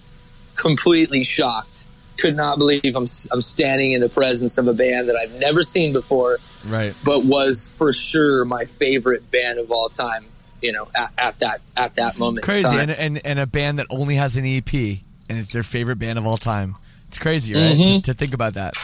completely 0.55 1.23
shocked. 1.23 1.85
Could 2.17 2.35
not 2.35 2.57
believe 2.57 2.95
I'm 2.95 3.05
I'm 3.31 3.41
standing 3.41 3.91
in 3.91 3.99
the 4.01 4.07
presence 4.09 4.57
of 4.57 4.67
a 4.67 4.73
band 4.73 5.09
that 5.09 5.15
I've 5.21 5.39
never 5.41 5.63
seen 5.63 5.91
before, 5.91 6.37
Right. 6.65 6.93
but 7.03 7.25
was 7.25 7.69
for 7.77 7.91
sure 7.91 8.45
my 8.45 8.63
favorite 8.65 9.29
band 9.31 9.59
of 9.59 9.69
all 9.71 9.89
time. 9.89 10.23
You 10.61 10.71
know, 10.71 10.87
at, 10.95 11.11
at 11.17 11.39
that 11.39 11.59
at 11.75 11.95
that 11.95 12.17
moment. 12.17 12.45
Crazy. 12.45 12.67
And, 12.75 12.89
and 12.91 13.21
and 13.25 13.37
a 13.39 13.45
band 13.45 13.79
that 13.79 13.87
only 13.89 14.15
has 14.15 14.37
an 14.37 14.45
EP 14.45 14.73
and 14.73 15.37
it's 15.37 15.51
their 15.51 15.61
favorite 15.63 15.99
band 15.99 16.17
of 16.17 16.25
all 16.25 16.37
time. 16.37 16.75
It's 17.09 17.19
crazy, 17.19 17.53
right? 17.53 17.73
Mm-hmm. 17.75 17.95
To, 17.97 18.01
to 18.03 18.13
think 18.13 18.33
about 18.33 18.53
that. 18.53 18.75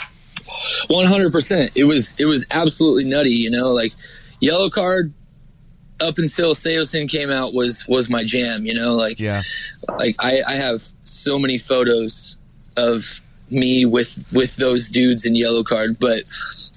One 0.87 1.05
hundred 1.05 1.31
percent. 1.31 1.77
It 1.77 1.85
was 1.85 2.19
it 2.19 2.25
was 2.25 2.45
absolutely 2.51 3.05
nutty. 3.09 3.31
You 3.31 3.49
know, 3.49 3.71
like 3.71 3.93
Yellowcard 4.41 5.13
up 6.01 6.17
until 6.17 6.53
Saosin 6.53 7.09
came 7.09 7.29
out 7.31 7.53
was 7.53 7.85
was 7.87 8.09
my 8.09 8.23
jam. 8.23 8.65
You 8.65 8.73
know, 8.73 8.95
like 8.95 9.19
Yeah. 9.19 9.43
like 9.99 10.15
I, 10.19 10.41
I 10.47 10.53
have 10.55 10.81
so 11.03 11.37
many 11.39 11.57
photos 11.57 12.37
of 12.77 13.19
me 13.49 13.85
with 13.85 14.17
with 14.33 14.55
those 14.55 14.89
dudes 14.89 15.25
in 15.25 15.33
Yellowcard. 15.35 15.99
But 15.99 16.23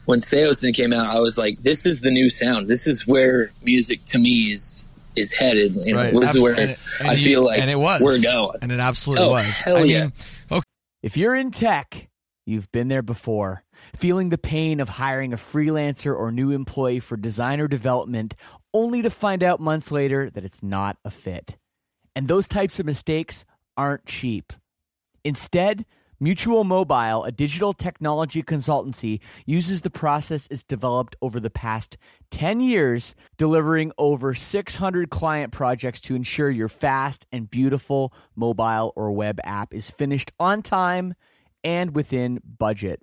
when 0.07 0.18
Saosin 0.20 0.75
came 0.75 0.93
out, 0.93 1.07
I 1.07 1.20
was 1.20 1.39
like, 1.39 1.59
this 1.59 1.87
is 1.87 2.01
the 2.01 2.11
new 2.11 2.29
sound. 2.29 2.68
This 2.68 2.87
is 2.87 3.07
where 3.07 3.51
music 3.64 4.05
to 4.07 4.18
me 4.18 4.51
is 4.51 4.85
is 5.16 5.33
headed. 5.33 5.75
You 5.85 5.95
know, 5.95 6.01
Right. 6.01 6.12
this 6.12 6.35
is 6.35 6.43
where 6.43 6.53
and 6.53 6.70
it- 6.70 6.79
and 7.01 7.09
I 7.11 7.12
you- 7.14 7.25
feel 7.25 7.45
like 7.45 7.61
and 7.61 7.70
it 7.70 7.79
was. 7.79 8.03
we're 8.03 8.20
going. 8.20 8.59
And 8.62 8.72
it 8.72 8.81
absolutely 8.81 9.27
Oh, 9.27 9.31
was. 9.31 9.59
hell 9.61 9.77
I 9.77 9.83
yeah. 9.85 10.01
mean, 10.01 10.12
okay. 10.51 10.62
If 11.03 11.16
you're 11.16 11.35
in 11.37 11.51
tech, 11.53 12.09
you've 12.47 12.70
been 12.72 12.89
there 12.89 13.03
before. 13.03 13.62
Feeling 13.97 14.31
the 14.31 14.39
pain 14.39 14.81
of 14.81 14.89
hiring 14.89 15.33
a 15.33 15.37
freelancer 15.37 16.16
or 16.16 16.33
new 16.33 16.51
employee 16.51 16.99
for 17.01 17.16
designer 17.16 17.68
development 17.68 18.35
only 18.75 19.01
to 19.01 19.11
find 19.11 19.43
out 19.43 19.61
months 19.61 19.91
later 19.91 20.29
that 20.29 20.45
it's 20.45 20.62
not 20.62 20.99
a 21.05 21.11
fit. 21.11 21.57
And 22.14 22.29
those 22.29 22.49
types 22.49 22.79
of 22.79 22.87
mistakes 22.87 23.45
aren't 23.77 24.05
cheap. 24.05 24.53
Instead, 25.25 25.87
Mutual 26.20 26.64
Mobile, 26.64 27.25
a 27.25 27.33
digital 27.33 27.72
technology 27.72 28.43
consultancy, 28.43 29.20
uses 29.47 29.83
the 29.83 29.91
process 29.91 30.47
it's 30.51 30.62
developed 30.62 31.16
over 31.20 31.41
the 31.41 31.51
past 31.51 31.97
10 32.31 32.61
years, 32.61 33.14
delivering 33.37 33.93
over 33.99 34.33
600 34.33 35.11
client 35.11 35.53
projects 35.53 36.01
to 36.03 36.14
ensure 36.14 36.51
your 36.51 36.68
fast 36.68 37.27
and 37.33 37.51
beautiful 37.51 38.12
mobile 38.37 38.93
or 38.97 39.12
web 39.12 39.41
app 39.45 39.75
is 39.75 39.91
finished 39.91 40.31
on 40.39 40.62
time 40.62 41.14
and 41.64 41.95
within 41.95 42.41
budget. 42.59 43.03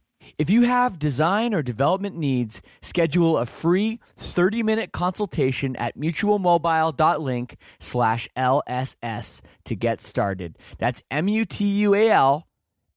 If 0.37 0.49
you 0.49 0.63
have 0.63 0.99
design 0.99 1.53
or 1.53 1.61
development 1.61 2.17
needs, 2.17 2.61
schedule 2.81 3.37
a 3.37 3.45
free 3.45 3.99
30-minute 4.19 4.91
consultation 4.91 5.75
at 5.75 5.97
mutualmobile.link 5.97 7.57
slash 7.79 8.27
LSS 8.35 9.41
to 9.65 9.75
get 9.75 10.01
started. 10.01 10.57
That's 10.79 11.03
M-U-T-U-A-L 11.11 12.47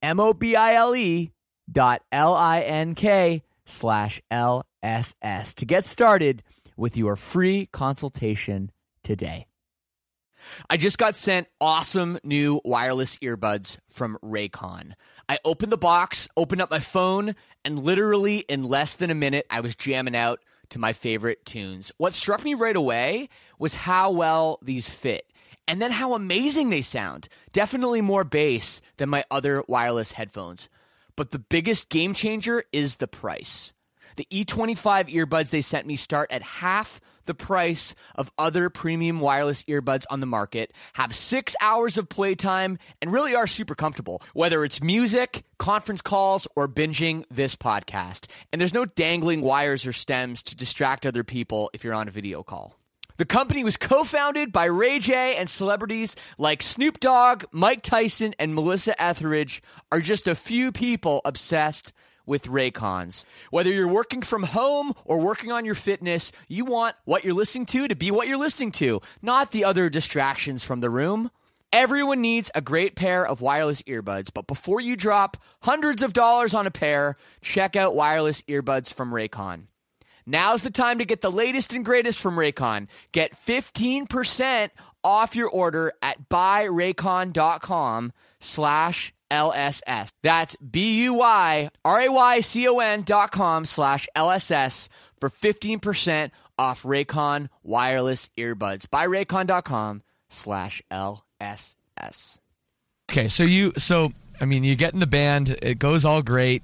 M-O-B-I-L-E 0.05 1.31
dot 1.73 2.03
L-I-N-K 2.13 3.43
slash 3.65 4.21
LSS 4.31 5.55
to 5.55 5.65
get 5.65 5.87
started 5.87 6.43
with 6.77 6.97
your 6.99 7.17
free 7.17 7.67
consultation 7.73 8.71
today. 9.03 9.47
I 10.69 10.77
just 10.77 10.99
got 10.99 11.17
sent 11.17 11.49
awesome 11.61 12.19
new 12.25 12.61
wireless 12.65 13.19
earbuds 13.19 13.79
from 13.89 14.19
Raycon. 14.23 14.93
I 15.29 15.39
opened 15.45 15.73
the 15.73 15.79
box, 15.79 16.29
opened 16.37 16.61
up 16.61 16.71
my 16.71 16.81
phone, 16.81 17.35
and 17.65 17.83
literally 17.83 18.39
in 18.39 18.65
less 18.65 18.95
than 18.95 19.11
a 19.11 19.15
minute, 19.15 19.47
I 19.51 19.61
was 19.61 19.75
jamming 19.75 20.17
out 20.17 20.41
to 20.71 20.79
my 20.79 20.93
favorite 20.93 21.45
tunes. 21.45 21.93
What 21.97 22.15
struck 22.15 22.45
me 22.45 22.55
right 22.55 22.77
away 22.77 23.29
was 23.59 23.75
how 23.75 24.11
well 24.11 24.59
these 24.63 24.89
fit. 24.89 25.25
And 25.67 25.81
then 25.81 25.93
how 25.93 26.15
amazing 26.15 26.69
they 26.71 26.83
sound. 26.83 27.29
Definitely 27.53 28.03
more 28.03 28.25
bass 28.25 28.83
than 28.99 29.09
my 29.09 29.25
other 29.31 29.65
wireless 29.67 30.13
headphones. 30.13 30.69
But 31.17 31.31
the 31.31 31.39
biggest 31.39 31.89
game 31.89 32.13
changer 32.13 32.65
is 32.73 32.97
the 32.97 33.09
price. 33.09 33.73
The 34.17 34.27
E25 34.31 35.13
earbuds 35.13 35.51
they 35.51 35.61
sent 35.61 35.87
me 35.87 35.97
start 35.97 36.31
at 36.33 36.43
half 36.43 37.01
the 37.25 37.35
price 37.35 37.95
of 38.15 38.31
other 38.39 38.71
premium 38.71 39.21
wireless 39.21 39.63
earbuds 39.65 40.05
on 40.11 40.21
the 40.21 40.27
market, 40.27 40.73
have 40.95 41.15
six 41.15 41.57
hours 41.61 41.97
of 41.99 42.09
playtime, 42.09 42.79
and 43.01 43.13
really 43.13 43.35
are 43.35 43.47
super 43.47 43.75
comfortable, 43.75 44.23
whether 44.35 44.65
it's 44.65 44.83
music, 44.83 45.45
conference 45.59 46.03
calls, 46.03 46.47
or 46.55 46.69
binging 46.69 47.25
this 47.31 47.57
podcast. 47.57 48.27
And 48.53 48.61
there's 48.61 48.75
no 48.75 48.85
dangling 48.85 49.41
wires 49.41 49.87
or 49.87 49.93
stems 49.93 50.43
to 50.45 50.57
distract 50.57 51.07
other 51.07 51.25
people 51.25 51.71
if 51.73 51.83
you're 51.83 51.95
on 51.95 52.09
a 52.09 52.13
video 52.13 52.43
call. 52.43 52.75
The 53.17 53.25
company 53.25 53.63
was 53.63 53.77
co 53.77 54.03
founded 54.03 54.51
by 54.51 54.65
Ray 54.65 54.99
J, 54.99 55.37
and 55.37 55.49
celebrities 55.49 56.17
like 56.37 56.63
Snoop 56.63 56.99
Dogg, 56.99 57.45
Mike 57.53 57.83
Tyson, 57.83 58.35
and 58.41 58.55
Melissa 58.55 59.01
Etheridge 59.01 59.63
are 59.93 60.01
just 60.01 60.27
a 60.27 60.35
few 60.35 60.73
people 60.73 61.21
obsessed 61.25 61.93
with 62.27 62.47
Raycons. 62.47 63.25
Whether 63.51 63.71
you're 63.71 63.89
working 63.89 64.23
from 64.23 64.43
home 64.43 64.93
or 65.05 65.19
working 65.19 65.53
on 65.53 65.65
your 65.65 65.75
fitness, 65.75 66.33
you 66.49 66.65
want 66.65 66.97
what 67.05 67.25
you're 67.25 67.35
listening 67.35 67.67
to 67.67 67.89
to 67.89 67.95
be 67.95 68.11
what 68.11 68.29
you're 68.29 68.39
listening 68.39 68.73
to, 68.73 69.01
not 69.23 69.51
the 69.51 69.65
other 69.65 69.89
distractions 69.89 70.65
from 70.65 70.81
the 70.81 70.91
room. 70.91 71.31
Everyone 71.73 72.21
needs 72.21 72.51
a 72.55 72.61
great 72.61 72.95
pair 72.95 73.27
of 73.27 73.41
wireless 73.41 73.83
earbuds, 73.83 74.31
but 74.33 74.47
before 74.47 74.81
you 74.81 74.97
drop 74.97 75.37
hundreds 75.63 76.03
of 76.03 76.13
dollars 76.13 76.55
on 76.55 76.67
a 76.67 76.71
pair, 76.71 77.17
check 77.41 77.75
out 77.75 77.97
wireless 77.97 78.43
earbuds 78.43 78.93
from 78.93 79.11
Raycon. 79.11 79.65
Now's 80.27 80.63
the 80.63 80.71
time 80.71 80.99
to 80.99 81.05
get 81.05 81.21
the 81.21 81.33
latest 81.33 81.73
and 81.73 81.85
greatest 81.85 82.21
from 82.21 82.37
Raycon. 82.37 82.89
Get 83.13 83.37
15% 83.45 84.71
off 85.03 85.37
your 85.37 85.49
order 85.49 85.93
at 86.01 86.29
buyraycon.com 86.29 88.13
slash 88.41 89.14
LSS. 89.31 90.11
That's 90.23 90.57
B-U-Y-R-A-Y-C-O-N 90.57 91.73
dot 93.03 93.31
com 93.33 93.67
slash 93.67 94.09
LSS 94.17 94.89
for 95.21 95.31
15% 95.31 96.31
off 96.59 96.83
Raycon 96.83 97.49
wireless 97.63 98.31
earbuds. 98.39 98.87
Buyraycon.com 98.87 100.03
slash 100.29 100.83
LSS. 100.91 102.39
Okay, 103.11 103.29
so 103.29 103.45
you 103.45 103.71
so 103.73 104.13
I 104.41 104.45
mean 104.47 104.65
you 104.65 104.77
get 104.77 104.95
in 104.95 105.01
the 105.01 105.07
band, 105.07 105.57
it 105.63 105.79
goes 105.79 106.05
all 106.05 106.23
great. 106.23 106.63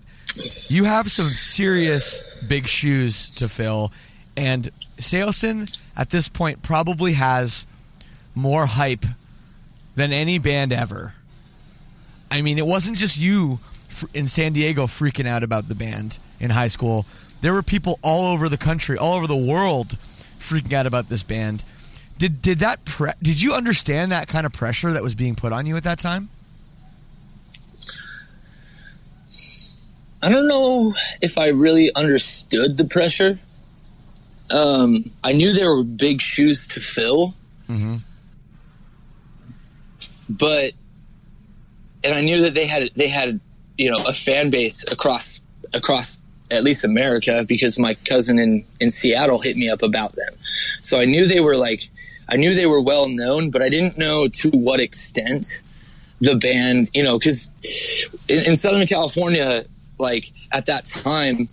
You 0.68 0.84
have 0.84 1.11
some 1.11 1.26
serious 1.26 2.42
big 2.48 2.66
shoes 2.66 3.32
to 3.36 3.48
fill, 3.48 3.92
and 4.36 4.68
Saosin 4.98 5.78
at 5.96 6.11
this 6.11 6.28
point 6.28 6.62
probably 6.62 7.14
has 7.14 7.66
more 8.34 8.66
hype 8.66 9.04
than 9.96 10.12
any 10.12 10.38
band 10.38 10.72
ever. 10.72 11.14
I 12.31 12.43
mean, 12.43 12.59
it 12.59 12.66
wasn't 12.66 12.97
just 12.97 13.18
you 13.18 13.59
in 14.14 14.28
San 14.28 14.53
Diego 14.53 14.87
freaking 14.87 15.26
out 15.26 15.43
about 15.43 15.68
the 15.68 15.74
band 15.74 16.18
in 16.39 16.51
high 16.51 16.68
school. 16.68 17.07
There 17.41 17.53
were 17.53 17.62
people 17.62 17.99
all 18.03 18.33
over 18.33 18.49
the 18.49 18.59
country, 18.59 18.97
all 18.97 19.14
over 19.14 19.26
the 19.26 19.37
world, 19.37 19.97
freaking 20.39 20.72
out 20.72 20.87
about 20.87 21.09
this 21.09 21.22
band. 21.22 21.64
Did 22.18 22.43
did 22.43 22.59
that 22.59 22.85
pre- 22.85 23.12
did 23.22 23.41
you 23.43 23.55
understand 23.55 24.12
that 24.12 24.28
kind 24.28 24.45
of 24.47 24.53
pressure 24.53 24.93
that 24.93 25.03
was 25.03 25.14
being 25.14 25.35
put 25.35 25.53
on 25.53 25.66
you 25.66 25.76
at 25.76 25.85
that 25.85 25.99
time? 25.99 26.28
I 30.22 30.28
don't 30.31 30.47
know 30.47 30.95
if 31.22 31.39
I 31.39 31.49
really 31.49 31.91
understood 31.95 32.76
the 32.76 32.85
pressure. 32.85 33.39
Um, 34.51 35.11
I 35.24 35.33
knew 35.33 35.53
there 35.55 35.74
were 35.74 35.83
big 35.83 36.20
shoes 36.20 36.66
to 36.68 36.81
fill, 36.81 37.33
but 40.28 40.72
and 42.05 42.14
I 42.14 42.20
knew 42.20 42.42
that 42.42 42.55
they 42.55 42.66
had 42.66 42.90
they 42.96 43.09
had 43.09 43.40
you 43.76 43.90
know 43.90 44.07
a 44.07 44.12
fan 44.12 44.51
base 44.51 44.84
across 44.90 45.40
across 45.74 46.18
at 46.51 46.64
least 46.64 46.84
America 46.84 47.44
because 47.46 47.78
my 47.78 47.94
cousin 47.94 48.38
in 48.38 48.64
in 48.80 48.90
Seattle 48.90 49.38
hit 49.38 49.57
me 49.57 49.68
up 49.68 49.82
about 49.82 50.12
them. 50.12 50.34
So 50.80 51.01
I 51.01 51.05
knew 51.05 51.26
they 51.26 51.40
were 51.40 51.57
like 51.57 51.88
I 52.28 52.36
knew 52.36 52.55
they 52.55 52.66
were 52.66 52.82
well 52.82 53.09
known, 53.09 53.51
but 53.51 53.62
I 53.62 53.68
didn't 53.68 53.98
know 53.98 54.28
to 54.28 54.51
what 54.51 54.80
extent 54.80 55.61
the 56.20 56.36
band, 56.36 56.90
you 56.94 57.03
know, 57.03 57.18
because 57.18 57.48
in, 58.28 58.44
in 58.44 58.57
Southern 58.57 58.86
California, 58.86 59.64
like 59.98 60.26
at 60.53 60.66
that 60.66 60.84
time, 60.84 61.48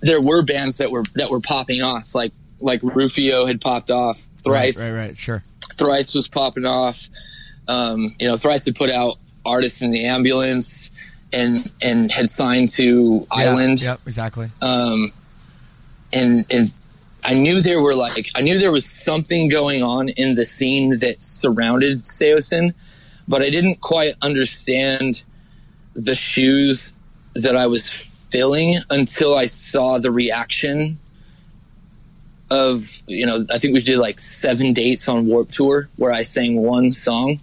there 0.00 0.20
were 0.20 0.42
bands 0.42 0.78
that 0.78 0.90
were 0.90 1.04
that 1.14 1.30
were 1.30 1.40
popping 1.40 1.82
off, 1.82 2.14
like 2.14 2.32
like 2.60 2.80
Rufio 2.82 3.46
had 3.46 3.60
popped 3.60 3.90
off, 3.90 4.24
Thrice, 4.42 4.78
Right, 4.78 4.90
right, 4.90 5.06
right, 5.06 5.16
sure. 5.16 5.42
Thrice 5.76 6.14
was 6.14 6.28
popping 6.28 6.64
off. 6.64 7.06
Um, 7.68 8.14
you 8.18 8.26
know, 8.26 8.36
Thrice 8.36 8.64
had 8.64 8.74
put 8.74 8.90
out 8.90 9.18
"Artist 9.44 9.82
in 9.82 9.90
the 9.90 10.04
Ambulance" 10.04 10.90
and 11.32 11.70
and 11.82 12.10
had 12.10 12.30
signed 12.30 12.68
to 12.68 13.26
Island. 13.30 13.82
Yep, 13.82 14.00
exactly. 14.06 14.48
Um, 14.62 15.06
and 16.12 16.44
and 16.50 16.70
I 17.24 17.34
knew 17.34 17.60
there 17.60 17.82
were 17.82 17.94
like 17.94 18.30
I 18.34 18.42
knew 18.42 18.58
there 18.58 18.72
was 18.72 18.86
something 18.86 19.48
going 19.48 19.82
on 19.82 20.08
in 20.10 20.34
the 20.34 20.44
scene 20.44 20.98
that 20.98 21.22
surrounded 21.22 22.00
Saosin, 22.00 22.74
but 23.26 23.42
I 23.42 23.50
didn't 23.50 23.80
quite 23.80 24.14
understand 24.22 25.22
the 25.94 26.14
shoes 26.14 26.92
that 27.34 27.56
I 27.56 27.66
was 27.66 27.88
filling 27.88 28.76
until 28.90 29.36
I 29.36 29.46
saw 29.46 29.98
the 29.98 30.10
reaction 30.10 30.98
of 32.50 32.86
you 33.06 33.24
know 33.26 33.46
I 33.52 33.58
think 33.58 33.74
we 33.74 33.82
did 33.82 33.98
like 33.98 34.18
seven 34.20 34.72
dates 34.72 35.08
on 35.08 35.26
Warped 35.26 35.52
Tour 35.52 35.88
where 35.96 36.12
I 36.12 36.22
sang 36.22 36.60
one 36.62 36.90
song 36.90 37.40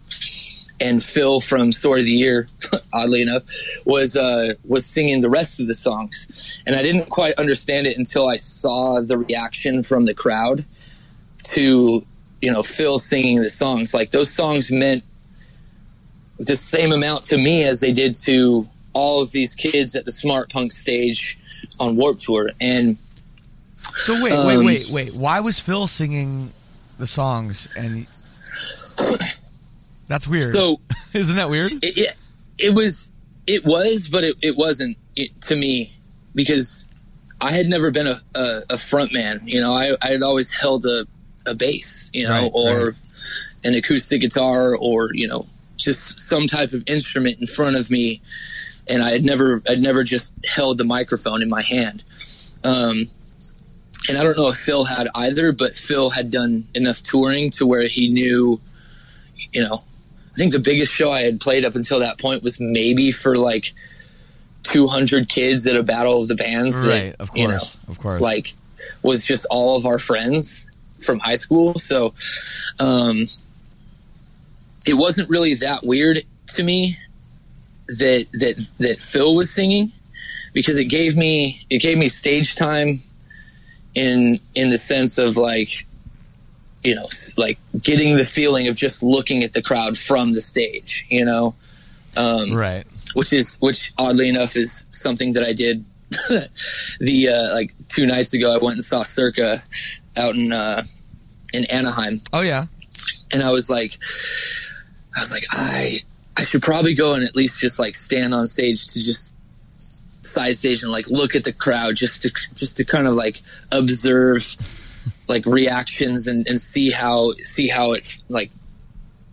and 0.82 1.02
Phil 1.02 1.40
from 1.40 1.72
Story 1.72 2.00
of 2.02 2.06
the 2.08 2.12
Year, 2.12 2.48
oddly 2.94 3.22
enough, 3.22 3.44
was 3.86 4.18
uh, 4.18 4.56
was 4.68 4.86
singing 4.86 5.22
the 5.22 5.30
rest 5.30 5.60
of 5.60 5.68
the 5.68 5.74
songs, 5.74 6.62
and 6.66 6.76
I 6.76 6.82
didn't 6.82 7.10
quite 7.10 7.36
understand 7.36 7.88
it 7.88 7.98
until 7.98 8.28
I 8.28 8.36
saw 8.38 9.02
the 9.02 9.18
reaction 9.18 9.84
from 9.84 10.06
the 10.06 10.14
crowd 10.14 10.66
to 11.50 12.06
you 12.42 12.52
know 12.52 12.64
Phil 12.64 13.00
singing 13.00 13.42
the 13.42 13.50
songs. 13.50 13.94
Like 13.94 14.12
those 14.12 14.34
songs 14.34 14.72
meant 14.72 15.04
the 16.40 16.56
same 16.56 16.92
amount 16.92 17.24
to 17.24 17.38
me 17.38 17.64
as 17.64 17.80
they 17.80 17.94
did 17.94 18.16
to 18.24 18.68
all 18.94 19.22
of 19.22 19.32
these 19.32 19.54
kids 19.54 19.96
at 19.96 20.06
the 20.06 20.12
Smart 20.12 20.50
Punk 20.50 20.72
stage 20.72 21.38
on 21.80 21.96
Warped 21.96 22.22
Tour, 22.22 22.50
and 22.60 22.98
So 23.96 24.22
wait, 24.22 24.34
Um, 24.34 24.48
wait, 24.48 24.66
wait, 24.66 24.90
wait. 24.90 25.14
Why 25.14 25.40
was 25.40 25.60
Phil 25.60 25.86
singing 25.86 26.52
the 26.98 27.06
songs 27.06 27.68
and 27.78 27.96
That's 30.12 30.28
weird. 30.28 30.54
So 30.54 30.80
isn't 31.14 31.38
that 31.38 31.50
weird? 31.50 31.72
it, 31.72 31.98
it, 31.98 32.18
it 32.58 32.76
was 32.76 33.12
it 33.48 33.64
was 33.66 34.08
but 34.08 34.24
it, 34.24 34.36
it 34.42 34.56
wasn't 34.56 34.98
it, 35.16 35.30
to 35.42 35.56
me 35.56 35.92
because 36.36 36.90
i 37.42 37.52
had 37.52 37.66
never 37.68 37.92
been 37.92 38.08
a, 38.08 38.22
a, 38.36 38.62
a 38.72 38.78
front 38.78 39.12
man 39.14 39.42
you 39.46 39.60
know 39.60 39.74
i, 39.74 39.92
I 40.02 40.08
had 40.10 40.22
always 40.22 40.52
held 40.52 40.86
a, 40.86 41.06
a 41.48 41.56
bass 41.56 42.10
you 42.14 42.28
know 42.28 42.34
Right, 42.34 42.52
or 42.54 42.86
right. 42.90 43.14
an 43.64 43.74
acoustic 43.74 44.22
guitar 44.22 44.76
or 44.80 45.10
you 45.14 45.28
know 45.28 45.48
just 45.78 46.20
some 46.20 46.46
type 46.48 46.74
of 46.74 46.84
instrument 46.88 47.40
in 47.42 47.48
front 47.48 47.76
of 47.76 47.90
me 47.90 48.22
and 48.88 49.02
i 49.02 49.10
had 49.10 49.24
never 49.24 49.62
i'd 49.70 49.82
never 49.82 50.04
just 50.04 50.34
held 50.46 50.78
the 50.78 50.84
microphone 50.86 51.42
in 51.42 51.50
my 51.50 51.64
hand 51.64 52.04
um, 52.64 53.08
and 54.08 54.18
i 54.18 54.24
don't 54.24 54.38
know 54.38 54.50
if 54.50 54.56
phil 54.56 54.86
had 54.86 55.08
either 55.16 55.52
but 55.52 55.76
phil 55.76 56.12
had 56.12 56.32
done 56.32 56.64
enough 56.76 57.02
touring 57.02 57.50
to 57.50 57.66
where 57.66 57.88
he 57.88 58.08
knew 58.08 58.62
you 59.52 59.62
know 59.62 59.84
I 60.34 60.36
think 60.36 60.54
the 60.54 60.60
biggest 60.60 60.92
show 60.92 61.12
I 61.12 61.22
had 61.22 61.40
played 61.40 61.66
up 61.66 61.76
until 61.76 62.00
that 62.00 62.20
point 62.20 62.42
was 62.42 62.60
maybe 62.60 63.12
for 63.12 63.38
like 63.38 63.74
200 64.64 65.28
kids 65.28 65.68
at 65.68 65.76
a 65.76 65.84
battle 65.84 66.22
of 66.22 66.28
the 66.28 66.36
bands. 66.36 66.74
that, 66.74 66.88
Right, 66.88 67.16
of 67.20 67.30
you 67.36 67.48
know, 67.48 67.58
course, 67.58 67.78
of 67.88 68.00
course. 68.00 68.22
Like, 68.22 68.52
was 69.04 69.26
just 69.26 69.46
all 69.50 69.78
of 69.78 69.86
our 69.86 70.00
friends 70.00 70.68
from 71.04 71.20
high 71.20 71.36
school. 71.36 71.78
So, 71.78 72.14
um, 72.80 73.16
it 74.86 74.96
wasn't 74.96 75.30
really 75.30 75.54
that 75.56 75.80
weird 75.84 76.20
to 76.56 76.64
me 76.64 76.96
that 77.88 78.26
that 78.34 78.70
that 78.80 79.00
Phil 79.00 79.36
was 79.36 79.50
singing 79.50 79.92
because 80.54 80.78
it 80.78 80.86
gave 80.86 81.16
me 81.18 81.66
it 81.70 81.80
gave 81.80 81.98
me 81.98 82.08
stage 82.08 82.56
time 82.56 83.02
in 83.96 84.40
in 84.56 84.70
the 84.70 84.78
sense 84.78 85.18
of 85.18 85.38
like 85.38 85.86
you 86.84 86.96
know 86.96 87.08
like 87.38 87.58
getting 87.82 88.18
the 88.18 88.24
feeling 88.24 88.68
of 88.68 88.76
just 88.76 89.04
looking 89.04 89.44
at 89.44 89.54
the 89.54 89.62
crowd 89.62 89.98
from 89.98 90.34
the 90.34 90.42
stage 90.42 91.06
you 91.10 91.24
know 91.24 91.54
um, 92.18 92.54
right. 92.54 92.84
which 93.16 93.32
is 93.32 93.56
which 93.62 93.94
oddly 93.98 94.28
enough 94.28 94.56
is 94.56 94.86
something 94.90 95.34
that 95.34 95.44
I 95.44 95.54
did 95.54 95.86
the 97.00 97.30
uh, 97.30 97.56
like 97.56 97.74
two 97.88 98.06
nights 98.06 98.34
ago. 98.34 98.54
I 98.54 98.58
went 98.62 98.76
and 98.76 98.84
saw 98.84 99.02
Circa 99.02 99.58
out 100.18 100.36
in 100.36 100.52
uh, 100.52 100.84
in 101.54 101.64
Anaheim, 101.72 102.20
Oh 102.34 102.42
yeah. 102.42 102.66
and 103.32 103.42
I 103.42 103.52
was 103.52 103.70
like, 103.70 103.94
I 105.16 105.22
was 105.22 105.32
like, 105.32 105.46
I 105.52 106.00
I 106.36 106.44
should 106.44 106.62
probably 106.62 106.94
go 106.94 107.14
and 107.14 107.24
at 107.24 107.36
least 107.36 107.62
just 107.62 107.80
like 107.80 107.96
stand 107.96 108.34
on 108.34 108.46
stage 108.46 108.88
to 108.88 109.00
just 109.00 109.34
side 109.78 110.58
stage 110.58 110.84
and 110.84 110.92
like 110.92 111.10
look 111.10 111.36
at 111.36 111.44
the 111.46 111.54
crowd 111.54 111.96
just 111.96 112.22
to 112.24 112.30
just 112.56 112.76
to 112.78 112.84
kind 112.84 113.08
of 113.08 113.14
like 113.14 113.40
observe 113.72 114.44
like 115.34 115.46
reactions 115.46 116.28
and, 116.28 116.46
and 116.50 116.60
see 116.60 116.92
how 117.02 117.32
see 117.56 117.68
how 117.68 117.94
it 117.98 118.04
like 118.30 118.52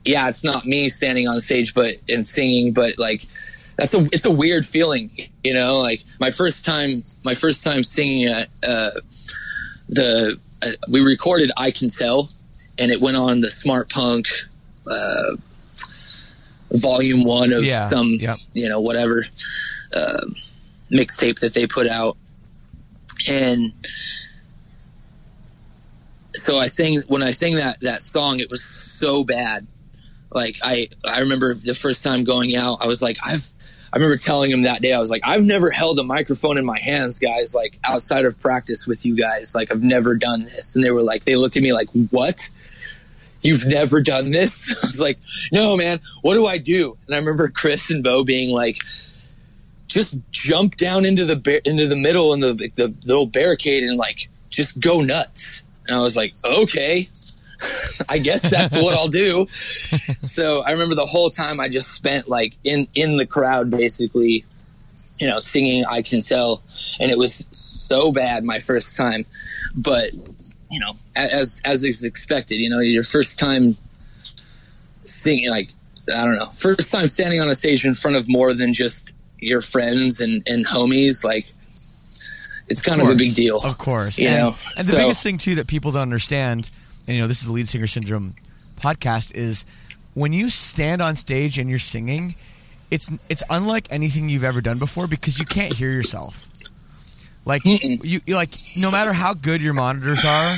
yeah 0.04 0.28
it's 0.30 0.44
not 0.44 0.64
me 0.64 0.88
standing 0.88 1.26
on 1.28 1.38
stage 1.40 1.74
but 1.74 1.94
and 2.08 2.24
singing 2.24 2.72
but 2.72 2.92
like 2.98 3.22
that's 3.76 3.94
a 3.94 4.00
it's 4.14 4.24
a 4.24 4.30
weird 4.30 4.64
feeling 4.64 5.10
you 5.44 5.52
know 5.52 5.78
like 5.88 6.00
my 6.20 6.30
first 6.30 6.64
time 6.64 6.90
my 7.24 7.34
first 7.34 7.64
time 7.64 7.82
singing 7.82 8.24
at 8.38 8.48
uh 8.66 8.90
the 9.88 10.38
uh, 10.62 10.70
we 10.88 11.00
recorded 11.14 11.50
i 11.66 11.70
can 11.70 11.88
tell 11.90 12.28
and 12.80 12.90
it 12.90 13.00
went 13.00 13.16
on 13.16 13.40
the 13.40 13.50
smart 13.50 13.90
punk 13.90 14.26
uh 14.90 15.30
volume 16.72 17.24
one 17.24 17.52
of 17.52 17.64
Yeah, 17.64 17.88
some 17.88 18.08
yep. 18.20 18.36
you 18.54 18.68
know 18.68 18.80
whatever 18.80 19.24
uh, 19.96 20.26
mixtape 20.90 21.40
that 21.40 21.54
they 21.54 21.66
put 21.66 21.86
out 21.88 22.16
and 23.26 23.72
so 26.48 26.58
I 26.58 26.68
sang 26.68 27.02
when 27.08 27.22
I 27.22 27.32
sang 27.32 27.56
that 27.56 27.80
that 27.80 28.02
song, 28.02 28.40
it 28.40 28.48
was 28.48 28.64
so 28.64 29.22
bad. 29.22 29.64
Like 30.32 30.56
I 30.62 30.88
I 31.04 31.20
remember 31.20 31.52
the 31.52 31.74
first 31.74 32.02
time 32.02 32.24
going 32.24 32.56
out, 32.56 32.78
I 32.80 32.86
was 32.86 33.02
like 33.02 33.18
I've 33.24 33.52
I 33.92 33.98
remember 33.98 34.16
telling 34.16 34.50
him 34.50 34.62
that 34.62 34.80
day 34.80 34.94
I 34.94 34.98
was 34.98 35.10
like 35.10 35.20
I've 35.24 35.44
never 35.44 35.70
held 35.70 35.98
a 35.98 36.04
microphone 36.04 36.56
in 36.56 36.64
my 36.64 36.78
hands, 36.78 37.18
guys. 37.18 37.54
Like 37.54 37.78
outside 37.84 38.24
of 38.24 38.40
practice 38.40 38.86
with 38.86 39.04
you 39.04 39.14
guys, 39.14 39.54
like 39.54 39.70
I've 39.70 39.82
never 39.82 40.14
done 40.14 40.44
this. 40.44 40.74
And 40.74 40.82
they 40.82 40.90
were 40.90 41.02
like 41.02 41.24
they 41.24 41.36
looked 41.36 41.56
at 41.56 41.62
me 41.62 41.74
like 41.74 41.88
what. 42.10 42.48
You've 43.42 43.66
never 43.66 44.02
done 44.02 44.32
this? 44.32 44.74
I 44.82 44.86
was 44.86 44.98
like, 44.98 45.18
no, 45.52 45.76
man. 45.76 46.00
What 46.22 46.34
do 46.34 46.46
I 46.46 46.56
do? 46.58 46.96
And 47.06 47.14
I 47.14 47.18
remember 47.18 47.48
Chris 47.48 47.90
and 47.90 48.02
Bo 48.02 48.24
being 48.24 48.52
like, 48.52 48.78
just 49.86 50.16
jump 50.32 50.76
down 50.76 51.04
into 51.04 51.24
the 51.26 51.60
into 51.66 51.86
the 51.86 51.96
middle 51.96 52.32
in 52.32 52.40
the 52.40 52.54
the 52.74 52.88
little 53.04 53.26
barricade 53.26 53.84
and 53.84 53.98
like 53.98 54.30
just 54.48 54.80
go 54.80 55.02
nuts. 55.02 55.62
And 55.88 55.96
I 55.96 56.02
was 56.02 56.16
like, 56.16 56.34
okay, 56.44 57.08
I 58.08 58.18
guess 58.18 58.48
that's 58.48 58.74
what 58.74 58.94
I'll 58.94 59.08
do. 59.08 59.46
So 60.22 60.62
I 60.64 60.72
remember 60.72 60.94
the 60.94 61.06
whole 61.06 61.30
time 61.30 61.60
I 61.60 61.68
just 61.68 61.92
spent 61.92 62.28
like 62.28 62.54
in 62.64 62.86
in 62.94 63.16
the 63.16 63.26
crowd, 63.26 63.70
basically, 63.70 64.44
you 65.18 65.26
know, 65.26 65.38
singing 65.38 65.84
"I 65.90 66.02
Can 66.02 66.20
Tell," 66.20 66.62
and 67.00 67.10
it 67.10 67.18
was 67.18 67.46
so 67.50 68.12
bad 68.12 68.44
my 68.44 68.58
first 68.58 68.96
time, 68.96 69.24
but 69.74 70.12
you 70.70 70.78
know, 70.78 70.92
as 71.16 71.60
as 71.64 71.82
is 71.82 72.04
expected, 72.04 72.56
you 72.56 72.68
know, 72.68 72.80
your 72.80 73.02
first 73.02 73.38
time 73.38 73.76
singing 75.04 75.50
like 75.50 75.70
I 76.14 76.24
don't 76.24 76.36
know, 76.36 76.46
first 76.46 76.92
time 76.92 77.06
standing 77.06 77.40
on 77.40 77.48
a 77.48 77.54
stage 77.54 77.84
in 77.84 77.94
front 77.94 78.16
of 78.16 78.28
more 78.28 78.54
than 78.54 78.72
just 78.72 79.12
your 79.38 79.62
friends 79.62 80.20
and 80.20 80.42
and 80.46 80.66
homies, 80.66 81.24
like 81.24 81.44
it's 82.68 82.82
kind 82.82 83.00
of, 83.00 83.08
a 83.08 83.14
big 83.14 83.34
deal. 83.34 83.60
Of 83.62 83.78
course. 83.78 84.18
You 84.18 84.28
and, 84.28 84.38
know, 84.38 84.56
and 84.76 84.86
the 84.86 84.92
so- 84.92 84.96
biggest 84.96 85.22
thing 85.22 85.38
too 85.38 85.56
that 85.56 85.66
people 85.66 85.92
don't 85.92 86.02
understand, 86.02 86.70
and 87.06 87.16
you 87.16 87.22
know, 87.22 87.28
this 87.28 87.40
is 87.40 87.46
the 87.46 87.52
lead 87.52 87.68
singer 87.68 87.86
syndrome 87.86 88.34
podcast, 88.76 89.34
is 89.34 89.64
when 90.14 90.32
you 90.32 90.50
stand 90.50 91.00
on 91.00 91.14
stage 91.14 91.58
and 91.58 91.68
you're 91.68 91.78
singing, 91.78 92.34
it's 92.90 93.10
it's 93.28 93.44
unlike 93.50 93.86
anything 93.90 94.28
you've 94.28 94.44
ever 94.44 94.60
done 94.60 94.78
before 94.78 95.06
because 95.06 95.38
you 95.38 95.46
can't 95.46 95.72
hear 95.72 95.90
yourself. 95.90 96.44
Like 97.44 97.62
you 97.64 98.20
like 98.28 98.50
no 98.78 98.90
matter 98.90 99.12
how 99.12 99.34
good 99.34 99.62
your 99.62 99.74
monitors 99.74 100.24
are, 100.24 100.56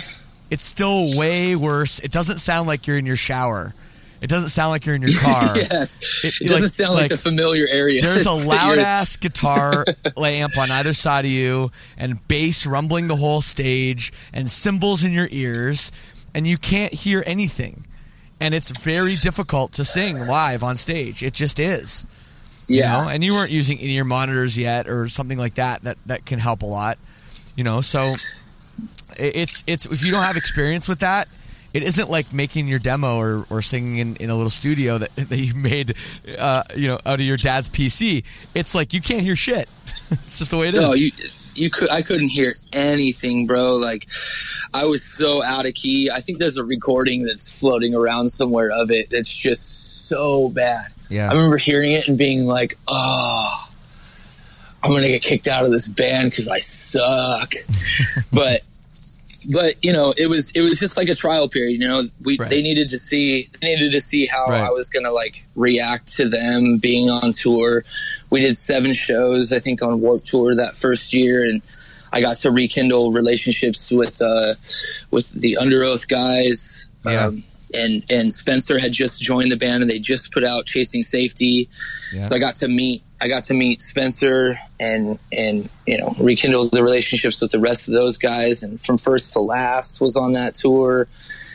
it's 0.50 0.64
still 0.64 1.16
way 1.18 1.54
worse. 1.56 2.00
It 2.00 2.12
doesn't 2.12 2.38
sound 2.38 2.66
like 2.66 2.86
you're 2.86 2.98
in 2.98 3.06
your 3.06 3.16
shower. 3.16 3.74
It 4.20 4.28
doesn't 4.28 4.50
sound 4.50 4.70
like 4.70 4.84
you're 4.84 4.94
in 4.94 5.02
your 5.02 5.18
car. 5.18 5.44
yes, 5.56 5.98
It- 6.24 6.40
it, 6.42 6.48
doesn't 6.48 6.62
like- 6.64 6.70
sound 6.72 6.92
like, 6.92 7.00
like, 7.02 7.10
the 7.10 7.16
familiar 7.18 7.66
area. 7.70 8.02
There's 8.02 8.26
a 8.26 8.32
loud 8.46 8.78
ass 8.78 9.16
guitar 9.16 9.84
amp 10.16 10.58
on 10.58 10.70
either 10.70 10.92
side 10.92 11.24
of 11.24 11.30
you, 11.30 11.70
and 11.96 12.26
bass 12.28 12.66
rumbling 12.66 13.08
the 13.08 13.16
whole 13.16 13.40
stage, 13.40 14.12
and 14.32 14.48
cymbals 14.48 15.04
in 15.04 15.12
your 15.12 15.28
ears, 15.30 15.90
and 16.34 16.46
you 16.46 16.58
can't 16.58 16.92
hear 16.92 17.22
anything. 17.26 17.86
And 18.42 18.54
it's 18.54 18.70
very 18.70 19.16
difficult 19.16 19.72
to 19.72 19.84
sing 19.84 20.18
live 20.26 20.62
on 20.62 20.76
stage. 20.76 21.22
It 21.22 21.34
just 21.34 21.58
is. 21.60 22.06
you 22.68 22.80
Yeah, 22.80 23.02
know? 23.02 23.08
And 23.08 23.22
you 23.24 23.32
weren't 23.34 23.50
using 23.50 23.78
any 23.78 23.88
of 23.88 23.94
your 23.96 24.04
monitors 24.06 24.56
yet, 24.56 24.88
or 24.88 25.08
something 25.08 25.36
like 25.38 25.54
that. 25.56 25.82
That 25.82 25.96
that 26.06 26.24
can 26.26 26.38
help 26.38 26.62
a 26.62 26.66
lot. 26.66 26.96
You 27.56 27.64
know, 27.64 27.80
so 27.82 28.14
it's 29.18 29.64
it's 29.66 29.86
if 29.86 30.04
you 30.04 30.10
don't 30.12 30.22
have 30.22 30.36
experience 30.36 30.88
with 30.88 31.00
that. 31.00 31.28
It 31.72 31.82
isn't 31.84 32.10
like 32.10 32.32
making 32.32 32.66
your 32.68 32.78
demo 32.78 33.16
or, 33.18 33.46
or 33.48 33.62
singing 33.62 33.98
in, 33.98 34.16
in 34.16 34.30
a 34.30 34.34
little 34.34 34.50
studio 34.50 34.98
that, 34.98 35.14
that 35.16 35.38
you 35.38 35.54
made, 35.54 35.94
uh, 36.38 36.62
you 36.76 36.88
know, 36.88 36.98
out 37.06 37.20
of 37.20 37.20
your 37.20 37.36
dad's 37.36 37.68
PC. 37.68 38.24
It's 38.54 38.74
like 38.74 38.92
you 38.92 39.00
can't 39.00 39.22
hear 39.22 39.36
shit. 39.36 39.68
it's 40.10 40.38
just 40.38 40.50
the 40.50 40.56
way 40.56 40.68
it 40.68 40.74
is. 40.74 40.80
No, 40.80 40.94
you 40.94 41.10
you 41.54 41.70
could 41.70 41.90
I 41.90 42.02
couldn't 42.02 42.28
hear 42.28 42.52
anything, 42.72 43.46
bro. 43.46 43.76
Like 43.76 44.08
I 44.74 44.86
was 44.86 45.02
so 45.04 45.42
out 45.44 45.66
of 45.66 45.74
key. 45.74 46.10
I 46.10 46.20
think 46.20 46.38
there's 46.38 46.56
a 46.56 46.64
recording 46.64 47.24
that's 47.24 47.52
floating 47.52 47.94
around 47.94 48.28
somewhere 48.28 48.70
of 48.74 48.90
it 48.90 49.10
that's 49.10 49.28
just 49.28 50.08
so 50.08 50.50
bad. 50.50 50.86
Yeah. 51.08 51.28
I 51.28 51.32
remember 51.32 51.56
hearing 51.56 51.92
it 51.92 52.08
and 52.08 52.16
being 52.16 52.46
like, 52.46 52.78
"Oh, 52.88 53.68
I'm 54.82 54.90
gonna 54.90 55.08
get 55.08 55.22
kicked 55.22 55.48
out 55.48 55.64
of 55.64 55.70
this 55.70 55.88
band 55.88 56.30
because 56.30 56.48
I 56.48 56.60
suck." 56.60 57.52
but 58.32 58.62
but 59.52 59.74
you 59.82 59.92
know, 59.92 60.12
it 60.16 60.28
was 60.28 60.50
it 60.52 60.60
was 60.62 60.78
just 60.78 60.96
like 60.96 61.08
a 61.08 61.14
trial 61.14 61.48
period. 61.48 61.80
You 61.80 61.86
know, 61.88 62.02
we 62.24 62.36
Right. 62.38 62.50
they 62.50 62.62
needed 62.62 62.88
to 62.90 62.98
see 62.98 63.48
they 63.60 63.68
needed 63.74 63.92
to 63.92 64.00
see 64.00 64.26
how 64.26 64.46
Right. 64.46 64.64
I 64.64 64.70
was 64.70 64.88
gonna 64.90 65.10
like 65.12 65.42
react 65.56 66.12
to 66.16 66.28
them 66.28 66.78
being 66.78 67.10
on 67.10 67.32
tour. 67.32 67.84
We 68.30 68.40
did 68.40 68.56
seven 68.56 68.92
shows, 68.92 69.52
I 69.52 69.58
think, 69.58 69.82
on 69.82 70.00
Warped 70.02 70.26
Tour 70.28 70.54
that 70.56 70.74
first 70.76 71.12
year, 71.12 71.44
and 71.44 71.60
I 72.12 72.20
got 72.20 72.36
to 72.38 72.50
rekindle 72.50 73.12
relationships 73.12 73.90
with 73.90 74.20
uh, 74.20 74.54
with 75.10 75.32
the 75.32 75.56
Underoath 75.60 76.08
guys. 76.08 76.86
Yeah. 77.06 77.26
Um, 77.26 77.42
and 77.74 78.02
and 78.10 78.32
Spencer 78.32 78.78
had 78.78 78.92
just 78.92 79.20
joined 79.22 79.50
the 79.52 79.56
band, 79.56 79.82
and 79.82 79.90
they 79.90 79.98
just 79.98 80.32
put 80.32 80.44
out 80.44 80.66
Chasing 80.66 81.02
Safety. 81.02 81.68
Yeah. 82.12 82.22
So 82.22 82.34
I 82.36 82.38
got 82.38 82.54
to 82.56 82.68
meet 82.68 83.02
I 83.20 83.28
got 83.28 83.42
to 83.44 83.54
meet 83.54 83.80
Spencer 83.82 84.58
and 84.78 85.18
and 85.32 85.68
you 85.86 85.98
know 85.98 86.14
rekindle 86.20 86.68
the 86.70 86.82
relationships 86.82 87.40
with 87.40 87.50
the 87.52 87.60
rest 87.60 87.88
of 87.88 87.94
those 87.94 88.18
guys. 88.18 88.62
And 88.62 88.80
from 88.84 88.98
first 88.98 89.32
to 89.34 89.40
last 89.40 90.00
was 90.00 90.16
on 90.16 90.32
that 90.32 90.54
tour. 90.54 91.06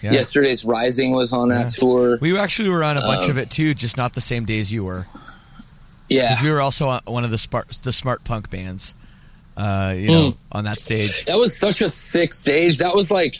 Yeah. 0.01 0.11
Yesterday's 0.13 0.63
Rising 0.65 1.13
was 1.13 1.33
on 1.33 1.47
that 1.49 1.69
tour. 1.69 2.17
We 2.21 2.37
actually 2.37 2.69
were 2.69 2.83
on 2.83 2.97
a 2.97 3.01
bunch 3.01 3.25
Um, 3.25 3.31
of 3.31 3.37
it 3.39 3.49
too, 3.49 3.73
just 3.73 3.97
not 3.97 4.13
the 4.13 4.21
same 4.21 4.45
days 4.45 4.71
you 4.71 4.85
were. 4.85 5.03
yeah, 6.09 6.29
Because 6.29 6.43
we 6.43 6.51
were 6.51 6.61
also 6.61 6.89
on 6.89 7.01
one 7.05 7.23
of 7.23 7.31
the 7.31 7.37
smart 7.37 7.67
the 7.83 7.91
smart 7.91 8.23
punk 8.23 8.49
bands. 8.49 8.93
Uh, 9.57 9.93
you 9.97 10.07
know, 10.09 10.13
Mm. 10.31 10.37
on 10.51 10.63
that 10.65 10.79
stage. 10.81 11.25
that 11.25 11.37
was 11.37 11.57
such 11.57 11.81
a 11.81 11.87
sick 11.87 12.33
stage. 12.33 12.77
That 12.79 12.93
was 12.93 13.09
like 13.09 13.35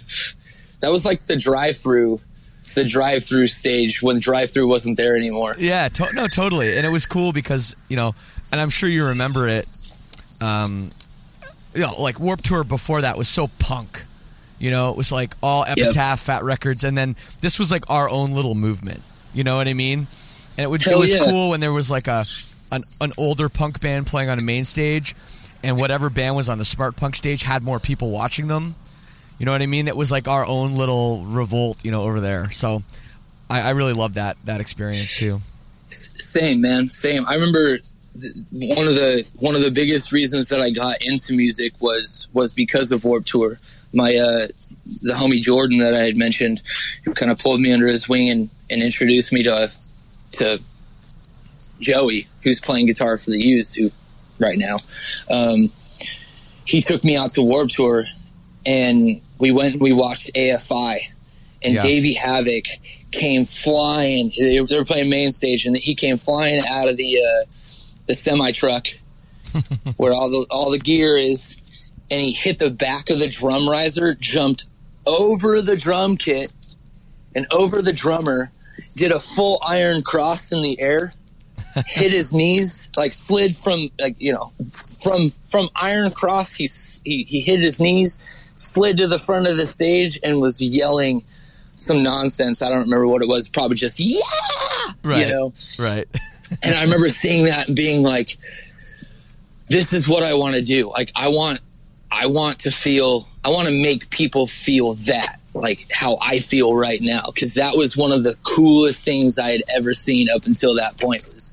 that 0.80 0.92
was 0.92 1.04
like 1.06 1.26
the 1.26 1.36
drive 1.36 1.78
through 1.78 2.20
the 2.76 2.86
drive-through 2.86 3.48
stage 3.48 4.02
when 4.02 4.20
drive-through 4.20 4.68
wasn't 4.68 4.98
there 4.98 5.16
anymore. 5.18 5.56
Yeah, 5.58 5.88
to- 5.88 6.14
no, 6.14 6.28
totally. 6.28 6.78
And 6.78 6.86
it 6.86 6.90
was 6.90 7.06
cool 7.06 7.34
because 7.34 7.76
you 7.90 7.96
know, 7.96 8.14
and 8.52 8.62
I'm 8.62 8.70
sure 8.70 8.90
you 8.90 9.06
remember 9.06 9.48
it. 9.48 9.66
Um, 10.42 10.90
you 11.74 11.82
know, 11.82 11.94
like 12.00 12.20
Warped 12.20 12.46
Tour 12.46 12.64
before 12.64 13.02
that 13.02 13.18
was 13.18 13.28
so 13.28 13.50
punk. 13.60 14.06
You 14.60 14.72
know, 14.72 14.92
it 14.92 14.98
was 14.98 15.12
like 15.12 15.34
all 15.44 15.66
Epitaph, 15.66 16.20
Fat 16.20 16.44
Records, 16.44 16.84
and 16.84 16.98
then 16.98 17.16
this 17.42 17.60
was 17.60 17.72
like 17.72 17.90
our 17.90 18.10
own 18.10 18.32
little 18.32 18.56
movement. 18.56 19.02
You 19.34 19.44
know 19.44 19.58
what 19.58 19.68
I 19.68 19.74
mean? 19.74 20.08
And 20.58 20.64
it 20.64 20.70
would 20.70 20.86
it 20.88 20.98
was 20.98 21.14
yeah. 21.14 21.26
cool 21.26 21.50
when 21.50 21.60
there 21.60 21.74
was 21.74 21.92
like 21.92 22.08
a 22.08 22.26
an, 22.72 22.82
an 23.02 23.12
older 23.18 23.50
punk 23.50 23.82
band 23.82 24.08
playing 24.08 24.30
on 24.30 24.40
a 24.40 24.42
main 24.42 24.64
stage, 24.64 25.14
and 25.64 25.78
whatever 25.78 26.10
band 26.10 26.36
was 26.36 26.48
on 26.48 26.58
the 26.58 26.66
smart 26.66 26.96
punk 26.96 27.16
stage 27.16 27.44
had 27.44 27.64
more 27.64 27.80
people 27.80 28.12
watching 28.12 28.48
them. 28.48 28.76
You 29.38 29.46
know 29.46 29.52
what 29.52 29.62
I 29.62 29.66
mean? 29.66 29.88
It 29.88 29.98
was 29.98 30.12
like 30.12 30.28
our 30.28 30.46
own 30.46 30.76
little 30.76 31.24
revolt, 31.26 31.84
you 31.84 31.92
know, 31.92 32.04
over 32.04 32.20
there. 32.20 32.50
So 32.52 32.84
I, 33.50 33.62
I 33.62 33.70
really 33.72 33.94
loved 33.94 34.16
that 34.16 34.38
that 34.46 34.62
experience 34.62 35.18
too. 35.18 35.40
Same 35.90 36.62
man, 36.62 36.88
same. 36.88 37.26
I 37.28 37.36
remember 37.36 37.78
one 38.52 38.88
of 38.88 38.96
the 38.96 39.26
one 39.40 39.56
of 39.56 39.62
the 39.62 39.72
biggest 39.72 40.12
reasons 40.12 40.50
that 40.50 40.62
I 40.62 40.70
got 40.70 41.02
into 41.02 41.34
music 41.34 41.74
was 41.82 42.28
was 42.34 42.54
because 42.54 42.92
of 42.92 43.04
Warped 43.04 43.28
Tour. 43.28 43.58
My 43.94 44.16
uh, 44.16 44.48
the 45.04 45.14
homie 45.14 45.42
Jordan 45.42 45.78
that 45.80 45.94
I 45.94 46.00
had 46.00 46.18
mentioned, 46.18 46.62
who 47.06 47.14
kind 47.14 47.32
of 47.32 47.40
pulled 47.40 47.62
me 47.62 47.72
under 47.72 47.88
his 47.88 48.10
wing 48.10 48.30
and, 48.30 48.50
and 48.70 48.82
introduced 48.82 49.32
me 49.32 49.44
to 49.44 49.72
to 50.34 50.62
Joey, 51.80 52.28
who's 52.42 52.60
playing 52.60 52.88
guitar 52.88 53.18
for 53.18 53.32
the 53.32 53.40
Used 53.40 53.76
who 53.76 53.92
right 54.40 54.58
now. 54.58 54.78
Um, 55.30 55.72
he 56.66 56.82
took 56.82 57.04
me 57.04 57.16
out 57.16 57.32
to 57.32 57.44
Warped 57.44 57.72
Tour, 57.72 58.06
and 58.66 59.22
we 59.40 59.52
went 59.52 59.74
and 59.74 59.82
we 59.82 59.94
watched 59.94 60.32
AFI, 60.34 60.98
and 61.64 61.76
Yeah. 61.76 61.82
Davey 61.82 62.16
Havok 62.16 62.68
came 63.12 63.46
flying. 63.46 64.32
They 64.38 64.60
were 64.62 64.86
playing 64.86 65.10
main 65.10 65.32
stage, 65.32 65.66
and 65.66 65.76
he 65.78 65.96
came 65.96 66.18
flying 66.18 66.64
out 66.68 66.90
of 66.90 66.98
the 66.98 67.18
uh, 67.20 67.46
the 68.08 68.16
semi 68.16 68.52
truck 68.52 68.88
where 69.98 70.14
all 70.14 70.30
the 70.30 70.46
all 70.50 70.72
the 70.72 70.80
gear 70.80 71.18
is, 71.18 71.90
and 72.12 72.22
he 72.22 72.32
hit 72.32 72.58
the 72.60 72.70
back 72.70 73.10
of 73.10 73.20
the 73.20 73.28
drum 73.28 73.68
riser, 73.70 74.16
jumped 74.16 74.66
over 75.08 75.62
the 75.62 75.76
drum 75.76 76.18
kit, 76.18 76.54
and 77.36 77.46
over 77.52 77.82
the 77.82 77.94
drummer, 77.94 78.52
did 78.96 79.12
a 79.12 79.20
full 79.20 79.60
iron 79.68 80.02
cross 80.02 80.52
in 80.52 80.62
the 80.62 80.80
air, 80.82 81.12
hit 81.88 82.12
his 82.12 82.34
knees, 82.40 82.90
like 82.98 83.12
slid 83.12 83.56
from 83.56 83.88
like 84.00 84.16
you 84.20 84.32
know 84.32 84.52
from 85.04 85.30
from 85.30 85.68
iron 85.82 86.12
cross. 86.12 86.54
He 86.54 86.68
he 87.04 87.24
he 87.24 87.42
hit 87.42 87.60
his 87.60 87.80
knees, 87.80 88.20
slid 88.56 88.98
to 88.98 89.08
the 89.08 89.20
front 89.20 89.48
of 89.48 89.58
the 89.58 89.66
stage, 89.68 90.20
and 90.24 90.42
was 90.42 90.62
yelling 90.62 91.24
some 91.76 92.02
nonsense. 92.04 92.62
I 92.62 92.68
don't 92.70 92.84
remember 92.84 93.08
what 93.08 93.22
it 93.22 93.28
was. 93.28 93.48
Probably 93.50 93.78
just 93.78 94.00
yeah, 94.00 94.20
Right. 95.04 95.28
you 95.28 95.34
know. 95.34 95.54
Right. 95.80 96.08
And 96.64 96.74
I 96.76 96.84
remember 96.84 97.10
seeing 97.10 97.46
that 97.46 97.68
and 97.68 97.76
being 97.76 98.04
like, 98.04 98.38
"This 99.68 99.94
is 99.94 100.08
what 100.08 100.24
I 100.24 100.34
want 100.36 100.56
to 100.56 100.62
do. 100.62 100.90
Like, 100.90 101.12
I 101.16 101.28
want, 101.30 101.60
I 102.12 102.28
want 102.28 102.60
to 102.60 102.72
feel, 102.72 103.28
I 103.44 103.50
want 103.50 103.68
to 103.68 103.74
make 103.84 104.10
people 104.10 104.48
feel 104.48 104.94
that, 104.94 105.40
like 105.54 105.88
how 105.92 106.18
I 106.22 106.40
feel 106.40 106.76
right 106.76 107.02
now, 107.02 107.24
because 107.34 107.56
that 107.56 107.76
was 107.76 107.98
one 107.98 108.12
of 108.12 108.24
the 108.24 108.36
coolest 108.44 109.04
things 109.04 109.38
I 109.40 109.52
had 109.52 109.62
ever 109.76 109.92
seen 109.94 110.30
up 110.30 110.46
until 110.46 110.76
that 110.76 110.98
point 111.00 111.24
was 111.24 111.52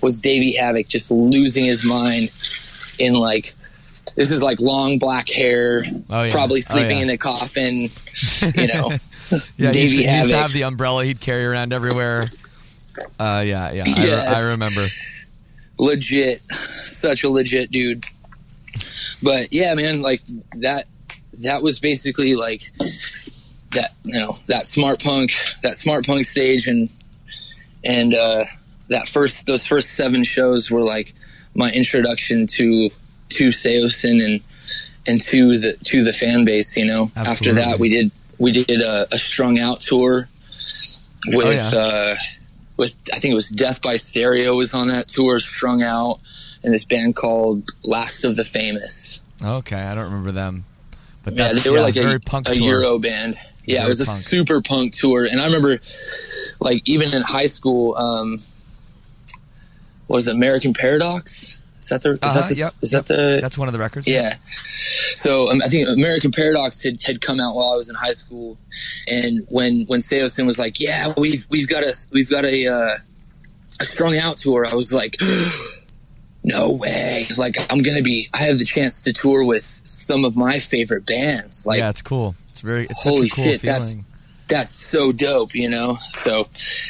was 0.00 0.20
Davey 0.20 0.56
Havok 0.58 0.86
just 0.88 1.10
losing 1.10 1.64
his 1.64 1.84
mind 1.84 2.30
in 2.98 3.14
like." 3.14 3.54
This 4.18 4.32
is 4.32 4.42
like 4.42 4.58
long 4.60 4.98
black 4.98 5.28
hair, 5.28 5.82
Oh, 6.10 6.24
yeah. 6.24 6.32
probably 6.32 6.58
Oh, 6.68 6.72
sleeping 6.74 6.96
yeah. 6.98 7.02
in 7.04 7.10
a 7.10 7.16
coffin, 7.16 7.88
you 8.54 8.66
know. 8.66 8.88
Yeah, 9.58 9.72
he 9.72 9.82
used, 9.82 9.96
to, 9.96 10.02
he 10.08 10.16
used 10.16 10.30
to 10.30 10.36
have 10.36 10.52
the 10.54 10.62
umbrella 10.64 11.04
he'd 11.04 11.20
carry 11.20 11.44
around 11.44 11.72
everywhere. 11.74 12.24
Uh, 13.20 13.42
yeah, 13.46 13.70
yeah, 13.72 13.84
I, 13.86 14.04
re- 14.04 14.12
I 14.36 14.40
remember. 14.52 14.86
legit 15.78 16.38
such 16.38 17.22
a 17.24 17.28
legit 17.28 17.70
dude 17.70 18.04
but 19.22 19.52
yeah 19.52 19.74
man 19.74 20.00
like 20.02 20.22
that 20.56 20.84
that 21.34 21.62
was 21.62 21.78
basically 21.78 22.34
like 22.34 22.72
that 23.72 23.90
you 24.04 24.14
know 24.18 24.34
that 24.46 24.66
smart 24.66 25.02
punk 25.02 25.32
that 25.62 25.74
smart 25.74 26.06
punk 26.06 26.24
stage 26.24 26.66
and 26.66 26.88
and 27.84 28.14
uh 28.14 28.44
that 28.88 29.06
first 29.08 29.46
those 29.46 29.66
first 29.66 29.90
seven 29.90 30.24
shows 30.24 30.70
were 30.70 30.82
like 30.82 31.14
my 31.54 31.70
introduction 31.72 32.46
to 32.46 32.88
to 33.30 33.48
Saosin 33.48 34.24
and 34.24 34.40
and 35.06 35.20
to 35.22 35.58
the 35.58 35.72
to 35.84 36.02
the 36.04 36.12
fan 36.12 36.44
base 36.44 36.76
you 36.76 36.84
know 36.86 37.10
after 37.16 37.52
that 37.54 37.78
we 37.78 37.88
did 37.88 38.10
we 38.38 38.52
did 38.52 38.80
a, 38.80 39.06
a 39.12 39.18
strung 39.18 39.58
out 39.58 39.80
tour 39.80 40.28
with 41.26 41.46
Oh, 41.46 41.50
yeah. 41.50 41.78
uh 41.78 42.16
with 42.76 42.94
I 43.12 43.18
think 43.18 43.32
it 43.32 43.34
was 43.34 43.48
Death 43.50 43.82
by 43.82 43.96
Stereo 43.96 44.54
was 44.54 44.72
on 44.72 44.86
that 44.88 45.08
tour, 45.08 45.40
strung 45.40 45.82
out, 45.82 46.20
and 46.62 46.72
this 46.72 46.84
band 46.84 47.16
called 47.16 47.64
Last 47.82 48.22
of 48.24 48.36
the 48.36 48.44
Famous. 48.44 49.20
Okay, 49.44 49.80
I 49.80 49.96
don't 49.96 50.04
remember 50.04 50.30
them, 50.30 50.64
but 51.24 51.34
Yeah, 51.34 51.52
they 51.52 51.70
were 51.70 51.78
yeah, 51.78 51.82
like 51.82 51.94
very 51.94 52.14
a, 52.14 52.20
punk 52.20 52.48
a 52.48 52.54
tour. 52.54 52.66
Euro 52.80 52.98
band. 53.00 53.36
Yeah, 53.64 53.78
Very 53.78 53.84
it 53.84 53.88
was 53.88 54.00
a 54.02 54.06
punk. 54.06 54.20
super 54.20 54.62
punk 54.62 54.92
tour, 54.94 55.24
and 55.24 55.40
I 55.40 55.46
remember, 55.46 55.78
like 56.60 56.88
even 56.88 57.12
in 57.12 57.22
high 57.22 57.46
school, 57.46 57.96
um, 57.96 58.40
what 60.06 60.14
was 60.14 60.28
it, 60.28 60.34
American 60.36 60.72
Paradox? 60.72 61.57
Is 61.88 61.90
that 61.90 62.02
the? 62.02 62.10
Is 62.10 62.18
Uh-huh, 62.22 62.40
that 62.40 62.48
the? 62.50 62.54
yep, 62.54 62.72
is 62.82 62.90
that 62.90 63.06
the? 63.06 63.38
That's 63.40 63.56
one 63.56 63.66
of 63.68 63.72
the 63.72 63.78
records. 63.78 64.06
Yeah. 64.06 64.34
So 65.14 65.50
um, 65.50 65.62
I 65.64 65.68
think 65.68 65.88
American 65.88 66.30
Paradox 66.32 66.82
had, 66.82 66.98
had 67.02 67.20
come 67.22 67.40
out 67.40 67.54
while 67.54 67.72
I 67.72 67.76
was 67.76 67.88
in 67.88 67.94
high 67.94 68.12
school, 68.12 68.58
and 69.06 69.40
when 69.48 69.84
when 69.86 70.00
Saosin 70.00 70.44
was 70.44 70.58
like, 70.58 70.78
"Yeah, 70.80 71.14
we've 71.16 71.46
we've 71.48 71.68
got 71.68 71.82
a 71.82 71.94
we've 72.12 72.28
got 72.28 72.44
a 72.44 72.66
uh, 72.66 72.96
a 73.80 73.84
strung 73.84 74.18
out 74.18 74.36
tour," 74.36 74.66
I 74.70 74.74
was 74.74 74.92
like, 74.92 75.16
"No 76.44 76.74
way!" 76.74 77.26
Like 77.36 77.56
I'm 77.72 77.82
gonna 77.82 78.02
be. 78.02 78.28
I 78.34 78.38
have 78.38 78.58
the 78.58 78.64
chance 78.64 79.00
to 79.02 79.12
tour 79.12 79.46
with 79.46 79.80
some 79.84 80.24
of 80.24 80.36
my 80.36 80.58
favorite 80.58 81.06
bands. 81.06 81.66
Like 81.66 81.78
yeah, 81.78 81.90
it's 81.90 82.02
cool. 82.02 82.34
It's 82.50 82.60
very. 82.60 82.84
It's 82.84 83.02
Holy 83.04 83.28
such 83.28 83.32
a 83.38 83.42
cool 83.42 83.44
shit, 83.52 83.62
that's- 83.62 83.96
that's 84.48 84.70
so 84.70 85.12
dope, 85.12 85.54
you 85.54 85.68
know. 85.68 85.98
So 86.22 86.44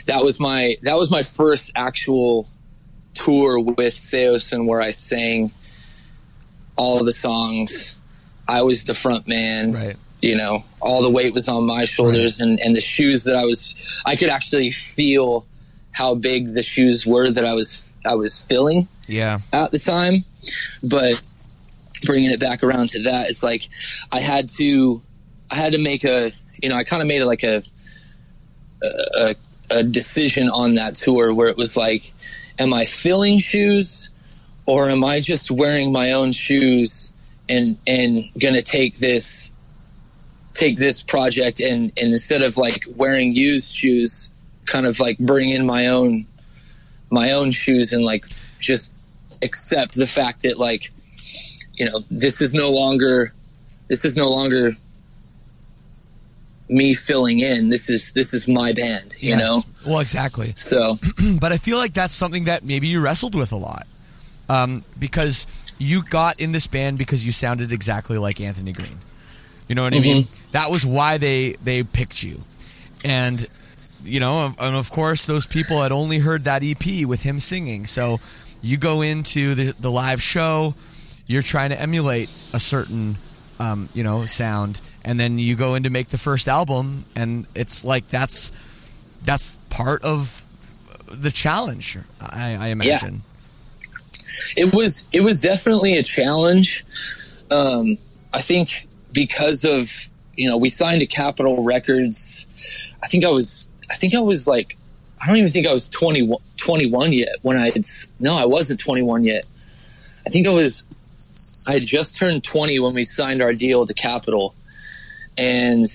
that 0.07 0.23
was 0.23 0.39
my 0.39 0.77
that 0.83 0.97
was 0.97 1.11
my 1.11 1.23
first 1.25 1.73
actual 1.75 2.47
tour 3.15 3.59
with 3.61 3.95
Saosin 3.95 4.67
where 4.67 4.81
I 4.81 4.91
sang 4.91 5.51
all 6.77 7.01
of 7.01 7.07
the 7.07 7.13
songs. 7.13 8.01
I 8.49 8.63
was 8.63 8.85
the 8.85 8.95
front 8.95 9.27
man. 9.29 9.73
Right. 9.73 9.97
You 10.23 10.37
know, 10.37 10.61
all 10.81 11.03
the 11.03 11.11
weight 11.11 11.33
was 11.33 11.49
on 11.49 11.65
my 11.67 11.85
shoulders 11.85 12.41
and, 12.41 12.59
and 12.61 12.75
the 12.75 12.81
shoes 12.81 13.25
that 13.25 13.37
I 13.37 13.45
was 13.45 13.75
I 14.07 14.17
could 14.17 14.29
actually 14.31 14.71
feel 14.71 15.47
how 15.93 16.15
big 16.15 16.55
the 16.55 16.63
shoes 16.63 17.07
were 17.07 17.31
that 17.31 17.45
I 17.45 17.55
was 17.55 17.89
I 18.07 18.15
was 18.15 18.39
filling 18.39 18.89
Yeah. 19.07 19.39
at 19.53 19.71
the 19.71 19.79
time. 19.79 20.25
But 20.91 21.21
bringing 22.05 22.31
it 22.31 22.41
back 22.41 22.63
around 22.63 22.91
to 22.91 23.03
that, 23.05 23.29
it's 23.29 23.43
like 23.43 23.69
I 24.13 24.21
had 24.21 24.49
to, 24.57 25.03
I 25.51 25.57
had 25.57 25.73
to 25.73 25.79
make 25.79 26.05
a, 26.05 26.31
you 26.63 26.69
know, 26.69 26.77
I 26.77 26.85
kind 26.85 27.03
of 27.03 27.09
made 27.09 27.21
it 27.21 27.27
like 27.27 27.43
a, 27.43 27.63
a, 28.83 29.35
a 29.71 29.83
decision 29.83 30.49
on 30.49 30.75
that 30.77 30.95
tour 30.95 31.35
where 31.35 31.49
it 31.49 31.57
was 31.57 31.77
like, 31.77 32.13
am 32.59 32.75
I 32.75 32.85
filling 32.85 33.39
shoes, 33.39 34.11
or 34.67 34.91
am 34.91 35.05
I 35.05 35.21
just 35.21 35.51
wearing 35.51 35.93
my 35.93 36.13
own 36.13 36.33
shoes 36.33 37.13
and 37.49 37.77
and 37.87 38.25
gonna 38.39 38.63
take 38.63 38.99
this, 38.99 39.51
take 40.55 40.77
this 40.77 41.03
project 41.03 41.61
and 41.61 41.93
and 41.97 42.13
instead 42.13 42.43
of 42.43 42.57
like 42.57 42.85
wearing 42.97 43.35
used 43.35 43.75
shoes, 43.75 44.51
kind 44.67 44.87
of 44.87 45.01
like 45.01 45.19
bring 45.19 45.49
in 45.49 45.67
my 45.67 45.89
own, 45.89 46.27
my 47.11 47.33
own 47.33 47.51
shoes 47.51 47.93
and 47.93 48.05
like 48.05 48.25
just 48.61 48.91
accept 49.43 49.95
the 49.95 50.07
fact 50.07 50.43
that 50.43 50.59
like 50.59 50.91
you 51.75 51.87
know 51.87 52.01
this 52.11 52.41
is 52.41 52.53
no 52.53 52.71
longer 52.71 53.33
this 53.89 54.05
is 54.05 54.17
no 54.17 54.29
longer 54.31 54.73
me 56.69 56.93
filling 56.95 57.41
in 57.41 57.71
this 57.71 57.89
is 57.89 58.13
this 58.13 58.35
is 58.35 58.47
my 58.47 58.73
band 58.73 59.13
you 59.19 59.31
Yes. 59.31 59.41
know 59.41 59.63
Well, 59.91 60.01
exactly. 60.01 60.53
so 60.57 60.97
but 61.41 61.53
I 61.53 61.57
feel 61.57 61.79
like 61.79 61.93
that's 61.95 62.15
something 62.15 62.45
that 62.45 62.63
maybe 62.65 62.89
you 62.89 63.03
wrestled 63.03 63.35
with 63.35 63.53
a 63.53 63.57
lot, 63.57 63.85
um, 64.49 64.85
because 64.99 65.47
you 65.79 66.03
got 66.11 66.41
in 66.41 66.53
this 66.53 66.67
band 66.67 66.99
because 66.99 67.25
you 67.25 67.33
sounded 67.33 67.73
exactly 67.73 68.19
like 68.19 68.41
Anthony 68.41 68.73
Green. 68.73 68.99
You 69.69 69.75
know 69.77 69.83
what 69.85 69.95
I 69.95 70.01
mean? 70.01 70.25
That 70.53 70.71
was 70.71 70.85
why 70.85 71.19
they 71.19 71.53
they 71.63 71.83
picked 71.85 72.23
you, 72.23 72.37
and 73.05 73.39
you 74.05 74.21
know, 74.21 74.53
and 74.61 74.77
of 74.77 74.91
course, 74.91 75.27
those 75.27 75.47
people 75.47 75.83
had 75.83 75.93
only 75.93 76.19
heard 76.19 76.45
that 76.45 76.63
EP 76.65 77.07
with 77.07 77.23
him 77.23 77.39
singing. 77.39 77.87
So 77.87 78.19
you 78.63 78.77
go 78.77 79.03
into 79.03 79.55
the 79.55 79.75
the 79.79 79.91
live 79.91 80.21
show, 80.23 80.75
you're 81.27 81.43
trying 81.43 81.71
to 81.71 81.81
emulate 81.81 82.29
a 82.55 82.59
certain 82.59 83.17
um, 83.61 83.89
you 83.95 84.03
know 84.05 84.25
sound, 84.25 84.81
and 85.09 85.19
then 85.19 85.39
you 85.39 85.57
go 85.57 85.75
in 85.75 85.83
to 85.85 85.91
make 85.91 86.09
the 86.09 86.19
first 86.19 86.49
album, 86.49 87.05
and 87.17 87.47
it's 87.55 87.85
like 87.85 88.07
that's 88.09 88.53
that's 89.25 89.59
part 89.71 90.03
of 90.05 90.45
the 91.11 91.31
challenge. 91.31 91.99
I, 92.21 92.57
I 92.61 92.69
imagine. 92.69 93.23
it 94.57 94.75
was 94.75 95.09
it 95.13 95.21
was 95.23 95.41
definitely 95.41 95.97
a 95.97 96.03
challenge 96.03 96.85
um 97.51 97.97
i 98.35 98.43
think 98.43 98.87
because 99.13 99.65
of 99.65 100.09
you 100.37 100.47
know 100.47 100.57
we 100.57 100.69
signed 100.69 101.01
to 101.01 101.07
capitol 101.07 101.65
records 101.65 102.47
i 103.03 103.07
think 103.09 103.25
i 103.25 103.31
was 103.31 103.69
i 103.91 103.95
think 103.95 104.15
I 104.15 104.21
was 104.21 104.47
like, 104.47 104.77
I 105.21 105.27
don't 105.27 105.37
even 105.37 105.51
think 105.51 105.67
I 105.67 105.73
was 105.73 105.89
20, 105.89 106.33
21 106.57 107.13
yet 107.13 107.37
when 107.43 107.57
I 107.57 107.71
had, 107.71 107.85
no, 108.21 108.37
I 108.37 108.45
wasn't 108.45 108.81
21 108.81 109.25
yet. 109.25 109.47
I 110.27 110.31
think 110.31 110.47
I 110.47 110.51
was, 110.51 110.85
I 111.67 111.73
had 111.73 111.85
just 111.85 112.17
turned 112.17 112.45
20 112.45 112.79
when 112.81 112.95
we 112.95 113.05
signed 113.05 113.43
our 113.43 113.53
deal 113.53 113.81
with 113.81 113.89
the 113.89 113.95
Capitol. 113.95 114.55
And, 115.39 115.87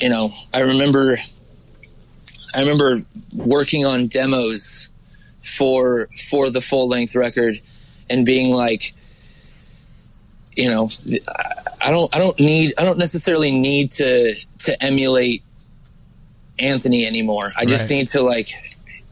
you 0.00 0.08
know, 0.08 0.32
I 0.54 0.60
remember, 0.60 1.18
I 2.54 2.60
remember 2.60 2.98
working 3.34 3.84
on 3.84 4.06
demos 4.06 4.88
for, 5.42 6.08
for 6.30 6.50
the 6.50 6.60
full 6.60 6.88
length 6.88 7.16
record 7.16 7.60
and 8.08 8.24
being 8.24 8.54
like, 8.54 8.94
you 10.56 10.70
know, 10.70 10.88
I 11.82 11.90
don't, 11.90 12.14
I 12.14 12.18
don't 12.20 12.38
need, 12.38 12.74
I 12.78 12.84
don't 12.84 12.98
necessarily 12.98 13.50
need 13.50 13.90
to, 13.92 14.34
to 14.60 14.82
emulate 14.82 15.42
Anthony 16.60 17.04
anymore. 17.06 17.52
I 17.56 17.64
just 17.66 17.90
Right. 17.90 17.96
need 17.98 18.06
to 18.08 18.22
like 18.22 18.50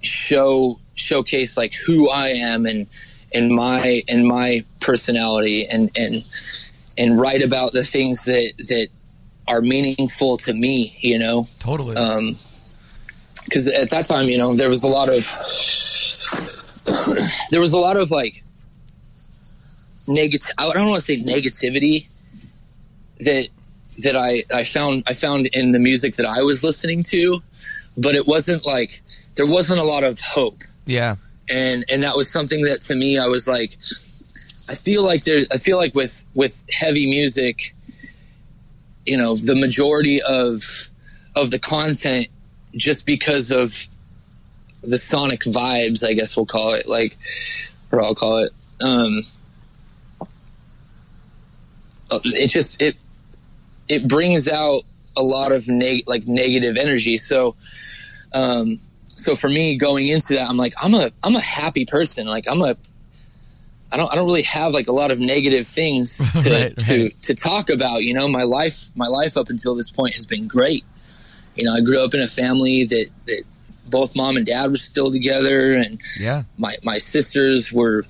show, 0.02 0.78
showcase 0.94 1.56
like 1.56 1.74
who 1.74 2.08
I 2.10 2.28
am 2.28 2.64
and, 2.66 2.86
and 3.34 3.50
my, 3.50 4.04
and 4.06 4.24
my 4.24 4.64
personality 4.78 5.66
and, 5.66 5.90
and, 5.96 6.24
and 6.98 7.20
write 7.20 7.42
about 7.42 7.72
the 7.72 7.84
things 7.84 8.24
that, 8.24 8.52
that 8.68 8.88
are 9.48 9.60
meaningful 9.60 10.36
to 10.38 10.52
me, 10.52 10.96
you 11.00 11.18
know? 11.18 11.46
Totally. 11.58 11.96
um 11.96 12.36
because 13.44 13.66
at 13.66 13.90
that 13.90 14.06
time 14.06 14.28
you 14.28 14.38
know 14.38 14.54
there 14.54 14.68
was 14.68 14.82
a 14.82 14.88
lot 14.88 15.08
of 15.08 15.24
there 17.50 17.60
was 17.60 17.72
a 17.72 17.78
lot 17.78 17.96
of 17.96 18.10
like 18.10 18.42
negative 20.08 20.50
i 20.58 20.72
don't 20.72 20.88
want 20.88 21.00
to 21.00 21.04
say 21.04 21.20
negativity 21.22 22.06
that 23.20 23.48
that 23.98 24.16
i 24.16 24.42
i 24.54 24.64
found 24.64 25.02
i 25.06 25.12
found 25.12 25.46
in 25.48 25.72
the 25.72 25.78
music 25.78 26.16
that 26.16 26.26
i 26.26 26.42
was 26.42 26.64
listening 26.64 27.02
to 27.02 27.40
but 27.96 28.14
it 28.14 28.26
wasn't 28.26 28.64
like 28.64 29.02
there 29.34 29.46
wasn't 29.46 29.78
a 29.78 29.84
lot 29.84 30.02
of 30.02 30.18
hope 30.20 30.62
yeah. 30.86 31.16
and 31.50 31.84
and 31.88 32.02
that 32.02 32.16
was 32.16 32.30
something 32.30 32.62
that 32.62 32.80
to 32.80 32.94
me 32.94 33.18
I 33.18 33.26
was 33.26 33.46
like 33.46 33.78
I 34.72 34.74
feel 34.74 35.04
like 35.04 35.24
there 35.24 35.42
I 35.52 35.58
feel 35.58 35.76
like 35.76 35.94
with 35.94 36.24
with 36.34 36.64
heavy 36.70 37.06
music 37.06 37.74
you 39.04 39.18
know 39.18 39.36
the 39.36 39.54
majority 39.54 40.22
of 40.22 40.88
of 41.36 41.50
the 41.50 41.58
content 41.58 42.28
just 42.74 43.04
because 43.04 43.50
of 43.50 43.74
the 44.82 44.96
sonic 44.96 45.42
vibes 45.42 46.02
I 46.06 46.14
guess 46.14 46.34
we'll 46.34 46.46
call 46.46 46.72
it 46.72 46.88
like 46.88 47.18
or 47.92 48.02
I'll 48.02 48.14
call 48.14 48.38
it 48.38 48.52
um 48.80 49.12
it 52.24 52.48
just 52.48 52.80
it 52.80 52.96
it 53.88 54.08
brings 54.08 54.48
out 54.48 54.84
a 55.18 55.22
lot 55.22 55.52
of 55.52 55.68
neg- 55.68 56.04
like 56.06 56.26
negative 56.26 56.78
energy. 56.78 57.18
So 57.18 57.56
um 58.34 58.78
so 59.06 59.36
for 59.36 59.50
me 59.50 59.76
going 59.76 60.08
into 60.08 60.32
that 60.32 60.48
i'm 60.48 60.56
like 60.56 60.72
i'm 60.82 60.94
a 60.94 61.10
i'm 61.24 61.36
a 61.36 61.42
happy 61.42 61.84
person. 61.84 62.26
Like 62.26 62.46
i'm 62.48 62.62
a 62.62 62.74
i 63.92 63.96
don't 63.96 64.10
i 64.12 64.14
don't 64.16 64.26
really 64.26 64.42
have 64.42 64.72
like 64.72 64.88
a 64.88 64.92
lot 64.92 65.10
of 65.10 65.18
negative 65.20 65.66
things 65.66 66.16
to 66.42 66.50
Right, 66.50 66.76
to 66.78 67.02
right. 67.04 67.22
to 67.22 67.34
talk 67.34 67.70
about 67.70 68.02
you 68.04 68.14
know 68.14 68.26
my 68.28 68.42
life 68.42 68.88
my 68.96 69.06
life 69.06 69.36
up 69.36 69.48
until 69.50 69.74
this 69.74 69.90
point 69.90 70.14
has 70.14 70.26
been 70.26 70.48
great 70.48 70.84
you 71.56 71.64
know 71.64 71.72
i 71.72 71.80
grew 71.80 72.02
up 72.04 72.14
in 72.14 72.20
a 72.20 72.26
family 72.28 72.84
that 72.84 73.06
that 73.26 73.42
both 73.90 74.16
mom 74.16 74.36
and 74.36 74.46
dad 74.46 74.70
were 74.70 74.76
still 74.76 75.10
together 75.12 75.72
and 75.74 76.00
Yeah. 76.20 76.42
my 76.58 76.74
my 76.82 76.98
sisters 76.98 77.72
were 77.72 78.04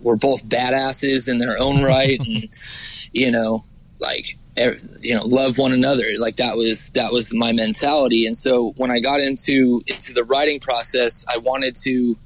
were 0.00 0.16
both 0.16 0.46
badasses 0.46 1.28
in 1.28 1.38
their 1.38 1.56
own 1.60 1.82
right 1.82 2.18
and 2.20 2.48
you 3.12 3.30
know 3.30 3.64
like 3.98 4.36
er, 4.58 4.76
you 5.00 5.14
know 5.14 5.24
love 5.24 5.58
one 5.58 5.72
another 5.72 6.04
like 6.18 6.36
that 6.36 6.56
was 6.56 6.88
that 6.90 7.12
was 7.12 7.34
my 7.34 7.52
mentality 7.52 8.26
and 8.26 8.34
so 8.36 8.70
when 8.76 8.90
i 8.90 8.98
got 9.00 9.20
into 9.20 9.82
into 9.88 10.12
the 10.14 10.24
writing 10.24 10.58
process 10.60 11.24
i 11.28 11.36
wanted 11.38 11.74
to 11.74 12.16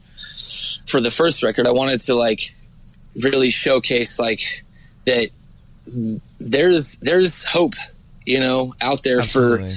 for 0.87 1.01
the 1.01 1.11
first 1.11 1.43
record 1.43 1.67
i 1.67 1.71
wanted 1.73 2.01
to 2.01 2.15
like 2.15 2.55
really 3.23 3.51
showcase 3.51 4.19
like 4.19 4.41
that 5.07 5.29
there's 6.41 6.95
there's 6.97 7.45
hope 7.45 7.75
you 8.27 8.39
know 8.41 8.75
out 8.81 9.03
there 9.03 9.23
for 9.23 9.59
Absolutely. 9.59 9.75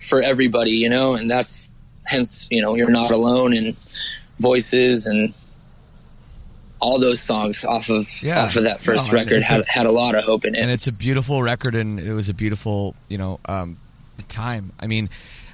for 0.00 0.22
everybody, 0.22 0.70
you 0.70 0.88
know, 0.88 1.14
and 1.14 1.28
that's 1.28 1.68
hence, 2.06 2.46
you 2.50 2.62
know, 2.62 2.74
you're 2.74 2.90
not 2.90 3.10
alone 3.10 3.52
and 3.54 3.76
voices 4.38 5.04
and 5.06 5.34
all 6.80 6.98
those 6.98 7.20
songs 7.20 7.64
off 7.64 7.90
of 7.90 8.08
Yeah. 8.22 8.44
off 8.44 8.56
of 8.56 8.62
that 8.64 8.80
first 8.80 9.06
No, 9.08 9.12
record 9.12 9.42
had, 9.42 9.60
a- 9.60 9.64
had 9.70 9.86
a 9.86 9.92
lot 9.92 10.14
of 10.14 10.24
hope 10.24 10.44
in 10.46 10.54
it. 10.54 10.60
and 10.60 10.70
it's 10.70 10.86
a 10.86 10.96
beautiful 10.96 11.42
record 11.42 11.74
and 11.74 12.00
it 12.00 12.14
was 12.14 12.28
a 12.30 12.34
beautiful 12.34 12.94
you 13.08 13.18
know 13.18 13.38
um, 13.46 13.76
time 14.28 14.72
i 14.80 14.86
mean 14.86 15.10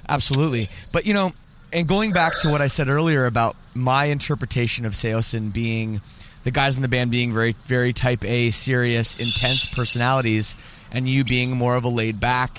absolutely 0.07 0.65
but 0.93 1.05
you 1.05 1.13
know 1.13 1.29
and 1.73 1.87
going 1.87 2.11
back 2.11 2.33
to 2.41 2.49
what 2.49 2.61
i 2.61 2.67
said 2.67 2.87
earlier 2.87 3.25
about 3.25 3.55
my 3.75 4.05
interpretation 4.05 4.85
of 4.85 4.93
saosin 4.93 5.51
being 5.53 5.99
the 6.43 6.51
guys 6.51 6.77
in 6.77 6.81
the 6.81 6.87
band 6.87 7.11
being 7.11 7.33
very 7.33 7.53
very 7.65 7.93
type 7.93 8.23
a 8.23 8.49
serious 8.49 9.15
intense 9.19 9.65
personalities 9.65 10.55
and 10.91 11.07
you 11.07 11.23
being 11.23 11.51
more 11.57 11.75
of 11.75 11.83
a 11.83 11.89
laid 11.89 12.19
back 12.19 12.51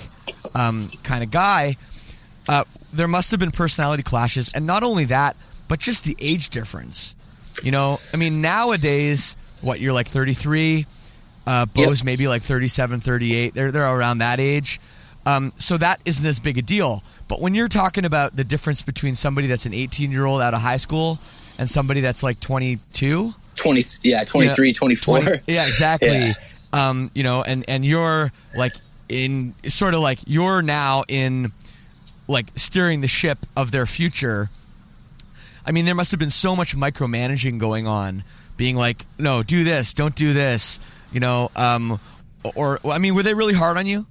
um, 0.55 0.89
kind 1.03 1.23
of 1.23 1.31
guy 1.31 1.75
uh, 2.47 2.63
there 2.93 3.07
must 3.07 3.31
have 3.31 3.39
been 3.39 3.51
personality 3.51 4.03
clashes 4.03 4.51
and 4.53 4.65
not 4.65 4.83
only 4.83 5.05
that 5.05 5.35
but 5.67 5.79
just 5.79 6.03
the 6.03 6.15
age 6.19 6.49
difference 6.49 7.15
you 7.63 7.71
know 7.71 7.99
i 8.13 8.17
mean 8.17 8.41
nowadays 8.41 9.35
what 9.61 9.79
you're 9.79 9.93
like 9.93 10.07
33 10.07 10.85
uh, 11.47 11.65
Bo's 11.65 12.01
Yep. 12.01 12.05
maybe 12.05 12.27
like 12.27 12.43
37, 12.43 12.99
38. 12.99 13.55
They're, 13.55 13.71
they're 13.71 13.83
around 13.97 14.19
that 14.19 14.39
age. 14.39 14.79
Um, 15.25 15.51
so 15.57 15.77
that 15.77 15.99
isn't 16.05 16.25
as 16.27 16.39
big 16.39 16.59
a 16.59 16.61
deal. 16.61 17.01
But 17.29 17.39
when 17.39 17.53
you're 17.53 17.69
talking 17.69 18.03
about 18.03 18.35
the 18.35 18.43
difference 18.43 18.81
between 18.81 19.15
somebody 19.15 19.47
that's 19.47 19.65
an 19.65 19.73
18 19.73 20.11
year 20.11 20.25
old 20.25 20.41
out 20.41 20.53
of 20.53 20.61
high 20.61 20.77
school 20.77 21.19
and 21.57 21.69
somebody 21.69 22.01
that's 22.01 22.23
like 22.23 22.39
22, 22.41 23.29
20, 23.55 23.81
yeah, 24.03 24.23
23, 24.23 24.73
24. 24.73 25.19
20 25.21 25.37
yeah, 25.47 25.65
exactly. 25.65 26.09
Yeah. 26.71 26.89
Um, 26.89 27.09
you 27.15 27.23
know, 27.23 27.41
and 27.41 27.67
and 27.67 27.83
you're 27.83 28.31
like 28.55 28.73
in 29.07 29.55
sort 29.63 29.95
of 29.95 30.01
like 30.01 30.19
you're 30.27 30.61
now 30.61 31.03
in 31.07 31.51
like 32.27 32.45
steering 32.55 33.01
the 33.01 33.07
ship 33.07 33.39
of 33.57 33.71
their 33.71 33.87
future. 33.87 34.49
I 35.65 35.71
mean, 35.71 35.85
there 35.85 35.95
must 35.95 36.11
have 36.11 36.19
been 36.19 36.29
so 36.29 36.55
much 36.55 36.75
micromanaging 36.75 37.57
going 37.57 37.87
on, 37.87 38.23
being 38.55 38.75
like, 38.75 39.03
no, 39.17 39.41
do 39.41 39.63
this, 39.63 39.95
don't 39.95 40.13
do 40.13 40.31
this, 40.33 40.79
you 41.11 41.19
know. 41.19 41.49
Um, 41.55 41.99
or 42.55 42.79
I 42.85 42.99
mean, 42.99 43.15
were 43.15 43.23
they 43.23 43.33
really 43.33 43.55
hard 43.55 43.77
on 43.77 43.87
you? 43.87 44.05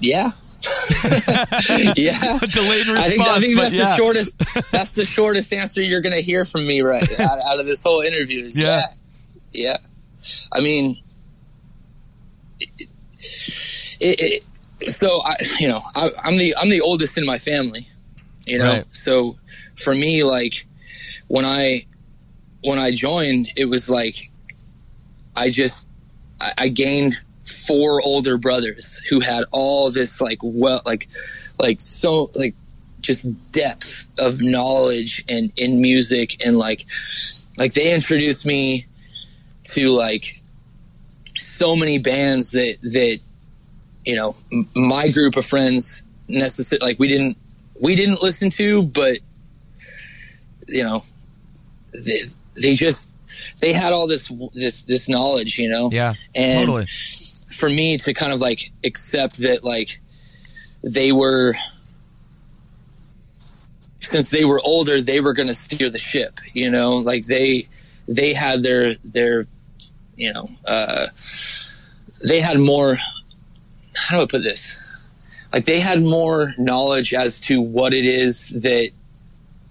Yeah. 0.00 0.32
yeah. 1.96 2.38
Delayed 2.38 2.88
response, 2.88 3.06
I 3.06 3.08
think, 3.08 3.20
I 3.22 3.38
think 3.40 3.56
but 3.56 3.62
that's 3.62 3.74
yeah. 3.74 3.84
the 3.90 3.96
shortest. 3.96 4.70
That's 4.72 4.92
the 4.92 5.04
shortest 5.04 5.52
answer 5.52 5.80
you're 5.80 6.00
going 6.00 6.14
to 6.14 6.20
hear 6.22 6.44
from 6.44 6.66
me 6.66 6.80
right 6.80 7.02
out, 7.20 7.38
out 7.46 7.60
of 7.60 7.66
this 7.66 7.82
whole 7.82 8.00
interview. 8.00 8.40
Is 8.40 8.56
Yeah. 8.56 8.86
yeah, 9.52 9.76
yeah. 9.76 9.76
I 10.52 10.60
mean, 10.60 11.00
it, 12.60 12.88
it, 14.00 14.42
it, 14.80 14.94
so 14.94 15.22
I, 15.24 15.36
you 15.58 15.68
know, 15.68 15.80
I, 15.94 16.08
I'm 16.24 16.36
the 16.36 16.54
I'm 16.60 16.68
the 16.68 16.80
oldest 16.80 17.18
in 17.18 17.24
my 17.26 17.38
family. 17.38 17.86
You 18.46 18.58
know, 18.58 18.64
Right. 18.70 18.84
so 18.92 19.36
for 19.76 19.94
me, 19.94 20.24
like 20.24 20.66
when 21.28 21.44
I 21.44 21.86
when 22.64 22.78
I 22.78 22.90
joined, 22.90 23.48
it 23.56 23.66
was 23.66 23.88
like 23.88 24.16
I 25.36 25.50
just 25.50 25.86
I, 26.40 26.52
I 26.58 26.68
gained 26.68 27.14
four 27.68 28.02
older 28.02 28.38
brothers 28.38 29.00
who 29.08 29.20
had 29.20 29.44
all 29.52 29.90
this 29.92 30.20
like 30.20 30.38
well 30.42 30.80
like 30.86 31.08
like 31.60 31.80
so 31.80 32.30
like 32.34 32.54
just 33.00 33.26
depth 33.52 34.06
of 34.18 34.40
knowledge 34.40 35.24
and 35.28 35.52
in 35.56 35.80
music 35.80 36.44
and 36.44 36.56
like 36.56 36.86
like 37.58 37.74
they 37.74 37.94
introduced 37.94 38.44
me 38.44 38.86
to 39.62 39.90
like 39.90 40.40
so 41.36 41.76
many 41.76 41.98
bands 41.98 42.50
that 42.52 42.76
that 42.82 43.18
you 44.04 44.16
know 44.16 44.34
m- 44.52 44.66
my 44.74 45.08
group 45.10 45.36
of 45.36 45.44
friends 45.44 46.02
necessarily 46.28 46.88
like 46.88 46.98
we 46.98 47.08
didn't 47.08 47.36
we 47.82 47.94
didn't 47.94 48.22
listen 48.22 48.50
to 48.50 48.82
but 48.82 49.18
you 50.68 50.82
know 50.82 51.04
they, 51.92 52.22
they 52.54 52.74
just 52.74 53.08
they 53.60 53.72
had 53.72 53.92
all 53.92 54.06
this 54.08 54.30
this 54.52 54.82
this 54.84 55.08
knowledge 55.08 55.58
you 55.58 55.68
know 55.68 55.90
Yeah, 55.92 56.14
and 56.34 56.66
totally. 56.66 56.84
For 57.58 57.68
me 57.68 57.98
to 57.98 58.14
kind 58.14 58.32
of 58.32 58.40
like 58.40 58.70
accept 58.84 59.38
that 59.38 59.64
like 59.64 59.98
they 60.82 61.10
were 61.12 61.54
since 64.00 64.30
they 64.30 64.44
were 64.44 64.60
older 64.64 65.00
they 65.00 65.20
were 65.20 65.32
going 65.32 65.48
to 65.48 65.54
steer 65.54 65.90
the 65.90 65.98
ship 65.98 66.38
you 66.54 66.70
know? 66.70 66.96
Like 66.96 67.26
they 67.26 67.68
they 68.06 68.32
had 68.32 68.62
their 68.62 68.94
their 69.04 69.46
you 70.16 70.32
know 70.32 70.48
uh 70.66 71.06
they 72.26 72.40
had 72.40 72.58
more 72.58 72.96
how 73.94 74.16
do 74.16 74.22
i 74.22 74.26
put 74.26 74.42
this? 74.42 74.76
Like 75.52 75.64
they 75.64 75.80
had 75.80 76.02
more 76.02 76.54
knowledge 76.58 77.12
as 77.12 77.40
to 77.40 77.60
what 77.60 77.92
it 77.92 78.04
is 78.04 78.50
that 78.50 78.90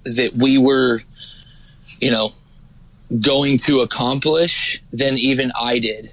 that 0.03 0.33
we 0.33 0.57
were 0.57 1.01
you 2.01 2.11
know 2.11 2.31
going 3.21 3.57
to 3.57 3.79
accomplish 3.79 4.81
than 4.91 5.17
even 5.17 5.51
i 5.59 5.79
did. 5.79 6.11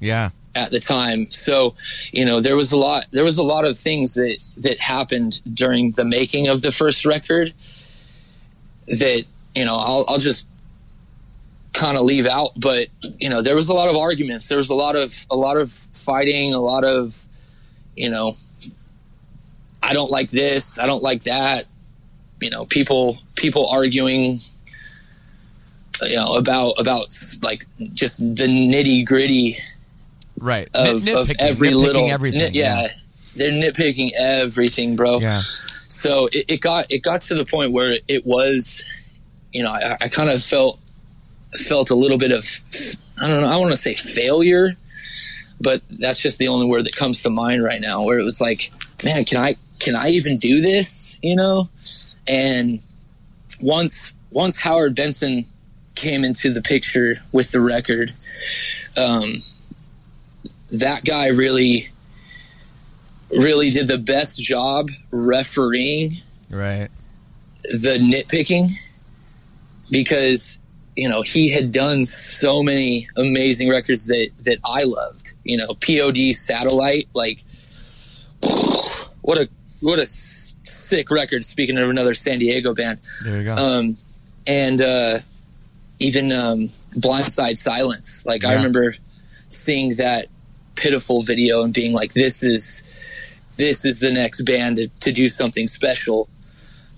Yeah, 0.00 0.30
at 0.54 0.70
the 0.70 0.80
time. 0.80 1.26
So, 1.30 1.74
you 2.12 2.24
know, 2.24 2.40
there 2.40 2.56
was 2.56 2.72
a 2.72 2.76
lot 2.76 3.04
there 3.10 3.24
was 3.24 3.38
a 3.38 3.42
lot 3.42 3.64
of 3.64 3.78
things 3.78 4.14
that 4.14 4.36
that 4.58 4.78
happened 4.78 5.40
during 5.54 5.92
the 5.92 6.04
making 6.04 6.48
of 6.48 6.62
the 6.62 6.72
first 6.72 7.04
record 7.04 7.52
that, 8.86 9.24
you 9.54 9.64
know, 9.64 9.76
I'll 9.76 10.04
I'll 10.08 10.18
just 10.18 10.48
kind 11.72 11.96
of 11.96 12.04
leave 12.04 12.26
out, 12.26 12.50
but 12.56 12.88
you 13.18 13.28
know, 13.28 13.42
there 13.42 13.56
was 13.56 13.68
a 13.68 13.74
lot 13.74 13.90
of 13.90 13.96
arguments. 13.96 14.48
There 14.48 14.58
was 14.58 14.68
a 14.68 14.74
lot 14.74 14.96
of 14.96 15.26
a 15.30 15.36
lot 15.36 15.56
of 15.56 15.72
fighting, 15.72 16.54
a 16.54 16.60
lot 16.60 16.84
of 16.84 17.26
you 17.96 18.10
know, 18.10 18.34
I 19.82 19.92
don't 19.92 20.10
like 20.10 20.30
this, 20.30 20.78
I 20.78 20.86
don't 20.86 21.02
like 21.02 21.24
that. 21.24 21.64
You 22.40 22.50
know, 22.50 22.64
people 22.64 23.18
people 23.34 23.68
arguing 23.68 24.38
you 26.02 26.16
know 26.16 26.34
about 26.34 26.72
about 26.78 27.14
like 27.42 27.64
just 27.92 28.18
the 28.18 28.46
nitty 28.46 29.06
gritty 29.06 29.58
Right. 30.38 30.68
of, 30.74 31.04
Nit- 31.04 31.14
of 31.16 31.28
nitpicking, 31.28 31.34
every 31.38 31.68
nitpicking 31.68 31.74
little 31.76 32.10
everything. 32.10 32.40
nit- 32.40 32.54
yeah, 32.54 32.88
they're 33.36 33.52
nitpicking 33.52 34.12
everything, 34.18 34.96
bro. 34.96 35.20
Yeah. 35.20 35.42
So 35.88 36.28
it, 36.32 36.44
it 36.48 36.60
got 36.60 36.90
it 36.90 37.02
got 37.02 37.20
to 37.22 37.34
the 37.34 37.44
point 37.44 37.72
where 37.72 37.98
it 38.08 38.26
was, 38.26 38.82
you 39.52 39.62
know, 39.62 39.70
I, 39.70 39.96
I 40.00 40.08
kind 40.08 40.28
of 40.30 40.42
felt 40.42 40.78
felt 41.52 41.90
a 41.90 41.94
little 41.94 42.18
bit 42.18 42.32
of 42.32 42.46
I 43.20 43.28
don't 43.28 43.40
know, 43.42 43.48
I 43.48 43.56
want 43.56 43.70
to 43.70 43.76
say 43.76 43.94
failure, 43.94 44.72
but 45.60 45.82
that's 45.90 46.18
just 46.18 46.38
the 46.38 46.48
only 46.48 46.66
word 46.66 46.84
that 46.84 46.96
comes 46.96 47.22
to 47.22 47.30
mind 47.30 47.62
right 47.62 47.80
now. 47.80 48.02
Where 48.04 48.18
it 48.18 48.24
was 48.24 48.40
like, 48.40 48.70
man, 49.02 49.24
can 49.24 49.38
I 49.38 49.54
can 49.78 49.96
I 49.96 50.10
even 50.10 50.36
do 50.36 50.60
this? 50.60 51.18
You 51.22 51.36
know, 51.36 51.68
and 52.26 52.80
once 53.60 54.12
once 54.30 54.58
Howard 54.58 54.94
Benson 54.94 55.46
came 55.94 56.24
into 56.24 56.52
the 56.52 56.60
picture 56.60 57.14
with 57.32 57.52
the 57.52 57.60
record, 57.60 58.10
um, 58.96 59.34
that 60.80 61.04
guy 61.04 61.28
really 61.28 61.88
really 63.30 63.70
did 63.70 63.88
the 63.88 63.98
best 63.98 64.40
job 64.40 64.90
refereeing 65.10 66.18
Right. 66.50 66.88
the 67.64 67.98
nitpicking 67.98 68.70
because 69.90 70.58
you 70.96 71.08
know 71.08 71.22
he 71.22 71.50
had 71.50 71.72
done 71.72 72.04
so 72.04 72.62
many 72.62 73.08
amazing 73.16 73.68
records 73.68 74.06
that 74.06 74.30
that 74.44 74.58
I 74.64 74.84
loved. 74.84 75.32
You 75.44 75.56
know, 75.58 75.74
POD 75.74 76.32
Satellite, 76.32 77.08
like 77.14 77.42
what 79.22 79.38
a 79.38 79.48
what 79.80 79.98
a 79.98 80.04
sick 80.06 81.10
record. 81.10 81.44
Speaking 81.44 81.76
of 81.78 81.88
another 81.90 82.14
San 82.14 82.38
Diego 82.38 82.74
band, 82.74 82.98
There 83.24 83.38
you 83.38 83.44
go. 83.44 83.56
um, 83.56 83.96
and 84.46 84.80
uh, 84.80 85.18
even 85.98 86.32
um, 86.32 86.68
Blindside 86.96 87.56
Silence. 87.56 88.24
Like 88.24 88.44
I 88.44 88.54
remember 88.54 88.94
seeing 89.48 89.96
that 89.96 90.26
pitiful 90.74 91.22
video 91.22 91.62
and 91.62 91.72
being 91.72 91.92
like, 91.92 92.12
"This 92.12 92.42
is 92.42 92.82
this 93.56 93.84
is 93.84 94.00
the 94.00 94.10
next 94.10 94.42
band 94.42 94.76
to, 94.78 94.88
to 94.88 95.12
do 95.12 95.28
something 95.28 95.66
special," 95.66 96.28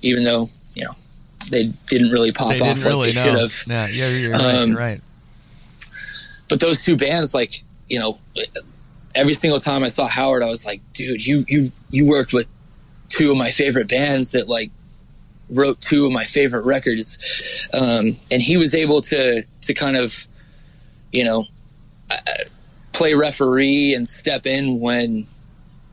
even 0.03 0.25
though 0.25 0.47
you 0.75 0.85
know 0.85 0.95
they 1.51 1.65
didn't 1.89 2.11
really 2.11 2.33
pop 2.33 2.51
they 2.51 2.61
off 2.61 2.77
like 2.79 2.85
really 2.85 3.11
they 3.11 3.23
should 3.23 3.39
have. 3.39 3.65
Yeah, 3.67 3.89
yeah, 3.89 4.09
you're 4.09 4.33
right. 4.33 4.55
Um, 4.55 4.71
You're 4.71 4.79
right. 4.79 5.01
But 6.49 6.61
those 6.61 6.85
two 6.85 6.97
bands, 6.97 7.35
like 7.35 7.63
you 7.89 7.99
know, 7.99 8.19
every 9.15 9.35
single 9.35 9.61
time 9.61 9.83
I 9.83 9.89
saw 9.89 10.07
Howard, 10.07 10.43
I 10.43 10.49
was 10.49 10.65
like, 10.65 10.81
"Dude, 10.93 11.25
you 11.27 11.45
you 11.49 11.73
you 11.91 12.07
worked 12.07 12.33
with 12.33 12.49
two 13.09 13.31
of 13.31 13.37
my 13.37 13.51
favorite 13.51 13.89
bands 13.89 14.33
that 14.33 14.49
like." 14.49 14.71
wrote 15.49 15.79
two 15.79 16.05
of 16.07 16.11
my 16.11 16.25
favorite 16.25 16.65
records 16.65 17.71
um, 17.73 18.17
and 18.33 18.43
he 18.43 18.57
was 18.57 18.75
able 18.75 19.01
to 19.01 19.45
to 19.61 19.73
kind 19.75 19.97
of 19.97 20.27
you 21.13 21.23
know 21.23 21.45
uh, 22.11 22.17
play 22.97 23.15
referee 23.15 23.95
and 23.95 24.07
step 24.07 24.47
in 24.47 24.81
when 24.81 25.27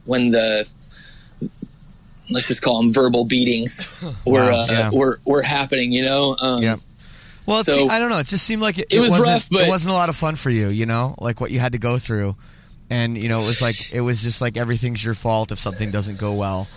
when 0.06 0.32
the 0.32 0.68
let's 2.30 2.48
just 2.48 2.62
call 2.62 2.82
them 2.82 2.94
verbal 2.94 3.26
beatings 3.26 4.02
were 4.26 4.52
Wow, 4.52 4.62
uh, 4.64 4.68
yeah. 4.70 4.90
were 4.92 5.20
were 5.26 5.42
happening 5.42 5.92
you 5.92 6.04
know 6.04 6.36
um, 6.40 6.62
Yeah. 6.62 6.76
Well, 7.46 7.66
so- 7.66 7.90
I 7.90 8.00
don't 8.00 8.10
know. 8.10 8.20
It 8.20 8.28
just 8.28 8.46
seemed 8.46 8.62
like 8.62 8.80
it, 8.80 8.86
It 8.90 9.02
was 9.02 9.12
wasn't, 9.12 9.28
rough, 9.28 9.50
but- 9.52 9.64
it 9.64 9.68
wasn't 9.70 9.92
a 9.92 9.96
lot 9.98 10.08
of 10.08 10.16
fun 10.16 10.36
for 10.36 10.50
you. 10.50 10.70
You 10.70 10.86
know, 10.86 11.14
like 11.20 11.42
what 11.42 11.52
you 11.52 11.60
had 11.60 11.74
to 11.74 11.78
go 11.78 11.98
through, 11.98 12.38
and 12.90 13.18
you 13.18 13.28
know, 13.28 13.42
it 13.44 13.46
was 13.46 13.62
like 13.62 13.94
it 13.94 14.00
was 14.00 14.24
just 14.24 14.40
like 14.42 14.56
everything's 14.56 15.04
your 15.04 15.14
fault 15.14 15.52
if 15.52 15.60
something 15.60 15.92
doesn't 15.92 16.18
go 16.18 16.34
well. 16.36 16.70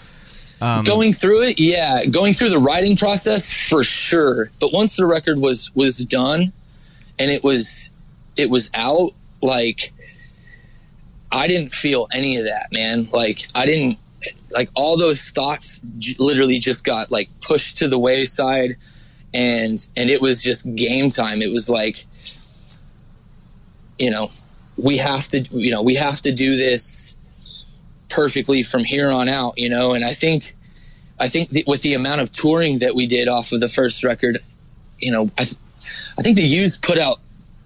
Um, 0.61 0.85
going 0.85 1.13
through 1.13 1.43
it 1.43 1.61
yeah 1.61 2.07
going 2.07 2.33
through 2.33 2.49
the 2.49 2.59
writing 2.59 2.97
process 2.97 3.53
for 3.53 3.85
sure 3.85 4.51
but 4.59 4.73
once 4.73 4.97
the 4.97 5.05
record 5.05 5.39
was 5.39 5.71
was 5.77 5.99
done 5.99 6.51
and 7.19 7.31
it 7.31 7.45
was 7.45 7.91
it 8.39 8.49
was 8.49 8.71
out 8.73 9.11
like 9.43 9.93
i 11.37 11.47
didn't 11.47 11.73
feel 11.73 12.09
any 12.13 12.37
of 12.37 12.45
that 12.45 12.69
man. 12.73 13.09
Like 13.13 13.47
i 13.55 13.67
didn't 13.67 13.99
like 14.51 14.71
all 14.75 14.97
those 14.97 15.31
thoughts 15.31 15.83
j- 15.99 16.17
literally 16.19 16.59
just 16.59 16.85
got 16.85 17.11
like 17.11 17.29
pushed 17.41 17.79
to 17.79 17.89
the 17.89 17.99
wayside. 17.99 18.77
And 19.35 19.87
and 19.97 20.11
it 20.11 20.23
was 20.23 20.43
just 20.43 20.75
game 20.75 21.11
time. 21.11 21.43
It 21.43 21.51
was 21.51 21.69
like 21.69 22.07
you 23.99 24.11
know 24.11 24.31
we 24.77 24.97
have 24.99 25.29
to 25.29 25.41
you 25.51 25.71
know 25.71 25.83
we 25.83 25.95
have 25.95 26.21
to 26.23 26.33
do 26.33 26.57
this 26.57 27.17
perfectly 28.09 28.63
from 28.63 28.85
here 28.85 29.11
on 29.11 29.29
out 29.29 29.55
you 29.57 29.69
know? 29.69 29.95
And 29.95 30.05
i 30.05 30.13
think 30.13 30.55
i 31.19 31.29
think 31.29 31.51
that 31.51 31.67
with 31.67 31.83
the 31.83 31.95
amount 31.95 32.21
of 32.21 32.31
touring 32.31 32.81
that 32.81 32.95
we 32.95 33.07
did 33.07 33.29
off 33.29 33.53
of 33.53 33.61
the 33.61 33.69
first 33.69 34.05
record 34.05 34.39
you 34.99 35.11
know 35.11 35.31
i, 35.39 35.47
I 36.19 36.23
think 36.23 36.37
the 36.37 36.43
used 36.43 36.83
put 36.83 36.99
out 36.99 37.19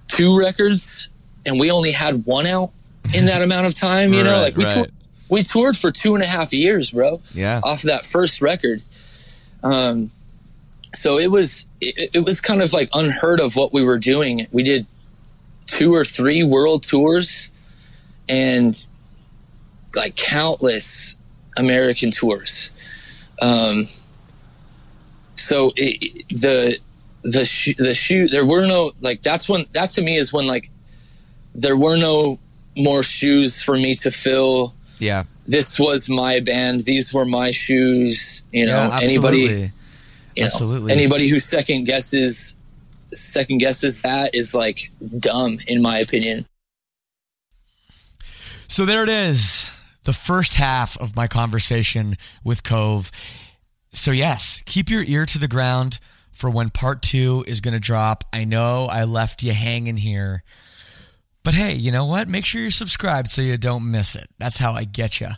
two 0.08 0.38
records 0.38 1.08
and 1.44 1.58
we 1.58 1.70
only 1.70 1.92
had 1.92 2.24
one 2.26 2.46
out 2.46 2.70
in 3.14 3.26
that 3.26 3.42
amount 3.42 3.66
of 3.66 3.74
time 3.74 4.12
you 4.12 4.22
know 4.22 4.32
Right, 4.32 4.40
like 4.40 4.56
we, 4.56 4.64
right. 4.64 4.74
tour- 4.74 4.86
we 5.28 5.42
toured 5.42 5.76
for 5.76 5.90
two 5.90 6.14
and 6.14 6.22
a 6.22 6.26
half 6.26 6.52
years 6.52 6.90
bro 6.90 7.20
yeah, 7.34 7.60
off 7.62 7.82
of 7.84 7.88
that 7.88 8.04
first 8.04 8.40
record. 8.40 8.82
Um, 9.62 10.10
so 10.94 11.18
it 11.18 11.30
was 11.30 11.64
it, 11.80 12.10
it 12.14 12.24
was 12.24 12.40
kind 12.40 12.62
of 12.62 12.72
like 12.72 12.88
unheard 12.94 13.40
of 13.40 13.54
what 13.56 13.72
we 13.72 13.82
were 13.84 13.98
doing. 13.98 14.46
We 14.52 14.62
did 14.62 14.86
two 15.66 15.94
or 15.94 16.04
three 16.04 16.42
world 16.42 16.82
tours 16.82 17.50
and 18.28 18.82
like 19.94 20.16
countless 20.16 21.16
American 21.56 22.10
tours. 22.10 22.70
Um, 23.40 23.86
so 25.36 25.72
it, 25.76 26.26
the 26.28 26.78
the 27.22 27.44
sh- 27.44 27.76
the 27.76 27.94
shoe 27.94 28.28
there 28.28 28.44
were 28.46 28.66
no 28.66 28.92
like 29.00 29.22
that's 29.22 29.48
when 29.48 29.64
that 29.72 29.90
to 29.90 30.02
me 30.02 30.16
is 30.16 30.32
when 30.32 30.46
like 30.46 30.70
there 31.54 31.76
were 31.76 31.96
no 31.96 32.38
more 32.82 33.02
shoes 33.02 33.62
for 33.62 33.76
me 33.76 33.94
to 33.96 34.10
fill 34.10 34.74
yeah, 35.00 35.24
this 35.46 35.78
was 35.78 36.08
my 36.08 36.40
band. 36.40 36.84
These 36.84 37.12
were 37.12 37.24
my 37.24 37.50
shoes. 37.50 38.42
You 38.52 38.66
know, 38.66 38.72
yeah. 38.72 38.98
anybody, 39.02 39.44
Absolutely. 39.44 39.72
you 40.36 40.42
know, 40.42 40.46
absolutely. 40.46 40.92
anybody 40.92 41.28
who 41.28 41.38
second 41.38 41.84
guesses, 41.84 42.54
second 43.12 43.58
guesses 43.58 44.02
that 44.02 44.34
is 44.34 44.54
like 44.54 44.90
dumb, 45.18 45.58
in 45.66 45.80
my 45.80 45.98
opinion. 45.98 46.44
So 48.68 48.84
there 48.84 49.02
it 49.02 49.08
is, 49.08 49.80
the 50.04 50.12
first 50.12 50.54
half 50.54 51.00
of 51.00 51.16
my 51.16 51.26
conversation 51.26 52.16
with 52.44 52.62
Cove. 52.62 53.10
So, 53.92 54.12
yes, 54.12 54.62
keep 54.66 54.90
your 54.90 55.02
ear 55.02 55.26
to 55.26 55.38
the 55.38 55.48
ground 55.48 55.98
for 56.30 56.50
when 56.50 56.68
part 56.68 57.02
two 57.02 57.42
is 57.48 57.60
going 57.60 57.74
to 57.74 57.80
drop. 57.80 58.22
I 58.32 58.44
know 58.44 58.86
I 58.88 59.04
left 59.04 59.42
you 59.42 59.52
hanging 59.52 59.96
here, 59.96 60.44
but 61.42 61.54
hey, 61.54 61.74
you 61.74 61.90
know 61.90 62.06
what? 62.06 62.28
Make 62.28 62.44
sure 62.44 62.60
you're 62.60 62.70
subscribed 62.70 63.30
so 63.30 63.42
you 63.42 63.56
don't 63.56 63.90
miss 63.90 64.14
it. 64.14 64.28
That's 64.38 64.58
how 64.58 64.72
I 64.72 64.84
get 64.84 65.20
you. 65.20 65.28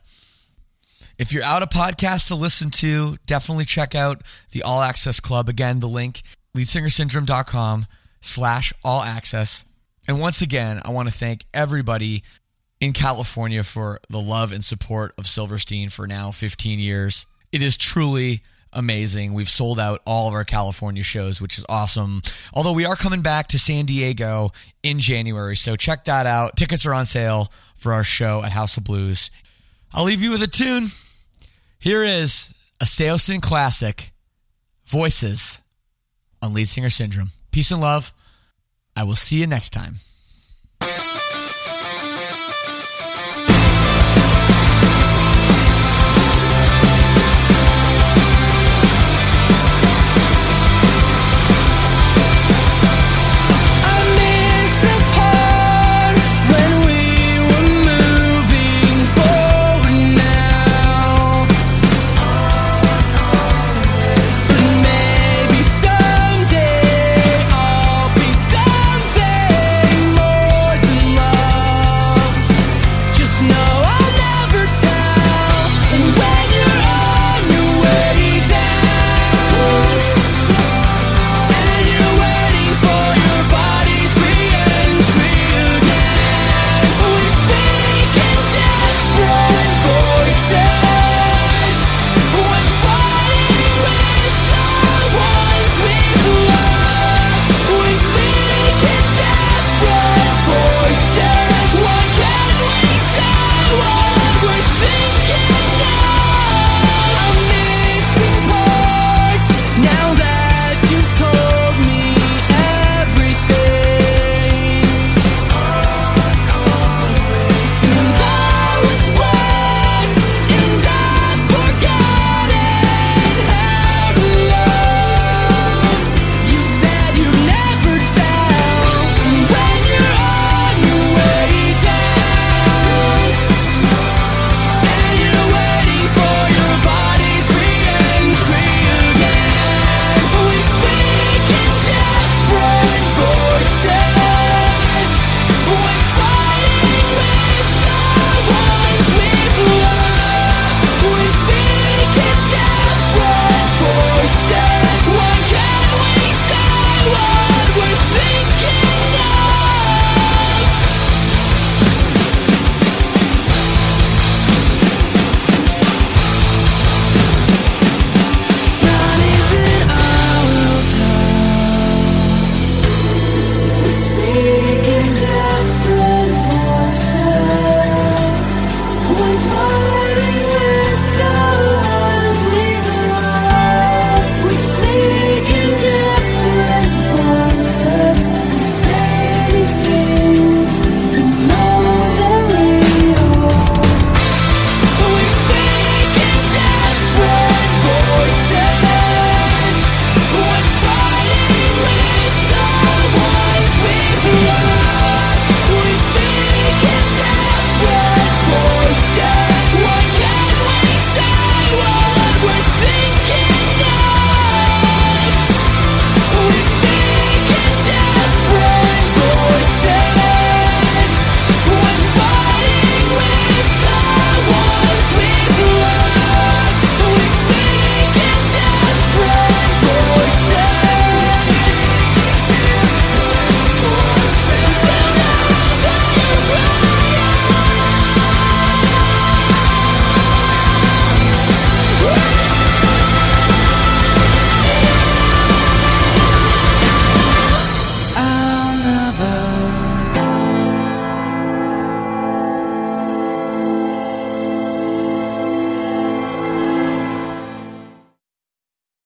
If 1.19 1.33
you're 1.33 1.45
out 1.45 1.63
of 1.63 1.69
podcasts 1.69 2.29
to 2.29 2.35
listen 2.35 2.71
to, 2.71 3.17
definitely 3.27 3.65
check 3.65 3.95
out 3.95 4.23
the 4.51 4.63
All 4.63 4.83
Access 4.83 5.21
Club. 5.21 5.49
Again, 5.49 5.81
the 5.81 5.89
link, 5.89 6.23
leadsingersyndrome.com 6.57 7.87
slash 8.21 8.73
all 8.85 9.03
access. 9.03 9.65
And 10.09 10.21
once 10.21 10.43
again, 10.43 10.81
I 10.85 10.91
want 10.91 11.09
to 11.09 11.15
thank 11.15 11.45
everybody 11.55 12.23
in 12.81 12.93
California 12.93 13.63
for 13.63 14.01
the 14.09 14.21
love 14.21 14.51
and 14.51 14.65
support 14.65 15.15
of 15.17 15.27
Silverstein 15.27 15.89
for 15.89 16.07
now 16.07 16.33
15 16.33 16.81
years. 16.81 17.27
It 17.53 17.63
is 17.63 17.77
truly 17.77 18.43
amazing. 18.73 19.35
We've 19.35 19.49
sold 19.49 19.79
out 19.79 20.01
all 20.07 20.29
of 20.29 20.35
our 20.35 20.45
California 20.45 21.03
shows, 21.03 21.41
which 21.41 21.59
is 21.59 21.65
awesome. 21.69 22.23
Although 22.55 22.73
we 22.73 22.87
are 22.87 22.97
coming 22.97 23.23
back 23.23 23.49
to 23.49 23.59
San 23.59 23.85
Diego 23.85 24.51
in 24.83 24.99
January, 24.99 25.57
so 25.57 25.77
check 25.77 26.05
that 26.05 26.27
out. 26.27 26.57
Tickets 26.57 26.87
are 26.87 26.95
on 26.95 27.07
sale 27.07 27.53
for 27.77 27.93
our 27.93 28.05
show 28.05 28.43
at 28.43 28.53
House 28.53 28.77
of 28.77 28.85
Blues. 28.85 29.31
I'll 29.93 30.05
leave 30.05 30.23
you 30.23 30.31
with 30.31 30.43
a 30.43 30.47
tune. 30.47 30.89
Here 31.79 32.05
is 32.05 32.55
a 32.81 32.85
Saosin 32.85 33.43
classic, 33.43 34.13
Voices 34.85 35.61
on 36.41 36.55
Lead 36.55 36.69
Singer 36.69 36.91
Syndrome. 36.91 37.31
Peace 37.51 37.71
and 37.71 37.81
love. 37.81 38.13
I 38.97 39.05
will 39.05 39.17
see 39.17 39.41
you 39.41 39.47
next 39.47 39.71
time. 39.71 39.97